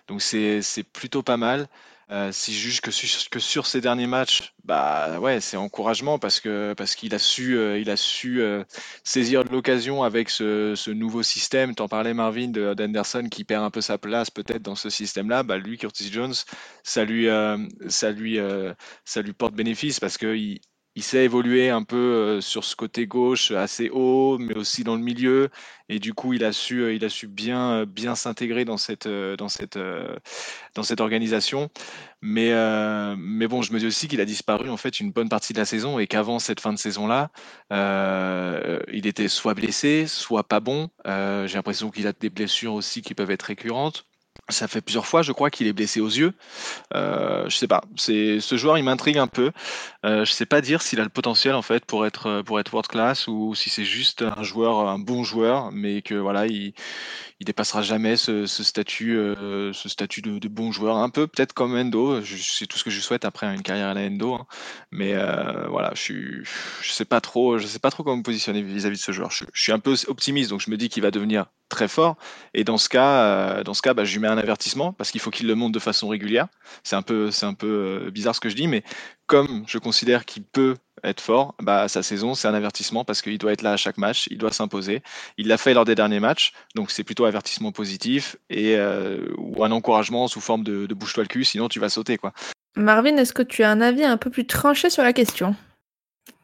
Donc 0.08 0.20
c'est, 0.20 0.62
c'est 0.62 0.82
plutôt 0.82 1.22
pas 1.22 1.36
mal. 1.36 1.68
Euh, 2.10 2.30
si 2.32 2.52
je 2.52 2.58
juge 2.58 2.80
que, 2.80 2.90
sur, 2.90 3.30
que 3.30 3.38
sur 3.38 3.66
ces 3.66 3.80
derniers 3.80 4.08
matchs, 4.08 4.52
bah 4.64 5.20
ouais, 5.20 5.40
c'est 5.40 5.56
encouragement 5.56 6.18
parce 6.18 6.40
que 6.40 6.74
parce 6.74 6.96
qu'il 6.96 7.14
a 7.14 7.18
su, 7.18 7.56
euh, 7.56 7.78
il 7.78 7.88
a 7.88 7.96
su 7.96 8.42
euh, 8.42 8.64
saisir 9.04 9.44
l'occasion 9.44 10.02
avec 10.02 10.28
ce, 10.28 10.74
ce, 10.74 10.90
nouveau 10.90 11.22
système. 11.22 11.74
T'en 11.74 11.88
parlais 11.88 12.14
Marvin 12.14 12.48
de 12.48 12.74
d'Anderson 12.74 13.28
qui 13.30 13.44
perd 13.44 13.64
un 13.64 13.70
peu 13.70 13.80
sa 13.80 13.96
place 13.96 14.28
peut-être 14.30 14.62
dans 14.62 14.74
ce 14.74 14.90
système-là. 14.90 15.44
Bah 15.44 15.56
lui, 15.56 15.78
Curtis 15.78 16.10
Jones, 16.12 16.34
ça 16.82 17.04
lui, 17.04 17.28
euh, 17.28 17.56
ça 17.88 18.10
lui, 18.10 18.38
euh, 18.38 18.74
ça 19.04 19.22
lui 19.22 19.32
porte 19.32 19.54
bénéfice 19.54 20.00
parce 20.00 20.18
que 20.18 20.34
il, 20.36 20.60
il 20.94 21.02
sait 21.02 21.24
évoluer 21.24 21.70
un 21.70 21.84
peu 21.84 21.96
euh, 21.96 22.40
sur 22.42 22.64
ce 22.64 22.76
côté 22.76 23.06
gauche 23.06 23.50
assez 23.50 23.88
haut, 23.90 24.36
mais 24.38 24.54
aussi 24.56 24.84
dans 24.84 24.94
le 24.94 25.00
milieu. 25.02 25.48
Et 25.88 25.98
du 25.98 26.12
coup, 26.12 26.34
il 26.34 26.44
a 26.44 26.52
su, 26.52 26.82
euh, 26.82 26.94
il 26.94 27.04
a 27.04 27.08
su 27.08 27.28
bien, 27.28 27.72
euh, 27.72 27.86
bien 27.86 28.14
s'intégrer 28.14 28.64
dans 28.66 28.76
cette, 28.76 29.08
dans 29.08 29.48
cette, 29.48 29.78
dans 30.74 30.82
cette 30.82 31.00
organisation. 31.00 31.70
Mais, 32.20 32.52
mais 33.16 33.48
bon, 33.48 33.62
je 33.62 33.72
me 33.72 33.78
dis 33.78 33.86
aussi 33.86 34.06
qu'il 34.08 34.20
a 34.20 34.24
disparu 34.24 34.70
en 34.70 34.76
fait 34.76 35.00
une 35.00 35.12
bonne 35.12 35.28
partie 35.28 35.52
de 35.52 35.58
la 35.58 35.64
saison 35.64 35.98
et 35.98 36.06
qu'avant 36.06 36.38
cette 36.38 36.60
fin 36.60 36.72
de 36.72 36.78
saison-là, 36.78 37.30
il 37.70 39.06
était 39.06 39.28
soit 39.28 39.54
blessé, 39.54 40.06
soit 40.06 40.44
pas 40.44 40.60
bon. 40.60 40.90
J'ai 41.04 41.54
l'impression 41.54 41.90
qu'il 41.90 42.06
a 42.06 42.12
des 42.12 42.30
blessures 42.30 42.74
aussi 42.74 43.02
qui 43.02 43.14
peuvent 43.14 43.30
être 43.30 43.42
récurrentes. 43.42 44.06
Ça 44.48 44.68
fait 44.68 44.80
plusieurs 44.80 45.06
fois, 45.06 45.22
je 45.22 45.32
crois, 45.32 45.50
qu'il 45.50 45.66
est 45.66 45.72
blessé 45.72 46.00
aux 46.00 46.08
yeux. 46.08 46.32
Euh, 46.94 47.48
je 47.48 47.56
sais 47.56 47.68
pas. 47.68 47.82
C'est 47.96 48.40
ce 48.40 48.56
joueur, 48.56 48.76
il 48.78 48.84
m'intrigue 48.84 49.18
un 49.18 49.26
peu. 49.26 49.52
Euh, 50.04 50.24
je 50.24 50.32
sais 50.32 50.46
pas 50.46 50.60
dire 50.60 50.82
s'il 50.82 51.00
a 51.00 51.04
le 51.04 51.08
potentiel 51.08 51.54
en 51.54 51.62
fait 51.62 51.84
pour 51.84 52.06
être 52.06 52.42
pour 52.42 52.60
être 52.60 52.72
world 52.72 52.88
class 52.88 53.28
ou 53.28 53.54
si 53.54 53.70
c'est 53.70 53.84
juste 53.84 54.22
un 54.22 54.42
joueur, 54.42 54.88
un 54.88 54.98
bon 54.98 55.24
joueur, 55.24 55.70
mais 55.72 56.02
que 56.02 56.14
voilà, 56.14 56.46
il, 56.46 56.74
il 57.42 57.44
dépassera 57.44 57.82
jamais 57.82 58.16
ce, 58.16 58.46
statut, 58.46 59.16
euh, 59.18 59.72
ce 59.72 59.88
statut 59.88 60.22
de, 60.22 60.48
bon 60.48 60.70
joueur. 60.70 60.96
Un 60.98 61.10
peu 61.10 61.26
peut-être 61.26 61.52
comme 61.52 61.76
Endo. 61.76 62.22
C'est 62.22 62.66
tout 62.66 62.78
ce 62.78 62.84
que 62.84 62.90
je 62.90 63.00
souhaite 63.00 63.24
après 63.24 63.52
une 63.52 63.62
carrière 63.62 63.88
à 63.88 63.94
la 63.94 64.02
Endo. 64.02 64.34
Hein. 64.34 64.46
Mais 64.92 65.14
euh, 65.14 65.66
voilà, 65.68 65.90
je 65.94 66.00
suis, 66.00 66.44
je 66.82 66.92
sais 66.92 67.04
pas 67.04 67.20
trop, 67.20 67.58
je 67.58 67.66
sais 67.66 67.80
pas 67.80 67.90
trop 67.90 68.04
comment 68.04 68.18
me 68.18 68.22
positionner 68.22 68.62
vis-à-vis 68.62 68.96
de 68.96 69.02
ce 69.02 69.10
joueur. 69.10 69.32
Je, 69.32 69.44
suis 69.54 69.72
un 69.72 69.80
peu 69.80 69.96
optimiste, 70.06 70.50
donc 70.50 70.60
je 70.60 70.70
me 70.70 70.76
dis 70.76 70.88
qu'il 70.88 71.02
va 71.02 71.10
devenir 71.10 71.46
très 71.72 71.88
fort. 71.88 72.16
Et 72.54 72.64
dans 72.64 72.78
ce 72.78 72.88
cas, 72.88 73.22
euh, 73.24 73.64
dans 73.64 73.74
ce 73.74 73.82
cas, 73.82 73.94
bah, 73.94 74.04
je 74.04 74.12
lui 74.12 74.20
mets 74.20 74.28
un 74.28 74.38
avertissement 74.38 74.92
parce 74.92 75.10
qu'il 75.10 75.20
faut 75.20 75.30
qu'il 75.30 75.46
le 75.46 75.54
monte 75.54 75.72
de 75.72 75.78
façon 75.78 76.08
régulière. 76.08 76.46
C'est 76.84 76.96
un 76.96 77.02
peu, 77.02 77.30
c'est 77.30 77.46
un 77.46 77.54
peu 77.54 78.10
bizarre 78.12 78.34
ce 78.34 78.40
que 78.40 78.48
je 78.48 78.56
dis, 78.56 78.68
mais 78.68 78.82
comme 79.26 79.64
je 79.66 79.78
considère 79.78 80.24
qu'il 80.24 80.44
peut 80.44 80.76
être 81.04 81.20
fort, 81.20 81.54
bah, 81.60 81.88
sa 81.88 82.02
saison, 82.02 82.34
c'est 82.34 82.48
un 82.48 82.54
avertissement 82.54 83.04
parce 83.04 83.22
qu'il 83.22 83.38
doit 83.38 83.52
être 83.52 83.62
là 83.62 83.72
à 83.72 83.76
chaque 83.76 83.98
match, 83.98 84.28
il 84.30 84.38
doit 84.38 84.52
s'imposer. 84.52 85.02
Il 85.38 85.48
l'a 85.48 85.56
fait 85.56 85.74
lors 85.74 85.84
des 85.84 85.94
derniers 85.94 86.20
matchs, 86.20 86.52
donc 86.74 86.90
c'est 86.90 87.04
plutôt 87.04 87.24
avertissement 87.24 87.72
positif 87.72 88.36
et, 88.50 88.76
euh, 88.76 89.26
ou 89.38 89.64
un 89.64 89.70
encouragement 89.72 90.28
sous 90.28 90.40
forme 90.40 90.64
de, 90.64 90.86
bouge-toi 90.94 91.24
le 91.24 91.28
cul, 91.28 91.44
sinon 91.44 91.68
tu 91.68 91.80
vas 91.80 91.88
sauter. 91.88 92.18
quoi. 92.18 92.32
Marvin, 92.76 93.16
est-ce 93.16 93.32
que 93.32 93.42
tu 93.42 93.62
as 93.62 93.70
un 93.70 93.80
avis 93.80 94.04
un 94.04 94.16
peu 94.16 94.30
plus 94.30 94.46
tranché 94.46 94.90
sur 94.90 95.02
la 95.02 95.12
question? 95.12 95.56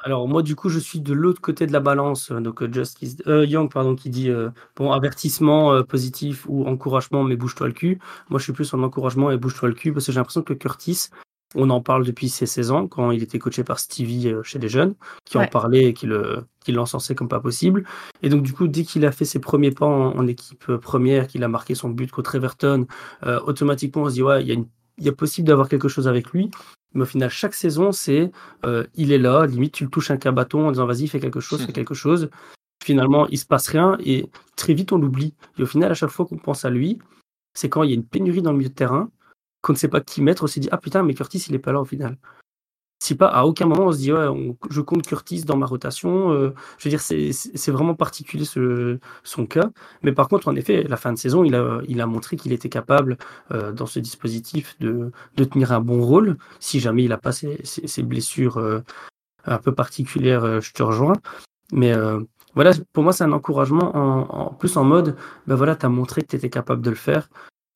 Alors 0.00 0.28
moi 0.28 0.42
du 0.42 0.54
coup 0.56 0.68
je 0.68 0.78
suis 0.78 1.00
de 1.00 1.12
l'autre 1.12 1.40
côté 1.40 1.66
de 1.66 1.72
la 1.72 1.80
balance, 1.80 2.30
euh, 2.30 2.40
donc 2.40 2.62
euh, 2.62 2.72
Justice 2.72 3.16
Young 3.26 3.70
pardon 3.70 3.94
qui 3.94 4.10
dit 4.10 4.30
bon 4.76 4.92
avertissement 4.92 5.82
positif 5.84 6.46
ou 6.48 6.66
encouragement 6.66 7.24
mais 7.24 7.36
bouge-toi 7.36 7.68
le 7.68 7.72
cul. 7.72 7.98
Moi 8.28 8.38
je 8.38 8.44
suis 8.44 8.52
plus 8.52 8.72
en 8.74 8.82
encouragement 8.82 9.30
et 9.30 9.36
bouge-toi 9.36 9.68
le 9.68 9.74
cul 9.74 9.92
parce 9.92 10.06
que 10.06 10.12
j'ai 10.12 10.18
l'impression 10.18 10.42
que 10.42 10.54
Curtis 10.54 11.10
on 11.54 11.70
en 11.70 11.80
parle 11.80 12.04
depuis 12.04 12.28
ses 12.28 12.46
16 12.46 12.70
ans, 12.70 12.88
quand 12.88 13.10
il 13.10 13.22
était 13.22 13.38
coaché 13.38 13.64
par 13.64 13.78
Stevie 13.78 14.28
euh, 14.28 14.42
chez 14.42 14.58
les 14.58 14.68
jeunes, 14.68 14.94
qui 15.24 15.38
en 15.38 15.46
parlait 15.46 15.86
et 15.86 15.94
qui 15.94 16.06
le 16.06 16.44
qui 16.60 16.72
l'encensait 16.72 17.14
comme 17.14 17.28
pas 17.28 17.40
possible. 17.40 17.84
Et 18.22 18.28
donc 18.28 18.42
du 18.42 18.52
coup, 18.52 18.68
dès 18.68 18.84
qu'il 18.84 19.06
a 19.06 19.12
fait 19.12 19.24
ses 19.24 19.38
premiers 19.38 19.70
pas 19.70 19.86
en, 19.86 20.26
équipe 20.26 20.68
euh, 20.68 20.78
première, 20.78 21.26
qu'il 21.26 21.42
a 21.44 21.48
marqué 21.48 21.74
son 21.74 21.88
but 21.88 22.10
contre 22.10 22.34
Everton, 22.34 22.86
euh, 23.24 23.40
automatiquement 23.46 24.02
on 24.02 24.08
se 24.08 24.14
dit 24.14 24.22
ouais, 24.22 24.42
il 24.42 24.48
y 24.48 24.52
a, 24.52 24.56
y 24.98 25.08
a 25.08 25.12
possible 25.12 25.48
d'avoir 25.48 25.68
quelque 25.68 25.88
chose 25.88 26.06
avec 26.06 26.30
lui. 26.32 26.50
Mais 26.94 27.02
au 27.02 27.06
final, 27.06 27.30
chaque 27.30 27.54
saison, 27.54 27.92
c'est 27.92 28.30
il 28.94 29.12
est 29.12 29.18
là, 29.18 29.46
limite 29.46 29.74
tu 29.74 29.84
le 29.84 29.90
touches 29.90 30.10
un 30.10 30.16
cabaton 30.16 30.68
en 30.68 30.72
disant 30.72 30.86
vas-y 30.86 31.06
fais 31.08 31.20
quelque 31.20 31.40
chose, 31.40 31.64
fais 31.64 31.72
quelque 31.72 31.94
chose. 31.94 32.30
Finalement, 32.82 33.26
il 33.28 33.38
se 33.38 33.46
passe 33.46 33.68
rien 33.68 33.98
et 34.00 34.26
très 34.56 34.72
vite 34.72 34.92
on 34.92 34.98
l'oublie. 34.98 35.34
Et 35.58 35.62
au 35.62 35.66
final, 35.66 35.90
à 35.90 35.94
chaque 35.94 36.10
fois 36.10 36.26
qu'on 36.26 36.38
pense 36.38 36.64
à 36.64 36.70
lui, 36.70 36.98
c'est 37.54 37.68
quand 37.68 37.82
il 37.82 37.90
y 37.90 37.92
a 37.92 37.96
une 37.96 38.06
pénurie 38.06 38.40
dans 38.40 38.52
le 38.52 38.58
milieu 38.58 38.70
de 38.70 38.74
terrain 38.74 39.10
qu'on 39.60 39.72
ne 39.72 39.78
sait 39.78 39.88
pas 39.88 40.00
qui 40.00 40.22
mettre, 40.22 40.44
on 40.44 40.46
s'est 40.46 40.60
dit 40.60 40.68
ah 40.70 40.78
putain 40.78 41.02
mais 41.02 41.14
Curtis 41.14 41.44
il 41.48 41.54
est 41.54 41.58
pas 41.58 41.72
là 41.72 41.80
au 41.80 41.84
final. 41.84 42.16
Si 43.00 43.14
pas 43.14 43.28
à 43.28 43.44
aucun 43.44 43.66
moment 43.66 43.86
on 43.86 43.92
se 43.92 43.98
dit 43.98 44.12
ouais 44.12 44.26
je 44.70 44.80
compte 44.80 45.06
Curtis 45.06 45.42
dans 45.42 45.56
ma 45.56 45.66
rotation. 45.66 46.32
Euh, 46.32 46.52
je 46.78 46.88
veux 46.88 46.90
dire 46.90 47.00
c'est 47.00 47.70
vraiment 47.70 47.94
particulier 47.94 48.44
ce, 48.44 48.98
son 49.22 49.46
cas. 49.46 49.70
Mais 50.02 50.12
par 50.12 50.28
contre 50.28 50.48
en 50.48 50.56
effet 50.56 50.82
la 50.82 50.96
fin 50.96 51.12
de 51.12 51.18
saison 51.18 51.44
il 51.44 51.54
a 51.54 51.80
il 51.86 52.00
a 52.00 52.06
montré 52.06 52.36
qu'il 52.36 52.52
était 52.52 52.68
capable 52.68 53.16
euh, 53.52 53.72
dans 53.72 53.86
ce 53.86 54.00
dispositif 54.00 54.76
de, 54.80 55.12
de 55.36 55.44
tenir 55.44 55.72
un 55.72 55.80
bon 55.80 56.02
rôle 56.02 56.38
si 56.58 56.80
jamais 56.80 57.04
il 57.04 57.12
a 57.12 57.18
pas 57.18 57.32
ses, 57.32 58.02
blessures 58.02 58.58
euh, 58.58 58.82
un 59.44 59.58
peu 59.58 59.72
particulières. 59.72 60.60
je 60.60 60.72
te 60.72 60.82
rejoins. 60.82 61.16
Mais 61.72 61.92
voilà, 62.54 62.72
pour 62.92 63.04
moi, 63.04 63.12
c'est 63.12 63.24
un 63.24 63.32
encouragement 63.32 63.94
en, 63.94 64.54
plus 64.54 64.76
en 64.76 64.84
mode, 64.84 65.16
ben 65.46 65.54
voilà, 65.54 65.76
tu 65.76 65.86
as 65.86 65.90
montré 65.90 66.22
que 66.22 66.28
tu 66.28 66.36
étais 66.36 66.50
capable 66.50 66.82
de 66.82 66.90
le 66.90 66.96
faire. 66.96 67.28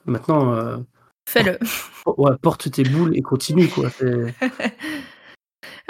Maintenant, 0.06 0.82
Fais-le. 1.28 1.58
Ouais, 2.06 2.32
porte 2.40 2.70
tes 2.70 2.82
boules 2.82 3.16
et 3.16 3.22
continue, 3.22 3.68
quoi. 3.68 3.88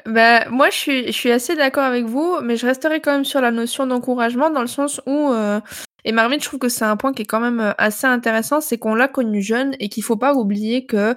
bah, 0.07 0.49
moi, 0.49 0.71
je 0.71 0.77
suis, 0.77 1.07
je 1.07 1.13
suis 1.13 1.31
assez 1.31 1.55
d'accord 1.55 1.85
avec 1.85 2.05
vous, 2.05 2.41
mais 2.43 2.57
je 2.57 2.67
resterai 2.67 3.01
quand 3.01 3.13
même 3.13 3.25
sur 3.25 3.41
la 3.41 3.51
notion 3.51 3.87
d'encouragement 3.87 4.51
dans 4.51 4.61
le 4.61 4.67
sens 4.67 5.01
où, 5.07 5.33
euh, 5.33 5.61
et 6.05 6.13
Marvin, 6.13 6.39
je 6.39 6.45
trouve 6.45 6.59
que 6.59 6.69
c'est 6.69 6.85
un 6.85 6.97
point 6.97 7.13
qui 7.13 7.23
est 7.23 7.27
quand 7.27 7.41
même 7.41 7.61
euh, 7.61 7.73
assez 7.79 8.07
intéressant, 8.07 8.61
c'est 8.61 8.79
qu'on 8.79 8.95
l'a 8.95 9.09
connu 9.09 9.43
jeune 9.43 9.75
et 9.79 9.89
qu'il 9.89 10.03
faut 10.03 10.17
pas 10.17 10.35
oublier 10.35 10.87
que 10.87 11.17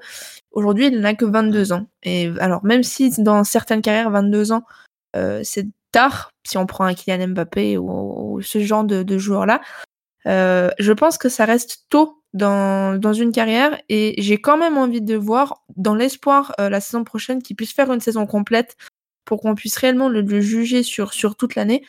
aujourd'hui, 0.52 0.88
il 0.88 1.00
n'a 1.00 1.16
que 1.16 1.26
22 1.26 1.74
ans. 1.74 1.88
Et 2.04 2.32
alors, 2.40 2.64
même 2.64 2.84
si 2.84 3.10
dans 3.22 3.44
certaines 3.44 3.82
carrières, 3.82 4.12
22 4.12 4.52
ans, 4.52 4.64
euh, 5.16 5.42
c'est 5.44 5.68
tard, 5.92 6.30
si 6.46 6.58
on 6.58 6.66
prend 6.66 6.86
un 6.86 6.94
Kylian 6.94 7.30
Mbappé 7.30 7.78
ou, 7.78 8.42
ce 8.42 8.60
genre 8.60 8.84
de, 8.84 9.04
de 9.04 9.18
joueur-là, 9.18 9.62
je 10.26 10.92
pense 10.92 11.18
que 11.18 11.30
ça 11.30 11.46
reste 11.46 11.86
tôt 11.90 12.22
dans, 12.36 13.00
dans 13.00 13.14
une 13.14 13.32
carrière 13.32 13.82
et 13.90 14.22
j'ai 14.22 14.40
quand 14.40 14.58
même 14.58 14.78
envie 14.78 15.02
de 15.02 15.16
voir, 15.16 15.64
dans 15.76 15.96
l'espoir 15.96 16.54
euh, 16.60 16.70
la 16.70 16.82
saison 16.82 17.04
prochaine, 17.04 17.42
qu'il 17.42 17.56
puisse 17.56 17.74
faire 17.74 17.92
une 17.92 18.02
saison 18.02 18.28
complète 18.28 18.76
pour 19.24 19.42
qu'on 19.42 19.56
puisse 19.56 19.78
réellement 19.78 20.10
le, 20.10 20.42
juger 20.42 20.84
sur, 20.84 21.14
sur 21.14 21.36
toute 21.36 21.56
l'année. 21.56 21.84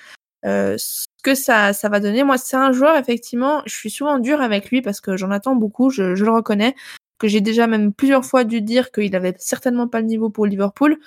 Euh, 0.44 0.76
ce 0.78 1.06
que 1.22 1.34
ça, 1.34 1.72
ça 1.72 1.88
va 1.88 2.00
donner. 2.00 2.22
Moi, 2.22 2.38
c'est 2.38 2.56
un 2.56 2.72
joueur, 2.72 2.96
effectivement, 2.96 3.62
je 3.66 3.74
suis 3.74 3.90
souvent 3.90 4.18
dur 4.18 4.40
avec 4.40 4.70
lui 4.70 4.80
parce 4.80 5.00
que 5.00 5.16
j'en 5.16 5.30
attends 5.32 5.56
beaucoup, 5.56 5.90
je, 5.90 6.14
je 6.14 6.24
le 6.24 6.30
reconnais, 6.30 6.74
que 7.18 7.28
j'ai 7.28 7.40
déjà 7.40 7.66
même 7.66 7.92
plusieurs 7.92 8.24
fois 8.24 8.44
dû 8.44 8.62
dire 8.62 8.92
qu'il 8.92 9.14
avait 9.16 9.34
certainement 9.38 9.88
pas 9.88 10.00
le 10.00 10.06
niveau 10.06 10.30
pour 10.30 10.46
Liverpool. 10.46 10.98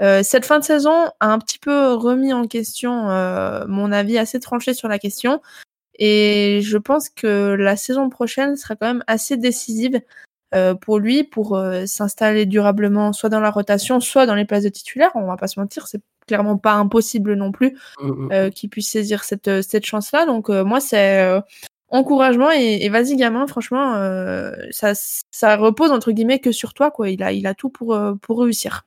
Euh, 0.00 0.22
cette 0.24 0.44
fin 0.44 0.58
de 0.58 0.64
saison 0.64 1.10
a 1.20 1.28
un 1.28 1.38
petit 1.38 1.60
peu 1.60 1.92
remis 1.94 2.32
en 2.32 2.48
question 2.48 3.10
euh, 3.10 3.64
mon 3.68 3.92
avis 3.92 4.18
assez 4.18 4.40
tranché 4.40 4.74
sur 4.74 4.88
la 4.88 4.98
question. 4.98 5.40
Et 6.04 6.62
je 6.62 6.78
pense 6.78 7.10
que 7.10 7.54
la 7.54 7.76
saison 7.76 8.10
prochaine 8.10 8.56
sera 8.56 8.74
quand 8.74 8.88
même 8.88 9.04
assez 9.06 9.36
décisive 9.36 10.00
euh, 10.52 10.74
pour 10.74 10.98
lui, 10.98 11.22
pour 11.22 11.56
euh, 11.56 11.86
s'installer 11.86 12.44
durablement, 12.44 13.12
soit 13.12 13.28
dans 13.28 13.38
la 13.38 13.52
rotation, 13.52 14.00
soit 14.00 14.26
dans 14.26 14.34
les 14.34 14.44
places 14.44 14.64
de 14.64 14.68
titulaire. 14.68 15.12
On 15.14 15.26
va 15.26 15.36
pas 15.36 15.46
se 15.46 15.60
mentir, 15.60 15.86
c'est 15.86 16.02
clairement 16.26 16.58
pas 16.58 16.72
impossible 16.72 17.34
non 17.34 17.52
plus 17.52 17.78
mmh, 18.00 18.08
mmh. 18.08 18.32
euh, 18.32 18.50
qu'il 18.50 18.68
puisse 18.68 18.90
saisir 18.90 19.22
cette, 19.22 19.62
cette 19.62 19.86
chance-là. 19.86 20.26
Donc 20.26 20.48
moi, 20.48 20.80
c'est 20.80 21.40
encouragement 21.88 22.50
et, 22.50 22.88
vas-y 22.88 23.14
gamin, 23.14 23.46
franchement, 23.46 23.94
ça, 24.72 24.94
ça 25.30 25.56
repose 25.56 25.92
entre 25.92 26.10
guillemets 26.10 26.40
que 26.40 26.50
sur 26.50 26.74
toi. 26.74 26.90
Quoi. 26.90 27.10
Il, 27.10 27.22
a, 27.22 27.30
il 27.30 27.46
a 27.46 27.54
tout 27.54 27.70
pour, 27.70 27.96
pour 28.20 28.40
réussir. 28.40 28.86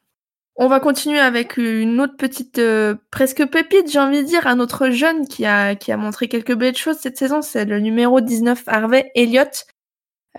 On 0.57 0.67
va 0.69 0.79
continuer 0.79 1.19
avec 1.19 1.57
une 1.57 1.99
autre 1.99 2.15
petite 2.15 2.59
euh, 2.59 2.95
presque 3.11 3.45
pépite, 3.45 3.91
j'ai 3.91 3.99
envie 3.99 4.23
de 4.23 4.27
dire, 4.27 4.47
un 4.47 4.61
autre 4.61 4.89
jeune 4.89 5.27
qui 5.27 5.45
a, 5.45 5.75
qui 5.75 5.91
a 5.91 5.97
montré 5.97 6.29
quelques 6.29 6.55
belles 6.55 6.77
choses 6.77 6.97
cette 6.97 7.17
saison, 7.17 7.41
c'est 7.41 7.65
le 7.65 7.79
numéro 7.81 8.21
19 8.21 8.63
Harvey 8.67 9.11
Elliott. 9.15 9.65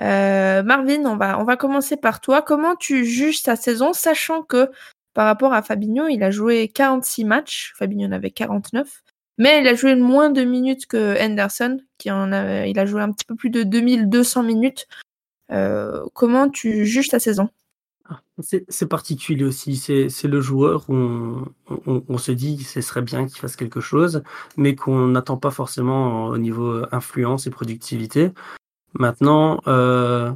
Euh, 0.00 0.62
Marvin, 0.62 1.04
on 1.04 1.16
va, 1.16 1.38
on 1.38 1.44
va 1.44 1.56
commencer 1.56 1.96
par 1.98 2.20
toi. 2.22 2.40
Comment 2.40 2.76
tu 2.76 3.04
juges 3.04 3.40
sa 3.42 3.56
saison, 3.56 3.92
sachant 3.92 4.42
que 4.42 4.70
par 5.12 5.26
rapport 5.26 5.52
à 5.52 5.62
Fabinho, 5.62 6.08
il 6.08 6.22
a 6.22 6.30
joué 6.30 6.68
46 6.68 7.24
matchs, 7.24 7.74
Fabinho 7.76 8.08
en 8.08 8.12
avait 8.12 8.30
49, 8.30 9.02
mais 9.38 9.60
il 9.60 9.68
a 9.68 9.74
joué 9.74 9.96
moins 9.96 10.30
de 10.30 10.44
minutes 10.44 10.86
que 10.86 11.22
Henderson, 11.22 11.78
qui 11.98 12.10
en 12.10 12.32
a, 12.32 12.66
il 12.66 12.78
a 12.78 12.86
joué 12.86 13.02
un 13.02 13.12
petit 13.12 13.26
peu 13.26 13.34
plus 13.34 13.50
de 13.50 13.62
2200 13.64 14.42
minutes. 14.42 14.86
Euh, 15.52 16.04
comment 16.14 16.48
tu 16.48 16.86
juges 16.86 17.08
ta 17.08 17.18
saison? 17.18 17.50
C'est 18.40 18.86
particulier 18.88 19.44
aussi. 19.44 19.76
C'est 19.76 20.28
le 20.28 20.40
joueur 20.40 20.88
où 20.90 21.44
on, 21.86 22.18
se 22.18 22.32
dit 22.32 22.58
que 22.58 22.64
ce 22.64 22.80
serait 22.80 23.02
bien 23.02 23.26
qu'il 23.26 23.38
fasse 23.38 23.56
quelque 23.56 23.80
chose, 23.80 24.22
mais 24.56 24.74
qu'on 24.74 25.08
n'attend 25.08 25.36
pas 25.36 25.50
forcément 25.50 26.26
au 26.26 26.38
niveau 26.38 26.82
influence 26.92 27.46
et 27.46 27.50
productivité. 27.50 28.32
Maintenant, 28.98 29.60
euh, 29.66 30.32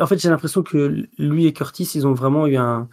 en 0.00 0.06
fait, 0.06 0.18
j'ai 0.18 0.30
l'impression 0.30 0.62
que 0.62 1.06
lui 1.18 1.46
et 1.46 1.52
Curtis, 1.52 1.90
ils 1.94 2.06
ont 2.06 2.14
vraiment 2.14 2.46
eu 2.46 2.56
un, 2.56 2.88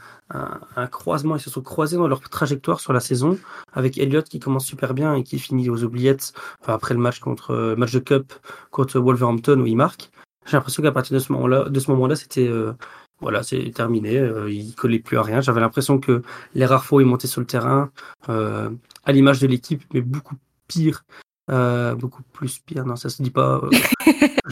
croisement. 0.91 1.35
Ils 1.37 1.41
se 1.41 1.49
sont 1.49 1.61
croisés 1.61 1.97
dans 1.97 2.07
leur 2.07 2.19
trajectoire 2.21 2.79
sur 2.79 2.93
la 2.93 2.99
saison, 2.99 3.37
avec 3.73 3.97
Elliott 3.97 4.27
qui 4.27 4.39
commence 4.39 4.65
super 4.65 4.93
bien 4.93 5.15
et 5.15 5.23
qui 5.23 5.39
finit 5.39 5.69
aux 5.69 5.83
oubliettes 5.83 6.33
après 6.65 6.93
le 6.93 6.99
match 6.99 7.19
contre 7.19 7.75
match 7.77 7.93
de 7.93 7.99
Cup 7.99 8.33
contre 8.71 8.99
Wolverhampton 8.99 9.59
où 9.61 9.65
il 9.65 9.77
marque. 9.77 10.11
J'ai 10.45 10.57
l'impression 10.57 10.83
qu'à 10.83 10.91
partir 10.91 11.15
de 11.15 11.19
ce 11.19 11.31
moment-là, 11.31 11.69
de 11.69 11.79
ce 11.79 11.89
moment-là, 11.91 12.15
c'était 12.15 12.47
euh, 12.47 12.73
voilà, 13.21 13.43
c'est 13.43 13.71
terminé. 13.71 14.17
Euh, 14.17 14.51
il 14.51 14.75
collait 14.75 14.99
plus 14.99 15.17
à 15.17 15.21
rien. 15.23 15.41
J'avais 15.41 15.62
l'impression 15.62 15.99
que 15.99 16.21
les 16.54 16.65
rares 16.65 16.86
fois 16.86 16.97
où 16.97 17.01
il 17.01 17.08
montait 17.08 17.28
sur 17.28 17.41
le 17.41 17.47
terrain, 17.47 17.91
euh, 18.30 18.69
à 19.04 19.12
l'image 19.12 19.39
de 19.39 19.47
l'équipe, 19.47 19.84
mais 19.93 20.01
beaucoup 20.01 20.36
pire, 20.67 21.06
euh, 21.49 21.95
beaucoup 21.95 22.23
plus 22.23 22.60
pire. 22.60 22.86
Non, 22.86 22.95
ça 22.95 23.10
se 23.10 23.23
dit 23.23 23.32
pas. 23.32 23.62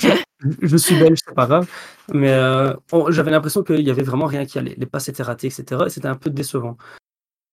je, 0.61 0.77
suis 0.77 0.97
belge, 0.97 1.19
c'est 1.25 1.35
pas 1.35 1.47
grave. 1.47 1.69
Mais 2.13 2.33
j'avais 3.09 3.31
l'impression 3.31 3.63
qu'il 3.63 3.81
y 3.81 3.91
avait 3.91 4.03
vraiment 4.03 4.27
rien 4.27 4.45
qui 4.45 4.57
allait. 4.59 4.75
Les 4.77 4.85
passes 4.85 5.09
étaient 5.09 5.23
ratées, 5.23 5.47
etc. 5.47 5.83
Et 5.85 5.89
c'était 5.89 6.07
un 6.07 6.15
peu 6.15 6.29
décevant. 6.29 6.77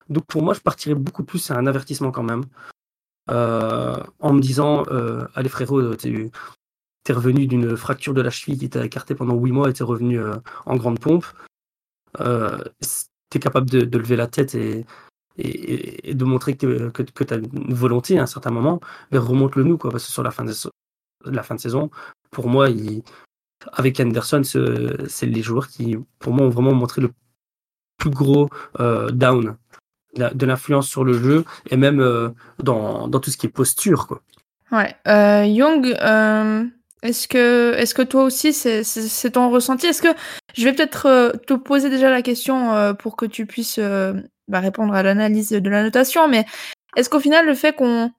Donc 0.09 0.27
pour 0.27 0.43
moi, 0.43 0.55
je 0.55 0.61
partirais 0.61 0.95
beaucoup 0.95 1.25
plus 1.25 1.51
à 1.51 1.57
un 1.57 1.67
avertissement 1.67 2.13
quand 2.13 2.23
même. 2.23 2.45
en 3.29 4.33
me 4.33 4.41
disant, 4.41 4.85
allez 5.35 5.49
frérot, 5.49 5.97
t'es 7.11 7.17
revenu 7.17 7.49
d'une 7.49 7.77
fracture 7.77 8.15
de 8.15 8.23
la 8.23 8.31
cheville 8.31 8.57
qui 8.57 8.71
t'a 8.71 8.85
écarté 8.85 9.17
pendant 9.17 9.35
huit 9.35 9.51
mois 9.51 9.69
et 9.69 9.73
t'es 9.73 9.83
revenu 9.83 10.21
euh, 10.21 10.37
en 10.65 10.77
grande 10.77 11.01
pompe. 11.01 11.27
Euh, 12.21 12.57
t'es 13.31 13.41
capable 13.41 13.69
de, 13.69 13.99
lever 13.99 14.15
la 14.15 14.29
tête 14.29 14.55
et, 14.55 14.85
de 15.37 16.25
montrer 16.25 16.57
que, 16.57 16.91
que, 16.91 17.03
que 17.03 17.25
tu 17.25 17.35
une 17.35 17.75
volonté 17.75 18.17
à 18.17 18.23
un 18.23 18.27
certain 18.27 18.53
moment, 18.53 18.79
mais 19.11 19.19
remonte-le 19.19 19.65
nous, 19.65 19.77
quoi, 19.77 19.91
parce 19.91 20.07
que 20.07 20.13
sur 20.13 20.23
la 20.23 20.31
fin 20.31 20.45
de, 20.45 20.53
la 21.25 21.43
fin 21.43 21.57
de 21.57 21.61
saison, 21.61 21.91
pour 22.31 22.49
moi, 22.49 22.69
avec 23.73 23.99
Anderson, 23.99 24.43
c'est 24.45 25.27
les 25.27 25.43
joueurs 25.43 25.67
qui, 25.67 25.97
pour 26.21 26.33
moi, 26.33 26.47
ont 26.47 26.51
vraiment 26.51 26.75
montré 26.75 27.03
le 27.03 27.11
plus 27.99 28.11
gros 28.11 28.51
down 28.79 29.57
de 30.17 30.47
l'influence 30.47 30.89
sur 30.89 31.03
le 31.03 31.15
jeu 31.15 31.45
et 31.71 31.77
même 31.77 32.33
dans, 32.61 33.09
dans, 33.09 33.19
tout 33.19 33.31
ce 33.31 33.37
qui 33.37 33.47
est 33.47 33.51
posture. 33.51 34.07
Quoi. 34.07 34.23
Ouais. 34.71 34.95
Young, 35.49 35.97
est-ce 37.03 37.29
que, 37.29 37.75
est-ce 37.77 37.95
que 37.95 38.03
toi 38.03 38.25
aussi 38.25 38.53
c'est 38.53 39.31
ton 39.31 39.51
ressenti? 39.51 39.87
Est-ce 39.87 40.03
que 40.03 40.15
je 40.55 40.65
vais 40.65 40.73
peut-être 40.73 41.07
euh, 41.07 41.31
te 41.47 41.55
poser 41.55 41.89
déjà 41.89 42.11
la 42.11 42.23
question 42.23 42.75
euh, 42.75 42.93
pour 42.93 43.17
que 43.17 43.27
tu 43.27 43.47
puisses 43.47 43.79
euh, 43.79 44.15
bah, 44.49 44.61
répondre 44.61 44.95
à 44.95 45.03
l'analyse 45.03 45.51
de 45.51 45.71
la 45.71 45.83
notation, 45.83 46.29
mais 46.29 46.45
est-ce 46.97 47.09
qu'au 47.09 47.21
final 47.21 47.47
le 47.47 47.55
fait 47.55 47.75
qu'on 47.75 48.11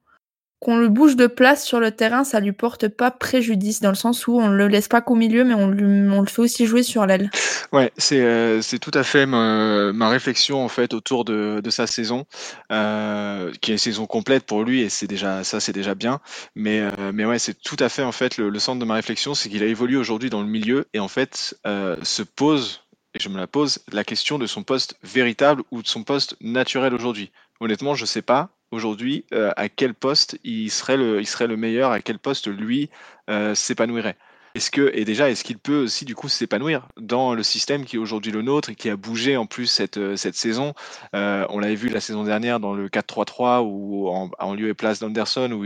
qu'on 0.62 0.76
le 0.76 0.88
bouge 0.88 1.16
de 1.16 1.26
place 1.26 1.64
sur 1.64 1.80
le 1.80 1.90
terrain, 1.90 2.22
ça 2.22 2.38
lui 2.38 2.52
porte 2.52 2.86
pas 2.86 3.10
préjudice 3.10 3.80
dans 3.80 3.88
le 3.88 3.96
sens 3.96 4.28
où 4.28 4.38
on 4.38 4.46
le 4.46 4.68
laisse 4.68 4.86
pas 4.86 5.00
qu'au 5.00 5.16
milieu, 5.16 5.42
mais 5.42 5.54
on, 5.54 5.66
le 5.66 6.26
fait 6.26 6.40
aussi 6.40 6.66
jouer 6.66 6.84
sur 6.84 7.04
l'aile. 7.04 7.30
Ouais, 7.72 7.90
c'est 7.96 8.20
euh, 8.20 8.60
tout 8.80 8.92
à 8.94 9.02
fait 9.02 9.26
ma, 9.26 9.92
ma, 9.92 10.08
réflexion 10.08 10.64
en 10.64 10.68
fait 10.68 10.94
autour 10.94 11.24
de, 11.24 11.60
de 11.62 11.70
sa 11.70 11.88
saison, 11.88 12.26
euh, 12.70 13.50
qui 13.60 13.72
est 13.72 13.76
saison 13.76 14.06
complète 14.06 14.44
pour 14.44 14.62
lui 14.62 14.82
et 14.82 14.88
c'est 14.88 15.08
déjà 15.08 15.42
ça, 15.42 15.58
c'est 15.58 15.72
déjà 15.72 15.96
bien. 15.96 16.20
Mais 16.54 16.80
euh, 16.80 17.10
mais 17.12 17.24
ouais, 17.24 17.40
c'est 17.40 17.60
tout 17.60 17.76
à 17.80 17.88
fait 17.88 18.04
en 18.04 18.12
fait 18.12 18.36
le, 18.36 18.48
le 18.48 18.58
centre 18.60 18.78
de 18.78 18.84
ma 18.84 18.94
réflexion, 18.94 19.34
c'est 19.34 19.48
qu'il 19.48 19.64
a 19.64 19.66
évolué 19.66 19.96
aujourd'hui 19.96 20.30
dans 20.30 20.42
le 20.42 20.48
milieu 20.48 20.86
et 20.94 21.00
en 21.00 21.08
fait 21.08 21.56
euh, 21.66 21.96
se 22.04 22.22
pose 22.22 22.82
et 23.14 23.18
je 23.20 23.28
me 23.28 23.36
la 23.36 23.48
pose 23.48 23.80
la 23.90 24.04
question 24.04 24.38
de 24.38 24.46
son 24.46 24.62
poste 24.62 24.96
véritable 25.02 25.64
ou 25.72 25.82
de 25.82 25.88
son 25.88 26.04
poste 26.04 26.36
naturel 26.40 26.94
aujourd'hui. 26.94 27.32
Honnêtement, 27.60 27.94
je 27.94 28.04
sais 28.04 28.22
pas 28.22 28.50
aujourd'hui 28.72 29.24
euh, 29.32 29.52
à 29.56 29.68
quel 29.68 29.94
poste 29.94 30.38
il 30.42 30.70
serait 30.70 30.96
le, 30.96 31.56
meilleur, 31.56 31.92
à 31.92 32.00
quel 32.00 32.18
poste 32.18 32.48
lui 32.48 32.90
euh, 33.30 33.54
s'épanouirait. 33.54 34.16
Est-ce 34.54 34.70
que 34.70 34.90
et 34.94 35.04
déjà 35.04 35.30
est-ce 35.30 35.44
qu'il 35.44 35.58
peut 35.58 35.82
aussi 35.82 36.04
du 36.04 36.14
coup 36.14 36.28
s'épanouir 36.28 36.88
dans 36.98 37.34
le 37.34 37.42
système 37.42 37.84
qui 37.84 37.96
est 37.96 37.98
aujourd'hui 37.98 38.32
le 38.32 38.42
nôtre 38.42 38.70
et 38.70 38.74
qui 38.74 38.90
a 38.90 38.96
bougé 38.96 39.36
en 39.36 39.46
plus 39.46 39.66
cette, 39.66 39.96
euh, 39.96 40.16
cette 40.16 40.34
saison? 40.34 40.74
Euh, 41.14 41.46
On 41.48 41.58
l'avait 41.58 41.74
vu 41.74 41.88
la 41.88 42.00
saison 42.00 42.24
dernière 42.24 42.60
dans 42.60 42.74
le 42.74 42.88
4-3-3 42.88 43.62
ou 43.62 44.08
en, 44.08 44.54
lieu 44.54 44.68
et 44.68 44.74
place 44.74 44.98
d'Anderson 44.98 45.50
où 45.52 45.64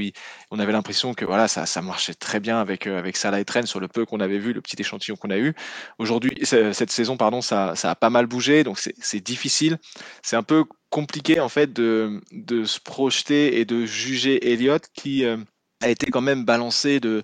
on 0.51 0.59
avait 0.59 0.73
l'impression 0.73 1.15
que 1.15 1.25
voilà 1.25 1.49
ça, 1.49 1.67
ça 1.67 1.83
marchait 1.83 2.15
très 2.15 2.39
bien 2.39 2.61
avec 2.61 2.87
euh, 2.87 2.99
avec 2.99 3.17
Salah 3.17 3.41
et 3.41 3.45
Trent 3.45 3.67
sur 3.67 3.81
le 3.81 3.89
peu 3.89 4.05
qu'on 4.05 4.21
avait 4.21 4.39
vu, 4.39 4.53
le 4.53 4.61
petit 4.61 4.77
échantillon 4.81 5.17
qu'on 5.17 5.31
a 5.31 5.39
eu. 5.39 5.55
Aujourd'hui 5.99 6.39
cette 6.45 6.91
saison 6.91 7.17
pardon 7.17 7.41
ça, 7.41 7.75
ça 7.75 7.91
a 7.91 7.95
pas 7.97 8.11
mal 8.11 8.27
bougé 8.27 8.63
donc 8.63 8.79
c'est 8.79 9.21
difficile. 9.21 9.79
C'est 10.23 10.37
un 10.37 10.43
peu 10.43 10.65
compliqué 10.91 11.41
en 11.41 11.49
fait 11.49 11.73
de, 11.73 12.21
de 12.33 12.65
se 12.65 12.79
projeter 12.81 13.59
et 13.59 13.65
de 13.65 13.85
juger 13.85 14.53
Elliott 14.53 14.85
qui 14.95 15.25
a 15.83 15.89
été 15.89 16.11
quand 16.11 16.21
même 16.21 16.45
balancé 16.45 17.01
de, 17.01 17.23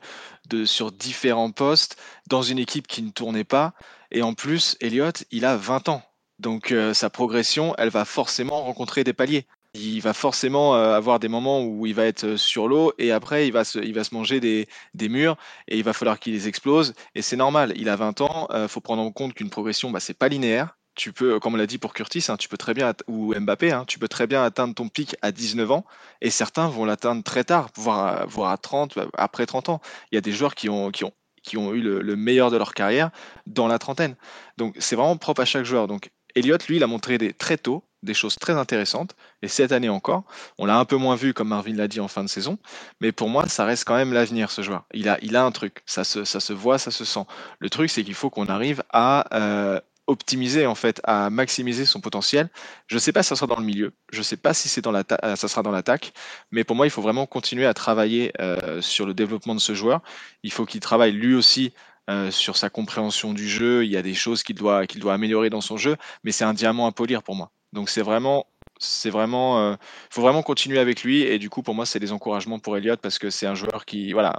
sur 0.65 0.93
différents 0.93 1.51
postes 1.51 1.97
dans 2.29 2.43
une 2.43 2.59
équipe 2.59 2.87
qui 2.87 3.03
ne 3.03 3.11
tournait 3.11 3.45
pas. 3.45 3.75
Et 4.11 4.23
en 4.23 4.35
plus, 4.35 4.77
Elliott, 4.81 5.25
il 5.31 5.45
a 5.45 5.57
20 5.57 5.89
ans. 5.89 6.03
Donc 6.39 6.73
euh, 6.73 6.93
sa 6.93 7.09
progression, 7.09 7.75
elle 7.79 7.89
va 7.89 8.05
forcément 8.05 8.63
rencontrer 8.65 9.05
des 9.05 9.13
paliers. 9.13 9.47
Il 9.75 10.01
va 10.01 10.13
forcément 10.13 10.75
euh, 10.75 10.95
avoir 10.95 11.19
des 11.19 11.29
moments 11.29 11.63
où 11.63 11.87
il 11.87 11.95
va 11.95 12.05
être 12.05 12.37
sur 12.37 12.69
l'eau 12.69 12.93
et 12.99 13.11
après 13.11 13.47
il 13.47 13.53
va 13.53 13.65
se, 13.65 13.79
il 13.79 13.95
va 13.95 14.05
se 14.05 14.15
manger 14.15 14.39
des, 14.39 14.69
des 14.93 15.09
murs 15.09 15.39
et 15.69 15.79
il 15.79 15.85
va 15.85 15.95
falloir 15.95 16.19
qu'il 16.19 16.35
les 16.35 16.49
explose. 16.49 16.95
Et 17.15 17.23
c'est 17.23 17.37
normal, 17.37 17.73
il 17.77 17.89
a 17.89 17.97
20 17.97 18.21
ans, 18.21 18.49
il 18.51 18.57
euh, 18.57 18.69
faut 18.69 18.81
prendre 18.81 19.03
en 19.03 19.13
compte 19.13 19.35
qu'une 19.35 19.51
progression, 19.51 19.91
bah, 19.91 20.01
c'est 20.01 20.19
pas 20.19 20.29
linéaire 20.29 20.77
tu 20.95 21.13
peux, 21.13 21.41
comme 21.41 21.55
on 21.55 21.57
l'a 21.57 21.67
dit 21.67 21.79
pour 21.79 21.95
Curtis, 21.95 22.27
hein, 22.29 22.37
tu 22.37 22.49
peux 22.49 22.57
très 22.57 22.75
bien, 22.75 22.93
ou 23.09 23.35
Mbappé, 23.35 23.73
hein, 23.73 23.85
tu 23.87 23.99
peux 23.99 24.09
très 24.09 24.27
bien 24.27 24.45
atteindre 24.45 24.75
ton 24.75 24.89
pic 24.89 25.17
à 25.23 25.33
19 25.33 25.71
ans, 25.71 25.85
et 26.21 26.31
certains 26.31 26.69
vont 26.69 26.85
l'atteindre 26.85 27.23
très 27.23 27.45
tard, 27.45 27.71
voire, 27.77 28.51
à 28.51 28.57
30, 28.59 28.99
après 29.15 29.47
30 29.47 29.69
ans. 29.71 29.81
Il 30.11 30.17
y 30.17 30.19
a 30.19 30.21
des 30.21 30.33
joueurs 30.33 30.55
qui 30.55 30.69
ont, 30.69 30.91
qui 30.91 31.05
ont, 31.05 31.13
qui 31.43 31.57
ont 31.57 31.73
eu 31.73 31.81
le, 31.81 32.17
meilleur 32.17 32.51
de 32.51 32.57
leur 32.57 32.75
carrière 32.75 33.11
dans 33.47 33.69
la 33.69 33.79
trentaine. 33.79 34.17
Donc 34.59 34.77
c'est 34.79 34.97
vraiment 34.97 35.17
propre 35.17 35.43
à 35.43 35.45
chaque 35.45 35.65
joueur. 35.65 35.89
Donc 35.89 36.11
Elliott, 36.35 36.67
lui, 36.69 36.77
il 36.77 36.83
a 36.83 36.87
montré 36.87 37.19
très 37.33 37.57
tôt 37.57 37.85
des 38.03 38.15
choses 38.15 38.35
très 38.37 38.55
intéressantes, 38.55 39.15
et 39.43 39.49
cette 39.49 39.71
année 39.71 39.89
encore, 39.89 40.25
on 40.59 40.67
l'a 40.67 40.77
un 40.77 40.85
peu 40.85 40.97
moins 40.97 41.15
vu, 41.15 41.33
comme 41.35 41.49
Marvin 41.49 41.75
l'a 41.75 41.87
dit 41.87 42.01
en 42.01 42.09
fin 42.09 42.25
de 42.25 42.29
saison, 42.29 42.59
mais 43.01 43.13
pour 43.13 43.29
moi, 43.29 43.47
ça 43.47 43.65
reste 43.65 43.85
quand 43.85 43.95
même 43.95 44.13
l'avenir, 44.13 44.51
ce 44.51 44.61
joueur. 44.63 44.85
Il 44.93 45.09
a, 45.09 45.19
il 45.23 45.37
a 45.37 45.45
un 45.45 45.53
truc, 45.53 45.83
ça 45.87 46.03
se, 46.03 46.25
ça 46.25 46.41
se 46.41 46.53
voit, 46.53 46.79
ça 46.79 46.91
se 46.91 47.05
sent. 47.05 47.25
Le 47.61 47.71
truc, 47.71 47.91
c'est 47.91 48.03
qu'il 48.03 48.15
faut 48.15 48.29
qu'on 48.29 48.47
arrive 48.47 48.83
à 48.91 49.25
euh, 49.39 49.81
optimiser 50.07 50.67
en 50.67 50.75
fait, 50.75 51.01
à 51.05 51.31
maximiser 51.31 51.87
son 51.87 52.01
potentiel. 52.01 52.51
Je 52.87 52.97
ne 52.97 53.01
sais 53.01 53.13
pas 53.13 53.23
si 53.23 53.31
ça 53.31 53.37
sera 53.37 53.47
dans 53.47 53.59
le 53.59 53.65
milieu, 53.65 53.93
je 54.13 54.19
ne 54.19 54.23
sais 54.23 54.37
pas 54.37 54.55
si 54.55 54.69
c'est 54.69 54.81
dans 54.81 54.91
la 54.91 55.05
euh, 55.25 55.37
ça 55.37 55.49
sera 55.49 55.63
dans 55.63 55.71
l'attaque, 55.71 56.13
mais 56.51 56.65
pour 56.65 56.77
moi, 56.77 56.87
il 56.87 56.91
faut 56.91 57.03
vraiment 57.03 57.27
continuer 57.27 57.67
à 57.67 57.75
travailler 57.75 58.33
euh, 58.41 58.81
sur 58.81 59.07
le 59.07 59.15
développement 59.15 59.55
de 59.55 59.61
ce 59.61 59.75
joueur. 59.75 60.01
Il 60.43 60.53
faut 60.53 60.67
qu'il 60.67 60.81
travaille 60.81 61.13
lui 61.13 61.35
aussi 61.35 61.73
euh, 62.11 62.31
sur 62.31 62.57
sa 62.57 62.69
compréhension 62.69 63.33
du 63.33 63.49
jeu. 63.49 63.85
Il 63.85 63.91
y 63.91 63.97
a 63.97 64.03
des 64.03 64.15
choses 64.15 64.43
qu'il 64.43 64.57
doit, 64.57 64.87
qu'il 64.87 65.01
doit 65.01 65.15
améliorer 65.15 65.51
dans 65.51 65.61
son 65.61 65.77
jeu, 65.77 65.97
mais 66.25 66.33
c'est 66.33 66.45
un 66.45 66.55
diamant 66.55 66.87
à 66.87 66.93
polir 66.93 67.23
pour 67.23 67.37
moi. 67.37 67.53
Donc 67.73 67.89
c'est 67.89 68.03
vraiment 68.03 68.47
c'est 68.83 69.11
vraiment, 69.11 69.61
euh, 69.61 69.75
faut 70.11 70.23
vraiment 70.23 70.43
continuer 70.43 70.79
avec 70.79 71.03
lui. 71.05 71.23
Et 71.23 71.39
du 71.39 71.49
coup, 71.51 71.63
pour 71.63 71.75
moi, 71.75 71.87
c'est 71.87 72.01
des 72.01 72.13
encouragements 72.13 72.59
pour 72.59 72.77
Elliott 72.77 73.01
parce 73.01 73.19
que 73.19 73.31
c'est 73.31 73.47
un 73.47 73.55
joueur 73.55 73.85
qui, 73.85 74.13
voilà, 74.13 74.37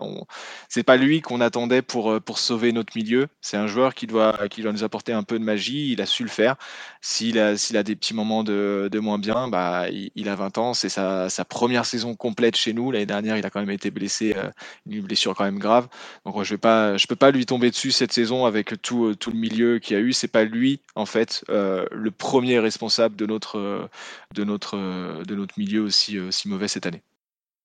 c'est 0.69 0.83
pas 0.83 0.97
lui 0.97 1.21
qu'on 1.21 1.41
attendait 1.41 1.81
pour 1.81 2.11
euh, 2.11 2.19
pour 2.19 2.39
sauver 2.39 2.71
notre 2.71 2.95
milieu. 2.95 3.27
C'est 3.41 3.57
un 3.57 3.67
joueur 3.67 3.93
qui 3.93 4.07
doit 4.07 4.47
qui 4.49 4.61
doit 4.61 4.71
nous 4.71 4.83
apporter 4.83 5.13
un 5.13 5.23
peu 5.23 5.39
de 5.39 5.43
magie. 5.43 5.91
Il 5.91 6.01
a 6.01 6.05
su 6.05 6.23
le 6.23 6.29
faire. 6.29 6.55
S'il 7.01 7.39
a 7.39 7.53
a 7.73 7.83
des 7.83 7.95
petits 7.95 8.13
moments 8.13 8.43
de, 8.43 8.89
de 8.91 8.99
moins 8.99 9.17
bien, 9.17 9.47
bah 9.47 9.87
il, 9.89 10.29
a 10.29 10.35
20 10.35 10.57
ans. 10.57 10.73
C'est 10.73 10.89
sa, 10.89 11.29
sa 11.29 11.45
première 11.45 11.85
saison 11.85 12.15
complète 12.15 12.55
chez 12.55 12.73
nous. 12.73 12.91
L'année 12.91 13.05
dernière, 13.05 13.37
il 13.37 13.45
a 13.45 13.49
quand 13.49 13.59
même 13.59 13.69
été 13.71 13.89
blessé, 13.91 14.35
euh, 14.37 14.49
une 14.87 15.01
blessure 15.01 15.33
quand 15.35 15.45
même 15.45 15.59
grave. 15.59 15.87
Donc 16.25 16.43
je 16.43 16.53
vais 16.53 16.57
pas, 16.57 16.97
je 16.97 17.07
peux 17.07 17.15
pas 17.15 17.31
lui 17.31 17.45
tomber 17.45 17.71
dessus 17.71 17.91
cette 17.91 18.11
saison 18.11 18.45
avec 18.45 18.81
tout 18.81 19.15
tout 19.15 19.31
le 19.31 19.37
milieu 19.37 19.79
qu'il 19.79 19.95
a 19.97 19.99
eu. 19.99 20.13
C'est 20.13 20.27
pas 20.27 20.43
lui 20.43 20.81
en 20.95 21.05
fait 21.05 21.43
le 21.49 22.11
premier 22.11 22.59
responsable 22.59 23.15
de 23.15 23.25
notre 23.25 23.89
de 24.34 24.43
notre, 24.43 24.77
euh, 24.77 25.23
de 25.23 25.36
notre 25.36 25.57
milieu 25.57 25.81
aussi, 25.81 26.17
euh, 26.17 26.31
si 26.31 26.49
mauvais 26.49 26.67
cette 26.67 26.86
année. 26.86 27.03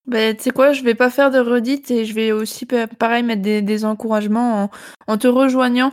Ben, 0.06 0.36
tu 0.36 0.44
sais 0.44 0.50
quoi, 0.50 0.72
je 0.72 0.82
vais 0.82 0.94
pas 0.94 1.10
faire 1.10 1.30
de 1.30 1.38
redite 1.38 1.90
et 1.90 2.04
je 2.04 2.14
vais 2.14 2.32
aussi 2.32 2.66
pareil 2.66 3.22
mettre 3.22 3.42
des, 3.42 3.84
encouragements 3.84 4.70
en, 5.06 5.18
te 5.18 5.28
rejoignant 5.28 5.92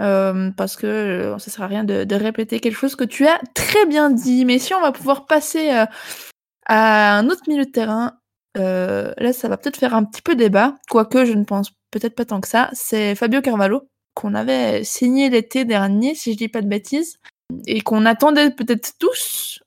euh, 0.00 0.50
parce 0.56 0.76
que 0.76 1.34
ça 1.38 1.50
sert 1.50 1.64
à 1.64 1.66
rien 1.66 1.82
de, 1.82 2.14
répéter 2.14 2.60
quelque 2.60 2.76
chose 2.76 2.94
que 2.94 3.02
tu 3.02 3.26
as 3.26 3.40
très 3.54 3.84
bien 3.86 4.10
dit. 4.10 4.44
Mais 4.44 4.60
si 4.60 4.72
on 4.72 4.80
va 4.80 4.92
pouvoir 4.92 5.26
passer 5.26 5.68
à 6.66 7.18
un 7.18 7.28
autre 7.28 7.42
milieu 7.48 7.64
de 7.64 7.70
terrain, 7.70 8.12
là 8.54 9.32
ça 9.32 9.48
va 9.48 9.56
peut-être 9.56 9.78
faire 9.78 9.94
un 9.96 10.04
petit 10.04 10.22
peu 10.22 10.36
débat, 10.36 10.76
quoique 10.88 11.24
je 11.24 11.32
ne 11.32 11.42
pense 11.42 11.72
peut-être 11.90 12.14
pas 12.14 12.24
tant 12.24 12.40
que 12.40 12.48
ça. 12.48 12.70
C'est 12.72 13.16
Fabio 13.16 13.42
Carvalho 13.42 13.88
qu'on 14.14 14.34
avait 14.34 14.84
signé 14.84 15.28
l'été 15.28 15.64
dernier, 15.64 16.14
si 16.14 16.32
je 16.32 16.38
dis 16.38 16.48
pas 16.48 16.62
de 16.62 16.68
bêtises, 16.68 17.18
et 17.66 17.80
qu'on 17.80 18.06
attendait 18.06 18.50
peut-être 18.50 18.92
tous 18.98 19.60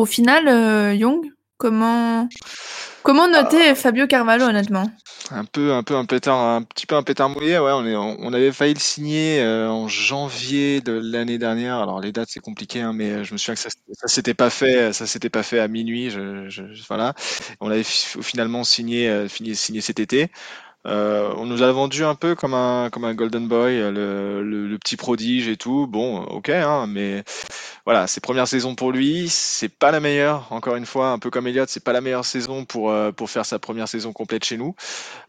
au 0.00 0.06
final, 0.06 0.48
euh, 0.48 0.94
Young, 0.94 1.26
comment 1.58 2.28
comment 3.02 3.28
noter 3.28 3.74
Fabio 3.74 4.06
Carvalho 4.06 4.44
honnêtement? 4.46 4.90
un 5.30 5.44
peu 5.44 5.72
un 5.72 5.82
peu 5.82 5.94
un 5.94 6.06
pétard 6.06 6.38
un 6.38 6.62
petit 6.62 6.86
peu 6.86 6.96
un 6.96 7.02
pétard 7.02 7.28
mouillé 7.28 7.58
ouais 7.58 7.70
on 7.72 7.86
est 7.86 7.94
on 7.94 8.32
avait 8.32 8.50
failli 8.50 8.74
le 8.74 8.80
signer 8.80 9.40
euh, 9.40 9.68
en 9.68 9.86
janvier 9.86 10.80
de 10.80 10.92
l'année 10.92 11.38
dernière. 11.38 11.76
Alors 11.76 12.00
les 12.00 12.12
dates 12.12 12.30
c'est 12.30 12.40
compliqué 12.40 12.80
hein, 12.80 12.92
mais 12.92 13.22
je 13.24 13.32
me 13.32 13.38
souviens 13.38 13.54
que 13.54 13.60
ça, 13.60 13.68
ça 13.92 14.08
s'était 14.08 14.34
pas 14.34 14.50
fait 14.50 14.92
ça 14.92 15.06
s'était 15.06 15.30
pas 15.30 15.42
fait 15.42 15.60
à 15.60 15.68
minuit 15.68 16.10
je, 16.10 16.62
voilà. 16.88 17.14
On 17.60 17.70
avait 17.70 17.84
finalement 17.84 18.64
signé 18.64 19.08
euh, 19.08 19.28
fini, 19.28 19.54
signé 19.54 19.80
cet 19.80 20.00
été 20.00 20.30
euh, 20.86 21.34
on 21.36 21.44
nous 21.44 21.62
a 21.62 21.70
vendu 21.72 22.04
un 22.04 22.14
peu 22.14 22.34
comme 22.34 22.54
un, 22.54 22.88
Golden 23.14 23.48
Boy, 23.48 23.78
le, 23.78 24.42
le, 24.42 24.78
petit 24.78 24.96
prodige 24.96 25.48
et 25.48 25.56
tout. 25.56 25.86
Bon, 25.86 26.22
ok, 26.22 26.48
hein, 26.48 26.86
mais 26.88 27.22
voilà, 27.84 28.06
c'est 28.06 28.20
première 28.20 28.48
saison 28.48 28.74
pour 28.74 28.92
lui. 28.92 29.28
C'est 29.28 29.68
pas 29.68 29.90
la 29.90 30.00
meilleure, 30.00 30.50
encore 30.52 30.76
une 30.76 30.86
fois, 30.86 31.10
un 31.10 31.18
peu 31.18 31.30
comme 31.30 31.46
Elliott, 31.46 31.68
c'est 31.68 31.84
pas 31.84 31.92
la 31.92 32.00
meilleure 32.00 32.24
saison 32.24 32.64
pour, 32.64 32.90
euh, 32.90 33.12
pour 33.12 33.28
faire 33.30 33.44
sa 33.44 33.58
première 33.58 33.88
saison 33.88 34.12
complète 34.12 34.44
chez 34.44 34.56
nous. 34.56 34.74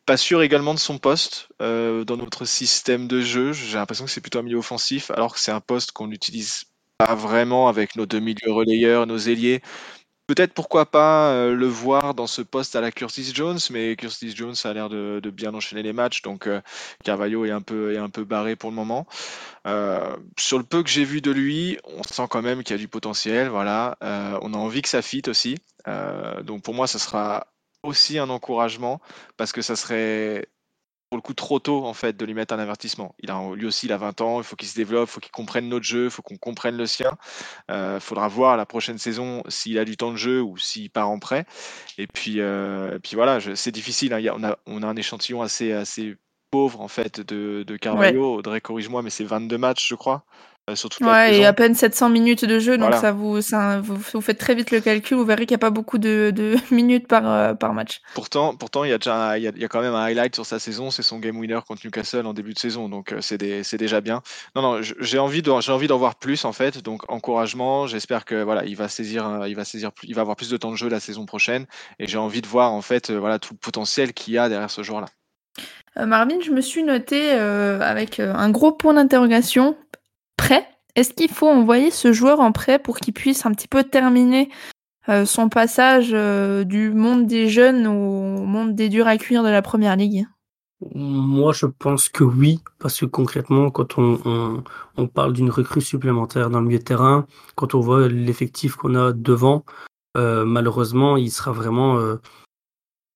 Pas 0.06 0.18
sûr 0.18 0.42
également 0.42 0.74
de 0.74 0.80
son 0.80 0.98
poste 0.98 1.50
euh, 1.62 2.06
dans 2.06 2.18
notre 2.18 2.46
système 2.46 3.08
de 3.08 3.22
jeu. 3.22 3.52
J'ai 3.52 3.78
l'impression 3.78 4.06
que 4.06 4.12
c'est 4.12 4.22
plutôt 4.22 4.40
un 4.40 4.44
milieu 4.44 4.58
offensif, 4.58 5.12
alors 5.12 5.34
que 5.34 5.40
c'est 5.40 5.52
un 5.52 5.62
poste 5.62 5.92
qu'on 5.92 6.08
n'utilise 6.08 6.66
pas 6.98 7.16
vraiment 7.16 7.68
avec 7.68 7.96
nos 7.96 8.06
deux 8.06 8.20
milieux 8.20 8.52
relayeurs, 8.52 9.08
nos 9.08 9.18
ailiers. 9.18 9.62
Peut-être 10.32 10.54
pourquoi 10.54 10.86
pas 10.86 11.34
euh, 11.34 11.54
le 11.54 11.68
voir 11.68 12.14
dans 12.14 12.26
ce 12.26 12.42
poste 12.42 12.78
à 12.78 12.82
la 12.82 12.94
Curtis 12.94 13.34
Jones, 13.34 13.60
mais 13.70 13.98
Curtis 13.98 14.34
Jones 14.34 14.56
a 14.64 14.72
l'air 14.72 14.88
de, 14.88 15.20
bien 15.30 15.54
enchaîner 15.54 15.84
les 15.84 15.92
matchs, 15.92 16.22
donc 16.22 16.48
euh, 16.48 16.62
Carvalho 17.04 17.44
est 17.44 17.52
un 17.52 17.60
peu 17.60 18.24
barré 18.24 18.56
pour 18.56 18.70
le 18.70 18.78
moment. 18.78 19.06
Euh, 19.68 20.16
sur 20.40 20.58
le 20.58 20.64
peu 20.64 20.84
que 20.84 20.90
j'ai 20.90 21.04
vu 21.04 21.20
de 21.20 21.32
lui, 21.32 21.80
on 21.84 22.04
sent 22.04 22.28
quand 22.30 22.42
même 22.42 22.64
qu'il 22.64 22.74
y 22.74 22.80
a 22.80 22.82
du 22.82 22.88
potentiel. 22.88 23.50
Voilà, 23.50 23.98
on 24.42 24.54
a 24.54 24.58
envie 24.58 24.82
que 24.82 24.88
ça 24.88 25.02
fitte 25.02 25.28
aussi. 25.28 25.58
donc 26.44 26.64
pour 26.64 26.76
moi, 26.76 26.88
ce 26.88 26.98
sera 26.98 27.48
aussi 27.84 28.18
un 28.18 28.30
encouragement 28.30 29.02
parce 29.36 29.52
que 29.52 29.62
ça 29.62 29.76
serait 29.76 30.48
pour 31.12 31.18
le 31.18 31.22
coup 31.22 31.34
trop 31.34 31.60
tôt 31.60 31.86
en 31.86 31.94
fait 31.94 32.16
de 32.16 32.26
lui 32.26 32.34
mettre 32.34 32.54
un 32.54 32.60
avertissement. 32.60 33.14
Il 33.20 33.32
a 33.32 33.54
lui 33.54 33.66
aussi 33.66 33.86
il 33.88 33.92
a 33.92 33.98
20 33.98 34.22
ans, 34.22 34.40
il 34.40 34.46
faut 34.46 34.56
qu'il 34.56 34.70
se 34.70 34.76
développe, 34.76 35.10
il 35.10 35.12
faut 35.12 35.20
qu'il 35.20 35.34
comprenne 35.34 35.68
notre 35.68 35.84
jeu, 35.84 36.06
il 36.06 36.10
faut 36.10 36.22
qu'on 36.22 36.38
comprenne 36.38 36.78
le 36.78 36.86
sien. 36.86 37.12
Il 37.68 37.76
euh, 37.76 38.00
faudra 38.00 38.30
voir 38.30 38.56
la 38.56 38.66
prochaine 38.66 38.98
saison 38.98 39.44
s'il 39.50 39.78
a 39.78 39.84
du 39.84 39.98
temps 39.98 40.12
de 40.12 40.16
jeu 40.16 40.42
ou 40.42 40.58
s'il 40.58 40.90
part 40.90 41.10
en 41.10 41.20
prêt. 41.20 41.46
Et 41.98 42.08
puis 42.08 42.40
euh, 42.40 42.98
puis 43.00 43.18
voilà, 43.18 43.40
c'est 43.56 43.74
difficile. 43.74 44.14
Hein. 44.14 44.22
on 44.38 44.44
a 44.46 44.58
on 44.66 44.84
a 44.84 44.88
un 44.88 44.96
échantillon 44.96 45.42
assez 45.42 45.74
assez 45.74 46.16
pauvre 46.50 46.80
en 46.80 46.88
fait 46.88 47.20
de, 47.20 47.64
de 47.68 47.76
Carvalho. 47.76 48.36
Audrey, 48.36 48.62
corrige-moi, 48.62 49.02
mais 49.02 49.10
c'est 49.10 49.26
22 49.26 49.58
matchs, 49.58 49.90
je 49.90 49.96
crois. 49.96 50.24
Euh, 50.70 50.76
ouais, 51.02 51.38
et 51.38 51.46
à 51.46 51.54
peine 51.54 51.74
700 51.74 52.10
minutes 52.10 52.46
de 52.46 52.60
jeu, 52.60 52.78
donc 52.78 52.94
ça 52.94 53.12
vous, 53.12 53.42
ça, 53.42 53.82
vous, 53.82 53.96
vous, 53.96 54.22
faites 54.22 54.38
très 54.38 54.54
vite 54.54 54.70
le 54.70 54.80
calcul, 54.80 55.18
vous 55.18 55.26
verrez 55.26 55.48
qu'il 55.48 55.56
n'y 55.56 55.60
a 55.60 55.66
pas 55.66 55.72
beaucoup 55.72 55.98
de, 55.98 56.32
de 56.34 56.56
minutes 56.72 57.08
par, 57.08 57.28
euh, 57.28 57.54
par 57.56 57.74
match. 57.74 58.00
Pourtant, 58.14 58.56
pourtant, 58.56 58.84
il 58.84 58.92
y 58.92 58.94
a 58.94 59.00
déjà, 59.00 59.40
il 59.40 59.44
y 59.44 59.48
a, 59.48 59.52
il 59.56 59.62
y 59.62 59.66
a 59.66 59.68
quand 59.68 59.82
même 59.82 59.96
un 59.96 60.04
highlight 60.04 60.36
sur 60.36 60.46
sa 60.46 60.60
saison, 60.60 60.92
c'est 60.92 61.02
son 61.02 61.18
game 61.18 61.36
winner 61.36 61.60
contre 61.68 61.82
Newcastle 61.84 62.28
en 62.28 62.34
début 62.34 62.54
de 62.54 62.60
saison, 62.60 62.90
donc 62.90 63.12
euh, 63.12 63.22
c'est 63.22 63.38
déjà 63.78 64.02
bien. 64.02 64.22
Non, 64.56 64.62
non, 64.62 64.82
j'ai 64.82 65.18
envie 65.18 65.42
de, 65.42 65.52
j'ai 65.62 65.72
envie 65.72 65.88
d'en 65.88 65.98
voir 65.98 66.16
plus 66.16 66.46
en 66.46 66.54
fait, 66.54 66.78
donc 66.78 67.12
encouragement. 67.12 67.88
J'espère 67.88 68.24
que 68.24 68.44
voilà, 68.44 68.64
il 68.64 68.76
va 68.76 68.88
saisir, 68.88 69.48
il 69.48 69.56
va 69.56 69.66
saisir, 69.66 69.90
il 70.04 70.14
va 70.14 70.22
avoir 70.22 70.36
plus 70.36 70.52
de 70.52 70.58
temps 70.58 70.72
de 70.72 70.78
jeu 70.78 70.90
la 70.90 71.00
saison 71.00 71.26
prochaine, 71.26 71.66
et 71.98 72.06
j'ai 72.06 72.20
envie 72.20 72.42
de 72.42 72.48
voir 72.48 72.72
en 72.72 72.84
fait, 72.84 73.10
voilà, 73.10 73.40
tout 73.40 73.56
le 73.56 73.60
potentiel 73.60 74.14
qu'il 74.14 74.36
y 74.36 74.38
a 74.38 74.48
derrière 74.48 74.70
ce 74.70 74.84
joueur-là. 74.84 75.08
Marvin, 75.98 76.40
je 76.40 76.52
me 76.52 76.62
suis 76.62 76.84
noté 76.84 77.32
avec 77.32 78.20
un 78.20 78.50
gros 78.52 78.72
point 78.72 78.94
d'interrogation 78.94 79.76
Est-ce 80.96 81.14
qu'il 81.14 81.30
faut 81.30 81.48
envoyer 81.48 81.92
ce 81.92 82.12
joueur 82.12 82.40
en 82.40 82.52
prêt 82.52 82.80
pour 82.80 82.98
qu'il 82.98 83.14
puisse 83.14 83.46
un 83.46 83.52
petit 83.52 83.68
peu 83.68 83.84
terminer 83.84 84.50
euh, 85.10 85.26
son 85.26 85.50
passage 85.50 86.12
euh, 86.14 86.64
du 86.64 86.92
monde 86.92 87.28
des 87.28 87.48
jeunes 87.48 87.88
au 87.88 88.46
monde 88.46 88.76
des 88.76 88.90
durs 88.90 89.08
à 89.08 89.18
cuire 89.18 89.44
de 89.44 89.50
la 89.50 89.62
première 89.62 89.96
ligue? 89.96 90.26
Moi, 90.96 91.54
je 91.54 91.68
pense 91.68 92.10
que 92.10 92.24
oui, 92.24 92.60
parce 92.80 93.00
que 93.00 93.06
concrètement, 93.06 93.70
quand 93.70 94.00
on, 94.00 94.64
on, 94.98 95.08
parle 95.08 95.34
d'une 95.34 95.52
recrue 95.52 95.82
supplémentaire 95.82 96.50
dans 96.50 96.60
le 96.60 96.66
milieu 96.66 96.80
de 96.80 96.84
terrain, 96.84 97.28
quand 97.56 97.76
on 97.76 97.80
voit 97.80 98.08
l'effectif 98.08 98.76
qu'on 98.76 98.96
a 98.96 99.14
devant, 99.14 99.64
euh, 100.18 100.44
malheureusement, 100.44 101.18
il 101.18 101.30
sera 101.30 101.52
vraiment 101.52 102.00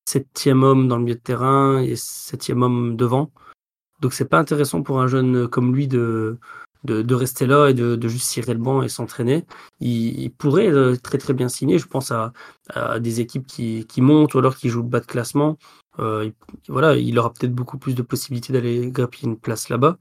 septième 0.08 0.62
homme 0.62 0.88
dans 0.88 0.98
le 0.98 1.04
milieu 1.04 1.16
de 1.16 1.20
terrain 1.20 1.82
et 1.82 1.96
septième 1.96 2.62
homme 2.62 2.96
devant. 2.96 3.32
Donc 4.00 4.14
c'est 4.14 4.30
pas 4.30 4.38
intéressant 4.38 4.84
pour 4.84 5.02
un 5.02 5.08
jeune 5.08 5.48
comme 5.48 5.74
lui 5.74 5.88
de, 5.88 6.38
de, 6.86 7.16
rester 7.16 7.46
là 7.46 7.68
et 7.70 7.74
de, 7.74 8.08
juste 8.08 8.28
cirer 8.28 8.54
le 8.54 8.60
banc 8.60 8.82
et 8.82 8.90
s'entraîner. 8.90 9.46
Il, 9.80 10.32
pourrait 10.32 10.72
euh, 10.72 10.96
très 10.96 11.18
très 11.18 11.34
bien 11.34 11.50
signer. 11.50 11.80
Je 11.80 11.88
pense 11.88 12.12
à, 12.12 12.34
des 13.00 13.22
équipes 13.22 13.46
qui, 13.48 14.02
montent 14.02 14.34
ou 14.34 14.40
alors 14.40 14.56
qui 14.56 14.70
jouent 14.70 14.82
le 14.82 14.90
bas 14.90 15.00
de 15.00 15.06
classement. 15.06 15.58
Euh, 16.00 16.30
voilà, 16.68 16.96
il 16.96 17.18
aura 17.20 17.32
peut-être 17.34 17.54
beaucoup 17.54 17.78
plus 17.78 17.96
de 17.96 18.02
possibilités 18.02 18.54
d'aller 18.54 18.92
grappiller 18.92 19.28
une 19.28 19.38
place 19.38 19.70
là-bas. 19.70 19.98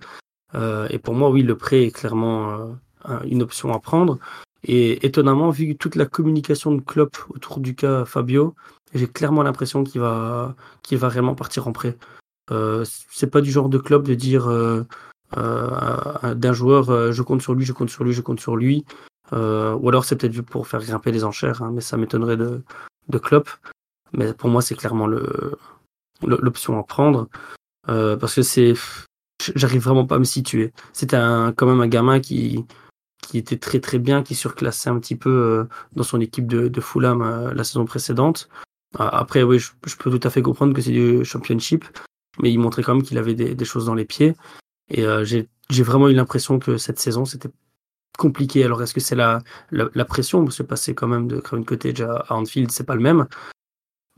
Euh, 0.54 0.86
et 0.90 0.98
pour 0.98 1.14
moi, 1.14 1.30
oui, 1.30 1.42
le 1.42 1.56
prêt 1.56 1.84
est 1.84 1.90
clairement 1.90 2.76
une 3.24 3.42
option 3.42 3.72
à 3.72 3.80
prendre. 3.80 4.18
Et 4.66 5.04
étonnamment, 5.06 5.50
vu 5.50 5.76
toute 5.76 5.94
la 5.94 6.06
communication 6.06 6.72
de 6.72 6.80
Klopp 6.80 7.16
autour 7.28 7.60
du 7.60 7.74
cas 7.74 8.04
Fabio, 8.04 8.54
j'ai 8.94 9.06
clairement 9.06 9.42
l'impression 9.42 9.84
qu'il 9.84 10.00
va, 10.00 10.54
qu'il 10.82 10.98
réellement 11.04 11.34
partir 11.34 11.68
en 11.68 11.72
prêt. 11.72 11.96
c'est 12.84 13.30
pas 13.30 13.40
du 13.40 13.50
genre 13.50 13.68
de 13.68 13.78
club 13.78 14.06
de 14.06 14.14
dire 14.14 14.48
d'un 15.36 16.52
joueur, 16.52 16.90
euh, 16.90 17.12
je 17.12 17.22
compte 17.22 17.42
sur 17.42 17.54
lui, 17.54 17.64
je 17.64 17.72
compte 17.72 17.90
sur 17.90 18.04
lui, 18.04 18.12
je 18.12 18.22
compte 18.22 18.40
sur 18.40 18.56
lui. 18.56 18.84
Euh, 19.32 19.74
ou 19.74 19.88
alors 19.88 20.04
c'est 20.04 20.16
peut-être 20.16 20.42
pour 20.42 20.68
faire 20.68 20.80
grimper 20.80 21.10
les 21.10 21.24
enchères, 21.24 21.62
hein, 21.62 21.70
mais 21.72 21.80
ça 21.80 21.96
m'étonnerait 21.96 22.36
de, 22.36 22.62
de 23.08 23.18
Klopp. 23.18 23.48
Mais 24.12 24.32
pour 24.32 24.50
moi, 24.50 24.62
c'est 24.62 24.74
clairement 24.74 25.08
l'option 26.22 26.78
à 26.78 26.84
prendre 26.84 27.28
parce 27.86 28.34
que 28.34 28.42
c'est 28.42 28.74
j'arrive 29.56 29.82
vraiment 29.82 30.06
pas 30.06 30.16
à 30.16 30.18
me 30.18 30.24
situer. 30.24 30.72
C'était 30.92 31.16
quand 31.56 31.66
même 31.66 31.80
un 31.80 31.88
gamin 31.88 32.20
qui, 32.20 32.64
qui 33.26 33.38
était 33.38 33.58
très 33.58 33.80
très 33.80 33.98
bien, 33.98 34.22
qui 34.22 34.36
surclassait 34.36 34.88
un 34.88 35.00
petit 35.00 35.16
peu 35.16 35.66
dans 35.96 36.04
son 36.04 36.20
équipe 36.20 36.46
de, 36.46 36.68
de 36.68 36.80
Fulham 36.80 37.52
la 37.52 37.64
saison 37.64 37.84
précédente. 37.84 38.48
Après, 38.96 39.42
oui, 39.42 39.58
je, 39.58 39.96
peux 39.98 40.16
tout 40.16 40.26
à 40.26 40.30
fait 40.30 40.42
comprendre 40.42 40.72
que 40.72 40.80
c'est 40.80 40.92
du 40.92 41.24
championship, 41.24 41.84
mais 42.40 42.52
il 42.52 42.58
montrait 42.58 42.82
quand 42.82 42.94
même 42.94 43.02
qu'il 43.02 43.18
avait 43.18 43.34
des, 43.34 43.54
des, 43.54 43.64
choses 43.64 43.86
dans 43.86 43.94
les 43.94 44.04
pieds. 44.04 44.34
Et 44.88 45.04
euh, 45.04 45.24
j'ai 45.24 45.82
vraiment 45.82 46.08
eu 46.08 46.14
l'impression 46.14 46.58
que 46.58 46.76
cette 46.76 46.98
saison, 46.98 47.24
c'était 47.24 47.50
compliqué. 48.18 48.64
Alors, 48.64 48.82
est-ce 48.82 48.94
que 48.94 49.00
c'est 49.00 49.16
la, 49.16 49.42
la, 49.70 50.04
pression? 50.04 50.48
Se 50.50 50.62
passer 50.62 50.94
quand 50.94 51.08
même 51.08 51.26
de 51.28 51.40
Craven 51.40 51.64
Cottage 51.64 52.00
à, 52.02 52.26
Anfield, 52.30 52.70
c'est 52.70 52.84
pas 52.84 52.94
le 52.94 53.00
même. 53.00 53.26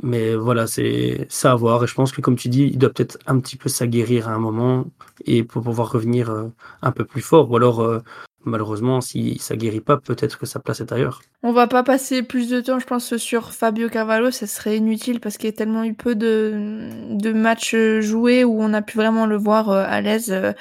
Mais 0.03 0.35
voilà, 0.35 0.67
c'est 0.67 1.27
ça 1.31 1.53
à 1.53 1.55
voir. 1.55 1.85
Et 1.85 1.87
je 1.87 1.95
pense 1.95 2.13
que, 2.13 2.21
comme 2.21 2.37
tu 2.37 2.49
dis, 2.49 2.65
il 2.65 2.79
doit 2.79 2.91
peut-être 2.91 3.19
un 3.27 3.41
petit 3.41 3.57
peu 3.57 3.69
s'aguerrir 3.69 4.29
à 4.29 4.33
un 4.33 4.39
moment 4.39 4.85
et 5.25 5.43
pour 5.43 5.63
pouvoir 5.63 5.91
revenir 5.91 6.31
euh, 6.31 6.49
un 6.83 6.93
peu 6.93 7.05
plus 7.05 7.23
fort. 7.23 7.51
Ou 7.51 7.57
alors, 7.57 7.81
euh, 7.81 8.01
malheureusement, 8.45 9.01
si 9.01 9.39
ça 9.39 9.57
guérit 9.57 9.81
pas, 9.81 9.97
peut-être 9.97 10.39
que 10.39 10.45
sa 10.45 10.61
place 10.61 10.81
est 10.81 10.93
ailleurs. 10.93 11.23
On 11.43 11.53
va 11.53 11.67
pas 11.67 11.83
passer 11.83 12.23
plus 12.23 12.51
de 12.51 12.61
temps, 12.61 12.79
je 12.79 12.87
pense, 12.87 13.17
sur 13.17 13.53
Fabio 13.53 13.89
Carvalho. 13.89 14.31
Ça 14.31 14.47
serait 14.47 14.77
inutile 14.77 15.21
parce 15.21 15.39
qu'il 15.39 15.47
y 15.47 15.53
a 15.53 15.57
tellement 15.57 15.85
eu 15.85 15.95
peu 15.95 16.15
de, 16.15 17.33
matchs 17.33 17.75
joués 18.01 18.45
où 18.45 18.61
on 18.61 18.75
a 18.75 18.83
pu 18.83 18.99
vraiment 18.99 19.27
le 19.27 19.37
voir 19.37 19.71
à 19.71 20.01
l'aise 20.01 20.55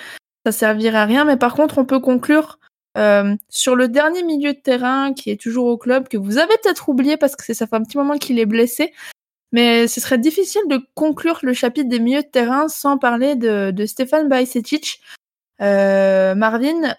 ça 0.45 0.51
servirait 0.51 0.97
à 0.97 1.05
rien. 1.05 1.25
Mais 1.25 1.37
par 1.37 1.55
contre, 1.55 1.77
on 1.77 1.85
peut 1.85 1.99
conclure 1.99 2.59
euh, 2.97 3.35
sur 3.49 3.75
le 3.75 3.87
dernier 3.87 4.23
milieu 4.23 4.53
de 4.53 4.59
terrain 4.59 5.13
qui 5.13 5.29
est 5.29 5.41
toujours 5.41 5.65
au 5.65 5.77
club, 5.77 6.07
que 6.07 6.17
vous 6.17 6.37
avez 6.37 6.55
peut-être 6.63 6.87
oublié 6.87 7.17
parce 7.17 7.35
que 7.35 7.53
ça 7.53 7.67
fait 7.67 7.75
un 7.75 7.83
petit 7.83 7.97
moment 7.97 8.17
qu'il 8.17 8.39
est 8.39 8.45
blessé. 8.45 8.93
Mais 9.51 9.87
ce 9.87 10.01
serait 10.01 10.17
difficile 10.17 10.61
de 10.67 10.79
conclure 10.95 11.39
le 11.43 11.53
chapitre 11.53 11.89
des 11.89 11.99
milieux 11.99 12.23
de 12.23 12.27
terrain 12.27 12.67
sans 12.67 12.97
parler 12.97 13.35
de, 13.35 13.71
de 13.71 13.85
Stéphane 13.85 14.27
Bajcetic. 14.27 15.01
Euh, 15.61 16.35
Marvin, 16.35 16.95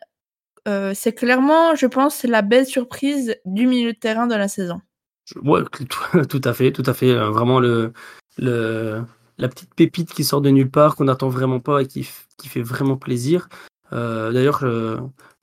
euh, 0.66 0.92
c'est 0.94 1.12
clairement, 1.12 1.74
je 1.74 1.86
pense, 1.86 2.24
la 2.24 2.42
belle 2.42 2.66
surprise 2.66 3.36
du 3.44 3.66
milieu 3.66 3.92
de 3.92 3.98
terrain 3.98 4.26
de 4.26 4.34
la 4.34 4.48
saison. 4.48 4.80
Ouais, 5.42 5.60
tout 6.28 6.40
à 6.44 6.54
fait, 6.54 6.72
tout 6.72 6.84
à 6.86 6.94
fait. 6.94 7.14
Vraiment 7.14 7.60
le, 7.60 7.92
le, 8.38 9.02
la 9.38 9.48
petite 9.48 9.74
pépite 9.74 10.12
qui 10.12 10.24
sort 10.24 10.40
de 10.40 10.50
nulle 10.50 10.70
part, 10.70 10.96
qu'on 10.96 11.04
n'attend 11.04 11.28
vraiment 11.28 11.60
pas 11.60 11.82
et 11.82 11.86
qui, 11.86 12.08
qui 12.38 12.48
fait 12.48 12.62
vraiment 12.62 12.96
plaisir. 12.96 13.48
Euh, 13.92 14.32
d'ailleurs, 14.32 14.64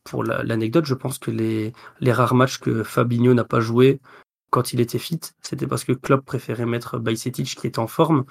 pour 0.03 0.23
l'anecdote, 0.23 0.85
je 0.85 0.95
pense 0.95 1.19
que 1.19 1.31
les, 1.31 1.73
les 1.99 2.11
rares 2.11 2.35
matchs 2.35 2.57
que 2.57 2.83
Fabinho 2.83 3.33
n'a 3.33 3.43
pas 3.43 3.59
joué 3.59 3.99
quand 4.53 4.73
il 4.73 4.79
était 4.79 4.99
fit, 4.99 5.19
c'était 5.41 5.67
parce 5.67 5.83
que 5.83 5.91
Klopp 5.91 6.25
préférait 6.25 6.65
mettre 6.65 6.99
Bajcetic 6.99 7.55
qui 7.55 7.67
est 7.67 7.79
en 7.79 7.87
forme. 7.87 8.25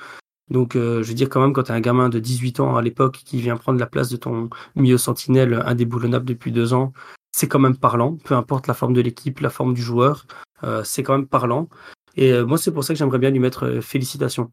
Donc, 0.51 0.77
euh, 0.77 1.03
je 1.03 1.09
veux 1.09 1.15
dire, 1.15 1.29
quand 1.29 1.41
même, 1.41 1.53
quand 1.53 1.65
tu 1.65 1.73
as 1.73 1.75
un 1.75 1.81
gamin 1.81 2.09
de 2.09 2.19
18 2.19 2.61
ans 2.61 2.77
à 2.77 2.83
l'époque 2.83 3.23
qui 3.25 3.41
vient 3.41 3.57
prendre 3.57 3.79
la 3.79 3.87
place 3.87 4.09
de 4.09 4.17
ton 4.17 4.51
milieu 4.77 4.99
sentinelle 4.99 5.63
indéboulonnable 5.67 6.27
depuis 6.27 6.53
deux 6.53 6.75
ans, 6.75 6.93
c'est 7.33 7.49
quand 7.49 7.59
même 7.59 7.77
parlant. 7.77 8.17
Peu 8.25 8.35
importe 8.35 8.67
la 8.67 8.75
forme 8.75 8.95
de 8.95 9.01
l'équipe, 9.01 9.41
la 9.41 9.51
forme 9.51 9.75
du 9.75 9.83
joueur, 9.83 10.27
euh, 10.65 10.85
c'est 10.85 11.03
quand 11.03 11.17
même 11.17 11.27
parlant. 11.27 11.69
Et 12.17 12.43
moi, 12.43 12.59
c'est 12.59 12.73
pour 12.73 12.85
ça 12.85 12.93
que 12.93 12.99
j'aimerais 12.99 13.19
bien 13.19 13.31
lui 13.31 13.39
mettre 13.39 13.81
félicitations 13.81 14.53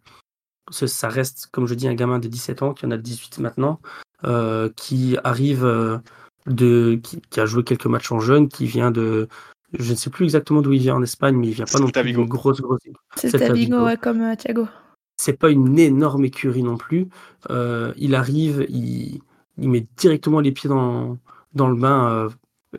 ça 0.72 1.10
reste, 1.10 1.48
comme 1.52 1.68
je 1.68 1.74
dis, 1.74 1.88
un 1.88 1.94
gamin 1.94 2.20
de 2.20 2.28
17 2.28 2.62
ans, 2.62 2.74
qui 2.74 2.86
en 2.86 2.92
a 2.92 2.98
18 2.98 3.40
maintenant, 3.40 3.80
euh, 4.26 4.70
qui 4.76 5.18
arrive 5.24 5.66
euh, 5.66 5.98
qui, 6.50 7.40
a 7.40 7.46
joué 7.46 7.64
quelques 7.64 7.86
matchs 7.86 8.12
en 8.12 8.20
jeune, 8.20 8.50
qui 8.50 8.66
vient 8.66 8.92
de, 8.92 9.28
je 9.74 9.92
ne 9.92 9.96
sais 9.96 10.10
plus 10.10 10.26
exactement 10.26 10.62
d'où 10.62 10.74
il 10.74 10.80
vient 10.80 10.96
en 10.96 11.04
Espagne, 11.04 11.36
mais 11.36 11.48
il 11.48 11.54
vient 11.54 11.66
pas 11.66 11.80
non 11.80 11.90
plus 11.90 12.12
d'une 12.12 12.26
grosse, 12.26 12.62
grosse. 12.62 12.80
C'est 13.16 13.38
Tavigo, 13.38 13.86
ouais, 13.86 13.98
comme 13.98 14.22
euh, 14.22 14.36
Thiago. 14.36 14.68
C'est 15.18 15.38
pas 15.38 15.50
une 15.50 15.78
énorme 15.78 16.26
écurie 16.26 16.64
non 16.64 16.78
plus. 16.78 17.08
il 17.50 18.16
arrive, 18.16 18.66
il, 18.70 19.20
il, 19.58 19.70
met 19.70 19.86
directement 19.98 20.40
les 20.40 20.52
pieds 20.52 20.70
dans, 20.70 21.18
dans 21.54 21.70
le 21.70 21.76
bain 21.76 22.30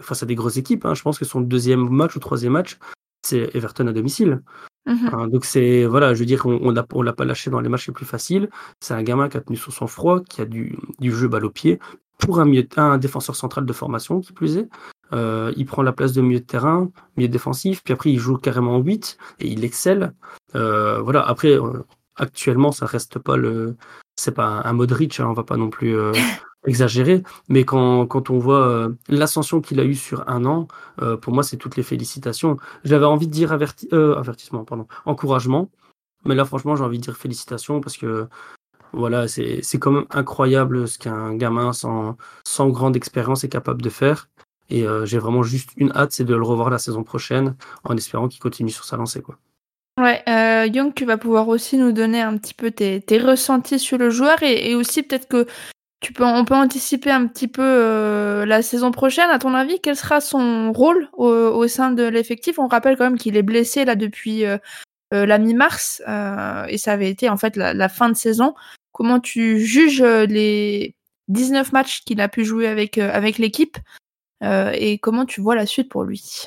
face 0.00 0.22
à 0.22 0.26
des 0.26 0.34
grosses 0.34 0.56
équipes. 0.56 0.84
Hein. 0.86 0.94
Je 0.94 1.02
pense 1.02 1.18
que 1.18 1.24
son 1.24 1.40
deuxième 1.40 1.88
match 1.88 2.16
ou 2.16 2.20
troisième 2.20 2.52
match, 2.52 2.78
c'est 3.22 3.54
Everton 3.54 3.86
à 3.86 3.92
domicile. 3.92 4.42
Mmh 4.86 5.08
hein, 5.12 5.28
donc 5.28 5.44
c'est 5.44 5.84
voilà, 5.84 6.14
je 6.14 6.20
veux 6.20 6.26
dire, 6.26 6.46
on, 6.46 6.58
on, 6.62 7.02
l'a 7.02 7.12
pas 7.12 7.24
lâché 7.24 7.50
dans 7.50 7.60
les 7.60 7.68
matchs 7.68 7.88
les 7.88 7.92
plus 7.92 8.06
faciles. 8.06 8.48
C'est 8.80 8.94
un 8.94 9.02
gamin 9.02 9.28
qui 9.28 9.36
a 9.36 9.40
tenu 9.40 9.56
son 9.56 9.70
sang-froid, 9.70 10.22
qui 10.22 10.40
a 10.40 10.46
du, 10.46 10.78
du 10.98 11.12
jeu 11.12 11.28
balle 11.28 11.44
au 11.44 11.50
pied 11.50 11.78
pour 12.18 12.40
un, 12.40 12.44
milieu, 12.44 12.66
un 12.76 12.98
défenseur 12.98 13.36
central 13.36 13.66
de 13.66 13.72
formation 13.72 14.20
qui 14.20 14.32
plus 14.32 14.56
est. 14.56 14.68
Euh, 15.12 15.52
il 15.56 15.66
prend 15.66 15.82
la 15.82 15.92
place 15.92 16.12
de 16.12 16.22
milieu 16.22 16.40
de 16.40 16.44
terrain, 16.44 16.90
milieu 17.16 17.28
défensif, 17.28 17.82
puis 17.82 17.92
après 17.94 18.10
il 18.12 18.18
joue 18.18 18.36
carrément 18.36 18.76
en 18.76 18.80
8 18.80 19.18
et 19.40 19.48
il 19.48 19.64
excelle. 19.64 20.14
Euh, 20.54 21.00
voilà, 21.00 21.26
après 21.26 21.52
euh, 21.58 21.84
actuellement 22.16 22.72
ça 22.72 22.86
reste 22.86 23.18
pas 23.18 23.36
le 23.36 23.76
c'est 24.16 24.32
pas 24.32 24.46
un, 24.46 24.64
un 24.64 24.72
Modric, 24.72 25.18
hein, 25.20 25.26
on 25.28 25.32
va 25.32 25.44
pas 25.44 25.56
non 25.56 25.70
plus 25.70 25.96
euh, 25.96 26.12
exagéré, 26.66 27.22
mais 27.48 27.64
quand, 27.64 28.06
quand 28.06 28.30
on 28.30 28.38
voit 28.38 28.66
euh, 28.68 28.90
l'ascension 29.08 29.60
qu'il 29.60 29.80
a 29.80 29.84
eue 29.84 29.94
sur 29.94 30.28
un 30.28 30.44
an, 30.44 30.68
euh, 31.00 31.16
pour 31.16 31.32
moi, 31.32 31.42
c'est 31.42 31.56
toutes 31.56 31.76
les 31.76 31.82
félicitations. 31.82 32.58
J'avais 32.84 33.06
envie 33.06 33.26
de 33.26 33.32
dire 33.32 33.52
averti 33.52 33.88
euh, 33.92 34.16
avertissement, 34.16 34.64
pardon, 34.64 34.86
encouragement, 35.06 35.70
mais 36.26 36.34
là, 36.34 36.44
franchement, 36.44 36.76
j'ai 36.76 36.84
envie 36.84 36.98
de 36.98 37.02
dire 37.02 37.16
félicitations 37.16 37.80
parce 37.80 37.96
que 37.96 38.28
voilà, 38.92 39.28
c'est 39.28 39.62
quand 39.78 39.92
même 39.92 40.06
incroyable 40.10 40.88
ce 40.88 40.98
qu'un 40.98 41.34
gamin 41.36 41.72
sans, 41.72 42.16
sans 42.44 42.68
grande 42.70 42.96
expérience 42.96 43.44
est 43.44 43.48
capable 43.48 43.82
de 43.82 43.90
faire. 43.90 44.28
Et 44.70 44.86
j'ai 45.04 45.18
vraiment 45.18 45.42
juste 45.42 45.70
une 45.76 45.92
hâte, 45.92 46.12
c'est 46.12 46.24
de 46.24 46.34
le 46.34 46.42
revoir 46.42 46.70
la 46.70 46.78
saison 46.78 47.02
prochaine, 47.02 47.56
en 47.84 47.96
espérant 47.96 48.28
qu'il 48.28 48.40
continue 48.40 48.70
sur 48.70 48.84
sa 48.84 48.96
lancée. 48.96 49.20
Quoi. 49.20 49.36
Ouais, 50.00 50.22
euh, 50.28 50.66
Young, 50.66 50.94
tu 50.94 51.04
vas 51.04 51.18
pouvoir 51.18 51.48
aussi 51.48 51.76
nous 51.76 51.92
donner 51.92 52.22
un 52.22 52.38
petit 52.38 52.54
peu 52.54 52.70
tes, 52.70 53.02
ressentis 53.18 53.78
sur 53.78 53.98
le 53.98 54.08
joueur 54.08 54.42
et, 54.42 54.74
aussi 54.74 55.02
peut-être 55.02 55.28
que 55.28 55.46
tu 56.00 56.14
peux, 56.14 56.24
on 56.24 56.46
peut 56.46 56.54
anticiper 56.54 57.10
un 57.10 57.26
petit 57.26 57.48
peu 57.48 57.62
euh, 57.62 58.46
la 58.46 58.62
saison 58.62 58.92
prochaine. 58.92 59.28
À 59.28 59.38
ton 59.38 59.52
avis, 59.52 59.78
quel 59.82 59.96
sera 59.96 60.22
son 60.22 60.72
rôle 60.72 61.10
au, 61.12 61.66
sein 61.68 61.90
de 61.90 62.04
l'effectif? 62.04 62.58
On 62.58 62.66
rappelle 62.66 62.96
quand 62.96 63.04
même 63.04 63.18
qu'il 63.18 63.36
est 63.36 63.42
blessé 63.42 63.84
là 63.84 63.94
depuis 63.94 64.46
euh, 64.46 64.56
euh 65.12 65.26
la 65.26 65.36
mi-mars 65.36 66.02
euh, 66.08 66.64
et 66.68 66.78
ça 66.78 66.92
avait 66.92 67.10
été 67.10 67.28
en 67.28 67.36
fait 67.36 67.56
la, 67.56 67.88
fin 67.90 68.08
de 68.08 68.16
saison. 68.16 68.54
comment 68.92 69.20
tu 69.20 69.60
juges 69.60 70.02
les 70.02 70.94
19 71.28 71.72
matchs 71.72 72.04
qu'il 72.04 72.22
a 72.22 72.28
pu 72.28 72.46
jouer 72.46 72.66
avec 72.68 73.38
l'équipe? 73.38 73.76
Et 74.42 74.98
comment 74.98 75.26
tu 75.26 75.40
vois 75.40 75.54
la 75.54 75.66
suite 75.66 75.88
pour 75.88 76.04
lui? 76.04 76.46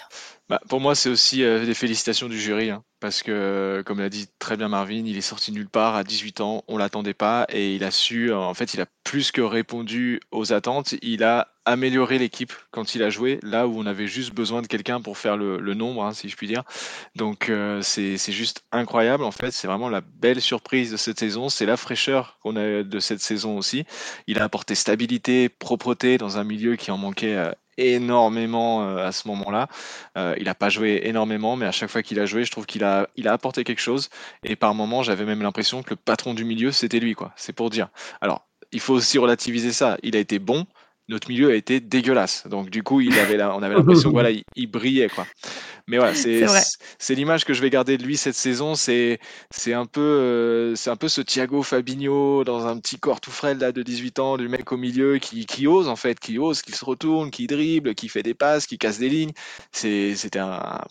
Bah, 0.50 0.60
pour 0.68 0.82
moi, 0.82 0.94
c'est 0.94 1.10
aussi 1.10 1.38
des 1.38 1.74
félicitations 1.74 2.28
du 2.28 2.40
jury, 2.40 2.70
hein, 2.70 2.84
parce 3.00 3.24
que, 3.24 3.82
comme 3.86 4.00
l'a 4.00 4.10
dit 4.10 4.28
très 4.40 4.58
bien 4.58 4.68
Marvin, 4.68 5.04
il 5.06 5.18
est 5.18 5.22
sorti 5.22 5.52
nulle 5.52 5.70
part 5.70 5.96
à 5.96 6.04
18 6.04 6.42
ans, 6.42 6.64
on 6.68 6.78
l'attendait 6.78 7.14
pas, 7.14 7.46
et 7.50 7.76
il 7.76 7.84
a 7.84 7.92
su, 7.92 8.34
en 8.34 8.54
fait, 8.54 8.74
il 8.74 8.82
a 8.82 8.86
plus 9.04 9.32
que 9.32 9.42
répondu 9.42 10.20
aux 10.32 10.52
attentes. 10.52 10.96
Il 11.02 11.24
a 11.24 11.54
amélioré 11.66 12.20
l'équipe 12.20 12.52
quand 12.72 12.94
il 12.94 13.04
a 13.04 13.10
joué, 13.10 13.40
là 13.42 13.68
où 13.68 13.80
on 13.80 13.86
avait 13.86 14.08
juste 14.08 14.34
besoin 14.34 14.62
de 14.62 14.68
quelqu'un 14.68 15.02
pour 15.02 15.18
faire 15.18 15.38
le, 15.38 15.74
nombre, 15.74 16.04
hein, 16.04 16.14
si 16.14 16.28
je 16.28 16.36
puis 16.36 16.48
dire. 16.48 16.64
Donc, 17.16 17.52
c'est 17.82 18.18
juste 18.32 18.64
incroyable, 18.72 19.24
en 19.24 19.32
fait. 19.32 19.52
C'est 19.52 19.68
vraiment 19.68 19.90
la 19.90 20.02
belle 20.02 20.42
surprise 20.42 20.92
de 20.92 20.98
cette 20.98 21.20
saison. 21.20 21.48
C'est 21.50 21.66
la 21.66 21.78
fraîcheur 21.78 22.38
qu'on 22.42 22.58
a 22.58 22.84
de 22.84 23.00
cette 23.00 23.22
saison 23.22 23.58
aussi. 23.58 23.86
Il 24.28 24.40
a 24.40 24.44
apporté 24.44 24.76
stabilité, 24.76 25.48
propreté 25.48 26.18
dans 26.18 26.38
un 26.38 26.44
milieu 26.44 26.76
qui 26.76 26.92
en 26.92 26.98
manquait 26.98 27.54
énormément 27.78 28.84
euh, 28.84 29.08
à 29.08 29.12
ce 29.12 29.28
moment-là. 29.28 29.68
Euh, 30.18 30.36
il 30.38 30.46
n'a 30.46 30.56
pas 30.56 30.70
joué 30.70 31.02
énormément, 31.04 31.56
mais 31.56 31.66
à 31.66 31.72
chaque 31.72 31.90
fois 31.90 32.04
qu'il 32.04 32.20
a 32.20 32.26
joué, 32.26 32.44
je 32.44 32.52
trouve 32.52 32.66
qu'il 32.66 32.84
a, 32.84 33.08
il 33.16 33.28
a 33.28 33.34
apporté 33.34 33.64
quelque 33.64 33.82
chose. 33.82 34.10
Et 34.44 34.56
par 34.56 34.74
moments, 34.76 35.04
j'avais 35.04 35.26
même 35.26 35.42
l'impression 35.42 35.84
que 35.84 35.92
le 35.92 35.96
patron 35.96 36.34
du 36.34 36.46
milieu, 36.46 36.72
c'était 36.72 37.00
lui, 37.00 37.14
quoi. 37.14 37.34
C'est 37.36 37.54
pour 37.54 37.70
dire. 37.70 37.90
Alors, 38.22 38.48
il 38.72 38.80
faut 38.80 38.94
aussi 38.94 39.18
relativiser 39.18 39.72
ça. 39.72 39.98
Il 40.04 40.16
a 40.16 40.20
été 40.20 40.40
bon, 40.40 40.66
notre 41.10 41.30
milieu 41.30 41.52
a 41.52 41.56
été 41.56 41.80
dégueulasse. 41.80 42.48
Donc 42.48 42.70
du 42.70 42.84
coup, 42.84 43.02
il 43.02 43.18
avait 43.20 43.42
on 43.44 43.62
avait 43.62 43.76
l'impression 43.76 44.10
voilà, 44.12 44.30
il, 44.56 44.68
brillait 44.68 45.10
quoi. 45.10 45.26
Mais 45.88 45.98
voilà, 45.98 46.16
c'est 46.16 46.46
c'est 46.98 47.16
l'image 47.16 47.44
que 47.44 47.54
je 47.54 47.62
vais 47.62 47.70
garder 47.70 47.98
de 47.98 48.04
lui 48.04 48.16
cette 48.16 48.36
saison. 48.36 48.76
C'est 48.76 49.20
c'est 49.52 49.74
un 49.74 49.86
peu 49.86 50.02
euh, 50.02 50.76
c'est 50.76 50.90
un 50.90 50.96
peu 50.96 51.10
ce 51.10 51.20
Thiago 51.22 51.62
Fabinho 51.62 52.44
dans 52.46 52.66
un 52.68 52.80
petit 52.80 52.98
corps 52.98 53.20
tout 53.20 53.32
frêle 53.32 53.58
là 53.58 53.72
de 53.74 53.84
18 53.84 54.20
ans, 54.20 54.38
du 54.38 54.48
mec 54.48 54.72
au 54.72 54.78
milieu 54.78 55.18
qui, 55.18 55.46
qui 55.46 55.68
ose 55.68 55.90
en 55.90 55.98
fait, 55.98 56.20
qui 56.20 56.40
ose, 56.40 56.62
qui 56.62 56.72
se 56.72 56.86
retourne, 56.86 57.32
qui 57.32 57.48
dribble, 57.48 57.96
qui 57.96 58.08
fait 58.08 58.24
des 58.24 58.34
passes, 58.34 58.66
qui 58.66 58.78
casse 58.78 59.00
des 59.00 59.10
lignes. 59.10 59.34
C'était 59.74 60.40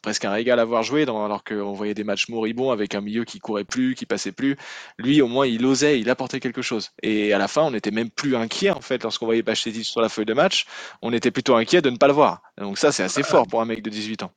presque 0.03 0.27
un 0.27 0.33
régal 0.33 0.59
à 0.59 0.65
voir 0.67 0.83
jouer 0.83 1.07
dans, 1.07 1.25
alors 1.25 1.43
qu'on 1.43 1.73
voyait 1.73 1.95
des 1.95 2.05
matchs 2.05 2.29
moribonds 2.29 2.71
avec 2.71 2.95
un 2.95 3.01
milieu 3.01 3.25
qui 3.25 3.39
courait 3.39 3.65
plus, 3.65 3.95
qui 3.95 4.05
passait 4.05 4.33
plus. 4.33 4.57
Lui 4.99 5.23
au 5.23 5.29
moins 5.29 5.47
il 5.47 5.65
osait, 5.65 5.99
il 6.01 6.11
apportait 6.11 6.41
quelque 6.41 6.63
chose. 6.63 6.91
Et 7.03 7.33
à 7.33 7.39
la 7.39 7.49
fin, 7.49 7.63
on 7.63 7.71
n'était 7.71 7.91
même 7.91 8.11
plus 8.11 8.37
inquiet 8.37 8.71
en 8.71 8.83
fait 8.83 9.03
lorsqu'on 9.03 9.25
voyait 9.25 9.43
Bachetitis 9.43 9.85
sur 9.85 10.02
la 10.03 10.09
feuille 10.09 10.27
de 10.27 10.35
match, 10.35 10.67
on 11.01 11.13
était 11.13 11.31
plutôt 11.31 11.57
inquiet 11.57 11.81
de 11.81 11.91
ne 11.91 11.97
pas 11.97 12.07
le 12.07 12.13
voir. 12.13 12.43
Donc 12.59 12.79
ça, 12.79 12.93
c'est 12.93 13.03
assez 13.03 13.23
fort 13.23 13.47
pour 13.47 13.61
un 13.61 13.65
mec 13.65 13.83
de 13.83 13.91
18 13.91 14.23
ans. 14.25 14.33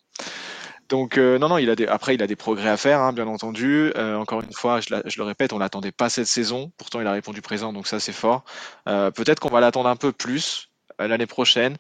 Donc 0.90 1.18
euh, 1.18 1.40
non, 1.40 1.50
non, 1.50 1.58
il 1.58 1.70
a 1.70 1.76
des, 1.76 1.88
après 1.88 2.16
il 2.16 2.22
a 2.22 2.28
des 2.28 2.36
progrès 2.36 2.70
à 2.70 2.78
faire, 2.78 3.02
hein, 3.02 3.12
bien 3.12 3.28
entendu. 3.28 3.92
Euh, 3.96 4.16
encore 4.16 4.42
une 4.42 4.54
fois, 4.54 4.82
je, 4.82 4.94
le 4.94 5.24
répète, 5.24 5.52
on 5.52 5.58
l'attendait 5.58 5.92
pas 5.92 6.10
cette 6.10 6.28
saison. 6.28 6.72
Pourtant, 6.78 7.02
il 7.02 7.08
a 7.08 7.12
répondu 7.12 7.42
présent, 7.42 7.74
donc 7.74 7.88
ça 7.88 8.00
c'est 8.00 8.14
fort. 8.14 8.46
Euh, 8.88 9.10
peut-être 9.12 9.40
qu'on 9.40 9.50
va 9.50 9.60
l'attendre 9.60 9.90
un 9.90 9.96
peu 9.96 10.12
plus 10.12 10.70
l'année 11.00 11.26
prochaine, 11.26 11.76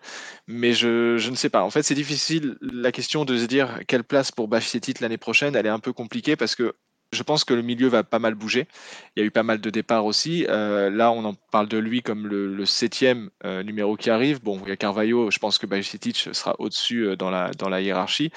mais 0.47 0.73
je, 0.73 1.29
ne 1.29 1.36
sais 1.36 1.49
pas. 1.49 1.63
En 1.63 1.69
fait, 1.69 1.83
c'est 1.83 1.95
difficile 1.95 2.57
la 2.61 2.91
question 2.91 3.23
de 3.23 3.38
se 3.38 3.45
dire 3.45 3.79
quelle 3.88 4.03
place 4.03 4.31
pour 4.31 4.47
Bachetitit 4.47 4.95
l'année 4.99 5.17
prochaine. 5.17 5.55
Elle 5.55 5.67
est 5.67 5.69
un 5.69 5.79
peu 5.79 5.93
compliquée 5.93 6.36
parce 6.36 6.55
que 6.55 6.75
je 7.12 7.24
pense 7.24 7.43
que 7.43 7.53
le 7.53 7.62
milieu 7.62 7.88
va 7.88 8.03
pas 8.03 8.20
mal 8.20 8.36
bouger. 8.36 8.68
Il 9.16 9.22
y 9.22 9.24
a 9.24 9.26
eu 9.26 9.32
pas 9.32 9.43
mal 9.43 9.60
de 9.60 9.70
départs 9.70 10.06
aussi. 10.06 10.45
Euh, 10.49 10.89
là, 10.89 11.12
on 11.12 11.24
en 11.26 11.34
parle 11.51 11.68
de 11.68 11.78
lui 11.78 12.01
comme 12.01 12.28
le, 12.28 12.66
septième 12.66 13.30
euh, 13.45 13.64
numéro 13.64 13.95
qui 13.95 14.10
arrive. 14.10 14.41
Bon, 14.41 14.60
il 14.64 14.70
y 14.70 14.72
a 14.72 14.76
Carvalho, 14.76 15.32
je 15.32 15.39
pense 15.39 15.58
que 15.58 15.66
Bajcetic 15.66 16.30
sera 16.34 16.56
au-dessus 16.60 17.06
euh, 17.06 17.16
dans, 17.16 17.30
la, 17.30 17.51
dans 17.51 17.70
la 17.70 17.82
hiérarchie. 17.82 18.32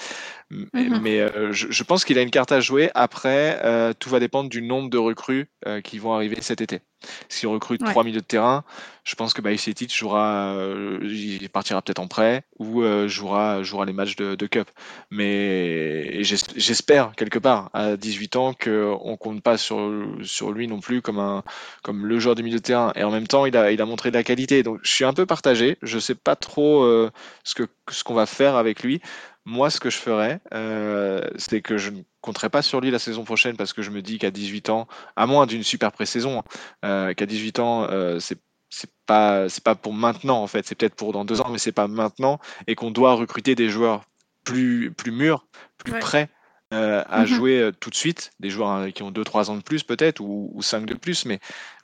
Mhm. 0.50 1.00
Mais 1.02 1.26
je, 1.52 1.82
pense 1.82 2.04
qu'il 2.04 2.18
a 2.18 2.22
une 2.22 2.30
carte 2.30 2.52
à 2.52 2.60
jouer. 2.60 2.90
Après, 2.94 3.94
tout 3.98 4.08
va 4.08 4.18
dépendre 4.18 4.48
du 4.48 4.62
nombre 4.62 4.88
de 4.88 4.96
recrues 4.96 5.46
qui 5.84 5.98
vont 5.98 6.14
arriver 6.14 6.38
cet 6.40 6.62
été. 6.62 6.80
Si 7.28 7.46
on 7.46 7.52
recrute 7.52 7.84
trois 7.84 8.04
milieux 8.04 8.20
de 8.20 8.24
terrain, 8.24 8.64
je 9.04 9.14
pense 9.14 9.32
que 9.32 9.42
jouera, 9.88 10.54
il 11.02 11.48
partira 11.48 11.80
peut-être 11.80 11.98
en 11.98 12.08
prêt 12.08 12.44
ou 12.58 12.82
jouera, 13.06 13.62
jouera 13.62 13.84
les 13.84 13.92
matchs 13.92 14.16
de, 14.16 14.34
de 14.34 14.46
Cup. 14.46 14.68
Mais 15.10 16.22
j'espère 16.22 17.12
quelque 17.16 17.38
part 17.38 17.70
à 17.72 17.96
18 17.96 18.36
ans 18.36 18.54
qu'on 18.54 19.16
compte 19.16 19.42
pas 19.42 19.56
sur, 19.56 19.90
sur 20.22 20.52
lui 20.52 20.68
non 20.68 20.80
plus 20.80 21.00
comme, 21.02 21.18
un, 21.18 21.42
comme 21.82 22.06
le 22.06 22.18
joueur 22.18 22.34
du 22.34 22.42
milieu 22.42 22.58
de 22.58 22.62
terrain. 22.62 22.92
Et 22.96 23.04
en 23.04 23.10
même 23.10 23.26
temps, 23.26 23.46
il 23.46 23.56
a, 23.56 23.70
il 23.72 23.80
a 23.80 23.86
montré 23.86 24.10
de 24.10 24.16
la 24.16 24.24
qualité. 24.24 24.62
Donc 24.62 24.80
je 24.82 24.90
suis 24.90 25.04
un 25.04 25.12
peu 25.12 25.26
partagé. 25.26 25.78
Je 25.82 25.98
sais 25.98 26.14
pas 26.14 26.36
trop 26.36 26.82
euh, 26.82 27.10
ce 27.44 27.54
qu'on 27.54 27.68
ce 27.90 28.04
qu'on 28.04 28.14
va 28.14 28.26
faire 28.26 28.56
avec 28.56 28.82
lui. 28.82 29.00
Moi, 29.48 29.70
ce 29.70 29.80
que 29.80 29.88
je 29.88 29.96
ferais, 29.96 30.40
euh, 30.52 31.22
c'est 31.36 31.62
que 31.62 31.78
je 31.78 31.88
ne 31.88 32.02
compterais 32.20 32.50
pas 32.50 32.60
sur 32.60 32.82
lui 32.82 32.90
la 32.90 32.98
saison 32.98 33.24
prochaine 33.24 33.56
parce 33.56 33.72
que 33.72 33.80
je 33.80 33.90
me 33.90 34.02
dis 34.02 34.18
qu'à 34.18 34.30
18 34.30 34.68
ans, 34.68 34.86
à 35.16 35.26
moins 35.26 35.46
d'une 35.46 35.62
super 35.62 35.90
pré-saison, 35.90 36.40
hein, 36.40 36.42
euh, 36.84 37.14
qu'à 37.14 37.24
18 37.24 37.58
ans, 37.58 37.88
c'est 38.20 38.38
c'est 38.70 38.90
pas 39.06 39.48
c'est 39.48 39.64
pas 39.64 39.74
pour 39.74 39.94
maintenant 39.94 40.42
en 40.42 40.46
fait. 40.46 40.66
C'est 40.66 40.74
peut-être 40.74 40.94
pour 40.94 41.12
dans 41.12 41.24
deux 41.24 41.40
ans 41.40 41.48
mais 41.50 41.56
c'est 41.56 41.72
pas 41.72 41.88
maintenant. 41.88 42.38
Et 42.66 42.74
qu'on 42.74 42.90
doit 42.90 43.14
recruter 43.14 43.54
des 43.54 43.70
joueurs 43.70 44.02
plus 44.44 44.92
plus 44.92 45.12
mûrs 45.12 45.46
plus 45.78 45.98
prêts 45.98 46.28
euh, 46.74 47.02
à 47.08 47.22
mmh 47.22 47.26
jouer 47.26 47.60
euh, 47.60 47.72
tout 47.72 47.88
de 47.88 47.94
suite, 47.94 48.30
des 48.40 48.50
joueurs 48.50 48.68
hein, 48.68 48.90
qui 48.90 49.02
ont 49.02 49.10
2-3 49.10 49.48
ans 49.48 49.56
de 49.56 49.62
plus 49.62 49.82
peut-être, 49.82 50.20
ou, 50.20 50.50
ou 50.52 50.60
5 50.60 50.84
de 50.84 50.92
plus, 50.92 51.24
mais 51.24 51.40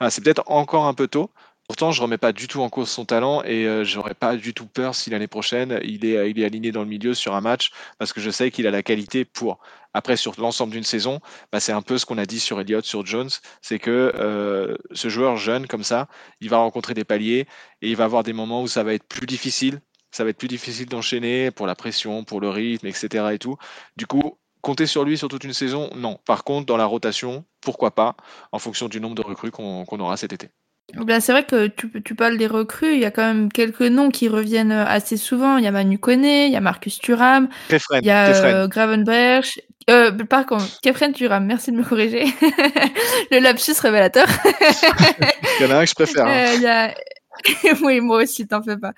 c'est 0.09 0.23
peut-être 0.23 0.43
encore 0.45 0.85
un 0.85 0.93
peu 0.93 1.07
tôt. 1.07 1.31
Pourtant, 1.67 1.91
je 1.91 2.01
remets 2.01 2.19
pas 2.19 2.31
du 2.31 2.47
tout 2.47 2.61
en 2.61 2.69
cause 2.69 2.89
son 2.89 3.05
talent 3.05 3.41
et 3.43 3.65
euh, 3.65 3.83
j'aurais 3.83 4.13
pas 4.13 4.35
du 4.35 4.53
tout 4.53 4.67
peur 4.67 4.93
si 4.93 5.09
l'année 5.09 5.27
prochaine 5.27 5.79
il 5.83 6.05
est, 6.05 6.43
aligné 6.45 6.71
dans 6.71 6.83
le 6.83 6.87
milieu 6.87 7.13
sur 7.15 7.33
un 7.33 7.41
match 7.41 7.71
parce 7.97 8.13
que 8.13 8.21
je 8.21 8.29
sais 8.29 8.51
qu'il 8.51 8.67
a 8.67 8.71
la 8.71 8.83
qualité 8.83 9.25
pour. 9.25 9.59
Après, 9.93 10.15
sur 10.17 10.39
l'ensemble 10.39 10.73
d'une 10.73 10.83
saison, 10.83 11.21
bah, 11.51 11.59
c'est 11.59 11.71
un 11.71 11.81
peu 11.81 11.97
ce 11.97 12.05
qu'on 12.05 12.17
a 12.17 12.25
dit 12.25 12.39
sur 12.39 12.59
Elliott, 12.61 12.85
sur 12.85 13.05
Jones, 13.05 13.29
c'est 13.61 13.79
que 13.79 14.77
ce 14.91 15.09
joueur 15.09 15.37
jeune 15.37 15.67
comme 15.67 15.83
ça, 15.83 16.07
il 16.41 16.49
va 16.49 16.57
rencontrer 16.57 16.93
des 16.93 17.05
paliers 17.05 17.47
et 17.81 17.89
il 17.89 17.95
va 17.95 18.03
avoir 18.03 18.23
des 18.23 18.33
moments 18.33 18.61
où 18.61 18.67
ça 18.67 18.83
va 18.83 18.93
être 18.93 19.07
plus 19.07 19.25
difficile. 19.25 19.81
Ça 20.11 20.23
va 20.23 20.29
être 20.29 20.37
plus 20.37 20.47
difficile 20.47 20.87
d'enchaîner 20.87 21.49
pour 21.51 21.65
la 21.65 21.75
pression, 21.75 22.23
pour 22.23 22.41
le 22.41 22.49
rythme, 22.49 22.87
etc. 22.87 23.25
Et 23.33 23.39
tout. 23.39 23.57
Du 23.97 24.05
coup, 24.05 24.37
Compter 24.65 24.87
sur 24.87 25.05
lui 25.05 25.15
sur 25.15 25.27
toute 25.27 25.43
une 25.43 25.53
saison, 25.53 25.91
non. 25.95 26.19
Par 26.25 26.43
contre, 26.43 26.65
dans 26.65 26.75
la 26.75 26.87
rotation, 26.87 27.45
pourquoi 27.61 27.93
pas, 27.93 28.15
en 28.51 28.57
fonction 28.57 28.89
du 28.89 28.99
nombre 28.99 29.13
de 29.13 29.21
recrues 29.21 29.51
qu'on 29.51 29.99
aura 29.99 30.17
cet 30.17 30.33
été. 30.33 30.49
Ben, 30.93 31.19
c'est 31.19 31.31
vrai 31.31 31.43
que 31.43 31.67
tu, 31.67 32.01
tu, 32.03 32.15
parles 32.15 32.37
des 32.37 32.47
recrues, 32.47 32.93
il 32.93 32.99
y 32.99 33.05
a 33.05 33.11
quand 33.11 33.25
même 33.25 33.51
quelques 33.51 33.81
noms 33.81 34.09
qui 34.09 34.29
reviennent 34.29 34.71
assez 34.71 35.17
souvent. 35.17 35.57
Il 35.57 35.63
y 35.63 35.67
a 35.67 35.71
Manu 35.71 35.97
Koné, 35.97 36.45
il 36.45 36.51
y 36.51 36.55
a 36.55 36.61
Marcus 36.61 36.99
Thuram, 36.99 37.49
il 37.69 38.05
y 38.05 38.11
a 38.11 38.27
euh, 38.45 38.67
Gravenberch, 38.67 39.59
euh, 39.89 40.11
par 40.11 40.45
contre, 40.45 40.79
Kefren 40.81 41.13
Thuram, 41.13 41.45
merci 41.45 41.71
de 41.71 41.77
me 41.77 41.83
corriger. 41.83 42.23
le 43.31 43.39
lapsus 43.39 43.79
révélateur. 43.79 44.27
il 45.59 45.65
y 45.65 45.67
en 45.67 45.71
a 45.71 45.77
un 45.77 45.83
que 45.83 45.89
je 45.89 45.95
préfère. 45.95 46.25
Hein. 46.25 46.47
Euh, 46.47 46.53
il 46.55 46.61
y 46.61 46.67
a 46.67 46.93
oui, 47.83 47.99
moi 47.99 48.23
aussi, 48.23 48.47
t'en 48.47 48.63
fais 48.63 48.77
pas. 48.77 48.93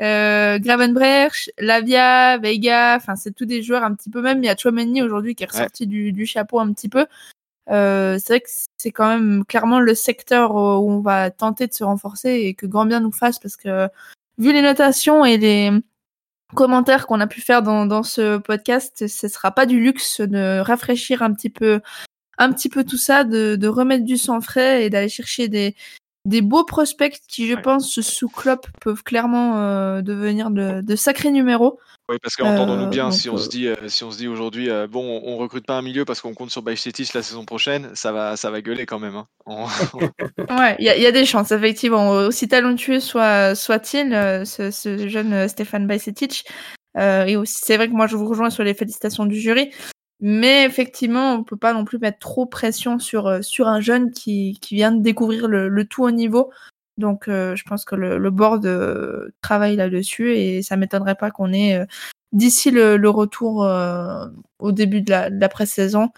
Euh, 0.00 0.58
Gravenbrecht, 0.58 1.52
Lavia, 1.58 2.38
Vega, 2.38 2.96
enfin, 2.96 3.16
c'est 3.16 3.32
tous 3.34 3.46
des 3.46 3.62
joueurs 3.62 3.84
un 3.84 3.94
petit 3.94 4.10
peu 4.10 4.22
même. 4.22 4.42
Il 4.42 4.46
y 4.46 4.48
a 4.48 4.56
Chouameni 4.56 5.02
aujourd'hui 5.02 5.34
qui 5.34 5.42
est 5.42 5.50
ressorti 5.50 5.86
du, 5.86 6.12
du, 6.12 6.24
chapeau 6.24 6.60
un 6.60 6.72
petit 6.72 6.88
peu. 6.88 7.06
Euh, 7.68 8.18
c'est 8.18 8.32
vrai 8.32 8.40
que 8.40 8.48
c'est 8.78 8.90
quand 8.90 9.08
même 9.08 9.44
clairement 9.44 9.80
le 9.80 9.94
secteur 9.94 10.54
où 10.54 10.90
on 10.90 11.00
va 11.00 11.30
tenter 11.30 11.66
de 11.66 11.72
se 11.72 11.84
renforcer 11.84 12.30
et 12.30 12.54
que 12.54 12.66
grand 12.66 12.86
bien 12.86 13.00
nous 13.00 13.12
fasse 13.12 13.38
parce 13.38 13.56
que 13.56 13.88
vu 14.38 14.52
les 14.52 14.62
notations 14.62 15.24
et 15.24 15.36
les 15.36 15.70
commentaires 16.54 17.06
qu'on 17.06 17.20
a 17.20 17.26
pu 17.26 17.40
faire 17.40 17.62
dans, 17.62 18.02
ce 18.02 18.38
podcast, 18.38 19.06
ce 19.06 19.28
sera 19.28 19.52
pas 19.52 19.66
du 19.66 19.80
luxe 19.80 20.20
de 20.20 20.60
rafraîchir 20.60 21.22
un 21.22 21.32
petit 21.32 21.50
peu 21.50 21.80
un 22.38 22.52
petit 22.52 22.70
peu 22.70 22.84
tout 22.84 22.96
ça, 22.96 23.22
de 23.22 23.68
remettre 23.68 24.04
du 24.04 24.16
sang 24.16 24.40
frais 24.40 24.84
et 24.84 24.90
d'aller 24.90 25.10
chercher 25.10 25.48
des, 25.48 25.76
des 26.26 26.42
beaux 26.42 26.64
prospects 26.64 27.18
qui, 27.28 27.48
je 27.48 27.54
pense, 27.54 28.00
sous 28.00 28.28
Klopp 28.28 28.66
peuvent 28.80 29.02
clairement 29.02 29.56
euh, 29.56 30.02
devenir 30.02 30.50
de, 30.50 30.96
sacrés 30.96 31.30
numéros. 31.30 31.78
Oui, 32.08 32.16
parce 32.22 32.34
qu'entendons-nous 32.34 32.88
bien, 32.88 33.08
euh, 33.08 33.12
si 33.12 33.30
on 33.30 33.36
se 33.36 33.48
dit, 33.48 33.68
euh, 33.68 33.88
si 33.88 34.02
on 34.04 34.10
se 34.10 34.18
dit 34.18 34.26
aujourd'hui, 34.26 34.68
bon, 34.90 35.22
on, 35.24 35.36
recrute 35.36 35.64
pas 35.64 35.74
un 35.74 35.82
milieu 35.82 36.04
parce 36.04 36.20
qu'on 36.20 36.34
compte 36.34 36.50
sur 36.50 36.60
Bajcetic 36.60 37.14
la 37.14 37.22
saison 37.22 37.44
prochaine, 37.44 37.90
ça 37.94 38.12
va, 38.12 38.36
ça 38.36 38.50
va 38.50 38.60
gueuler 38.60 38.84
quand 38.84 38.98
même. 38.98 39.14
Hein. 39.16 39.26
ouais, 39.46 40.76
il 40.78 40.84
y, 40.84 41.06
a 41.06 41.12
des 41.12 41.24
chances, 41.24 41.52
effectivement. 41.52 42.10
Aussi 42.10 42.48
talentueux 42.48 43.00
soit, 43.00 43.54
soit-il, 43.54 44.10
ce, 44.44 45.08
jeune 45.08 45.48
Stéphane 45.48 45.86
Bajcetic. 45.86 46.44
et 46.98 47.36
aussi, 47.36 47.60
c'est 47.62 47.76
vrai 47.76 47.88
que 47.88 47.94
moi, 47.94 48.06
je 48.06 48.16
vous 48.16 48.28
rejoins 48.28 48.50
sur 48.50 48.64
les 48.64 48.74
félicitations 48.74 49.24
du 49.24 49.40
jury. 49.40 49.70
Mais 50.20 50.64
effectivement, 50.64 51.34
on 51.34 51.44
peut 51.44 51.56
pas 51.56 51.72
non 51.72 51.84
plus 51.84 51.98
mettre 51.98 52.18
trop 52.18 52.44
pression 52.44 52.98
sur, 52.98 53.26
euh, 53.26 53.42
sur 53.42 53.68
un 53.68 53.80
jeune 53.80 54.10
qui, 54.10 54.58
qui 54.60 54.74
vient 54.74 54.92
de 54.92 55.02
découvrir 55.02 55.48
le, 55.48 55.68
le 55.68 55.84
tout 55.86 56.04
haut 56.04 56.10
niveau. 56.10 56.50
Donc, 56.98 57.28
euh, 57.28 57.56
je 57.56 57.64
pense 57.64 57.86
que 57.86 57.94
le, 57.94 58.18
le 58.18 58.30
board 58.30 58.66
euh, 58.66 59.30
travaille 59.40 59.76
là-dessus 59.76 60.36
et 60.36 60.60
ça 60.62 60.76
m'étonnerait 60.76 61.14
pas 61.14 61.30
qu'on 61.30 61.54
ait, 61.54 61.86
d'ici 62.32 62.70
le, 62.70 62.98
le, 62.98 63.08
retour 63.08 63.66
au 64.58 64.72
début 64.72 65.00
de 65.00 65.10
la, 65.10 65.30
de 65.30 65.40
la 65.40 65.48
pré-saison, 65.48 66.10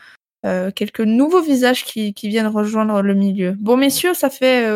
quelques 0.42 1.00
nouveaux 1.00 1.40
visages 1.40 1.84
qui, 1.84 2.14
qui 2.14 2.28
viennent 2.28 2.48
rejoindre 2.48 3.00
le 3.00 3.14
milieu. 3.14 3.54
Bon, 3.60 3.76
messieurs, 3.76 4.14
ça 4.14 4.28
fait 4.28 4.66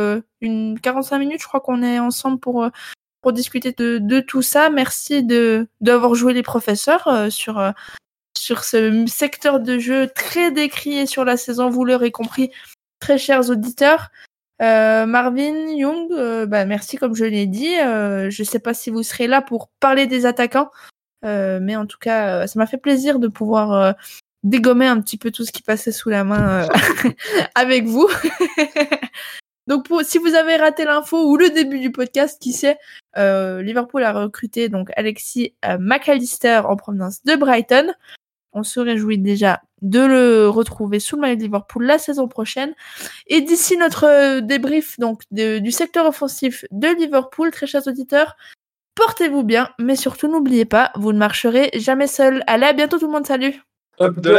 une 0.41 0.79
45 0.79 1.19
minutes, 1.19 1.43
je 1.43 1.49
crois 1.49 1.61
qu'on 1.61 1.83
est 1.83 1.99
ensemble 1.99 2.39
pour, 2.39 2.69
pour 3.21 3.33
discuter 3.33 3.73
de, 3.73 3.99
de 3.99 4.21
tout 4.21 4.43
ça. 4.43 4.71
Merci 4.71 5.25
de 5.25 5.67
d'avoir 5.81 6.15
joué 6.15 6.35
les 6.35 6.45
professeurs 6.45 7.27
sur 7.31 7.59
sur 8.47 8.63
ce 8.63 9.05
secteur 9.09 9.59
de 9.59 9.79
jeu 9.79 10.09
très 10.15 10.53
décrié 10.53 11.07
sur 11.07 11.25
la 11.25 11.37
saison, 11.37 11.69
vous 11.69 11.85
l'aurez 11.85 12.13
compris, 12.13 12.53
très 13.01 13.19
chers 13.19 13.51
auditeurs. 13.51 14.11
Marvin 14.61 15.69
Young, 15.69 16.09
bah, 16.47 16.65
merci 16.65 16.97
comme 16.97 17.17
je 17.17 17.25
l'ai 17.25 17.47
dit. 17.47 17.75
je 17.75 18.41
ne 18.41 18.45
sais 18.45 18.61
pas 18.61 18.73
si 18.73 18.91
vous 18.91 19.03
serez 19.03 19.27
là 19.27 19.43
pour 19.43 19.69
parler 19.81 20.07
des 20.07 20.27
attaquants, 20.27 20.71
mais 21.23 21.75
en 21.75 21.87
tout 21.87 21.99
cas, 21.99 22.47
ça 22.47 22.59
m'a 22.59 22.67
fait 22.67 22.79
plaisir 22.79 23.19
de 23.19 23.27
pouvoir 23.27 23.97
dégommer 24.45 24.87
un 24.87 25.01
petit 25.01 25.19
peu 25.19 25.33
tout 25.33 25.45
ce 25.45 25.51
qui 25.51 25.63
passait 25.63 25.93
sous 25.93 26.09
la 26.09 26.23
main 26.23 26.69
avec 27.57 27.85
vous. 27.85 28.09
Donc 29.67 29.89
si 30.03 30.19
vous 30.19 30.35
avez 30.35 30.57
raté 30.57 30.85
l'info 30.85 31.29
ou 31.29 31.37
le 31.37 31.51
début 31.51 31.81
du 31.81 31.91
podcast, 31.91 32.41
qui 32.41 32.53
sait, 32.53 32.79
euh, 33.17 33.63
Liverpool 33.63 34.05
a 34.05 34.13
recruté 34.13 34.69
donc 34.69 34.91
Alexis 34.97 35.55
euh, 35.65 35.77
McAllister 35.81 36.63
en 36.65 36.77
provenance 36.77 37.25
de 37.25 37.35
Brighton. 37.35 37.93
On 38.59 38.63
se 38.63 38.81
réjouit 38.81 39.19
déjà 39.19 39.61
de 39.83 40.01
le 40.01 40.49
retrouver 40.49 40.99
sous 40.99 41.17
le 41.17 41.21
maillot 41.21 41.37
de 41.37 41.43
Liverpool 41.43 41.85
la 41.85 41.99
saison 41.99 42.27
prochaine. 42.27 42.73
Et 43.27 43.43
d'ici 43.43 43.77
notre 43.77 44.05
euh, 44.05 44.41
débrief 44.41 44.99
donc 44.99 45.23
du 45.31 45.71
secteur 45.71 46.07
offensif 46.07 46.65
de 46.71 46.89
Liverpool, 46.89 47.51
très 47.51 47.67
chers 47.67 47.87
auditeurs, 47.87 48.35
portez-vous 48.95 49.45
bien, 49.45 49.69
mais 49.79 49.95
surtout 49.95 50.29
n'oubliez 50.29 50.65
pas, 50.65 50.91
vous 50.95 51.13
ne 51.13 51.19
marcherez 51.19 51.71
jamais 51.75 52.07
seul. 52.07 52.43
Allez, 52.47 52.65
à 52.65 52.73
bientôt 52.73 52.99
tout 52.99 53.07
le 53.07 53.13
monde, 53.13 53.27
salut 53.27 53.63
Up 54.01 54.23
the 54.23 54.31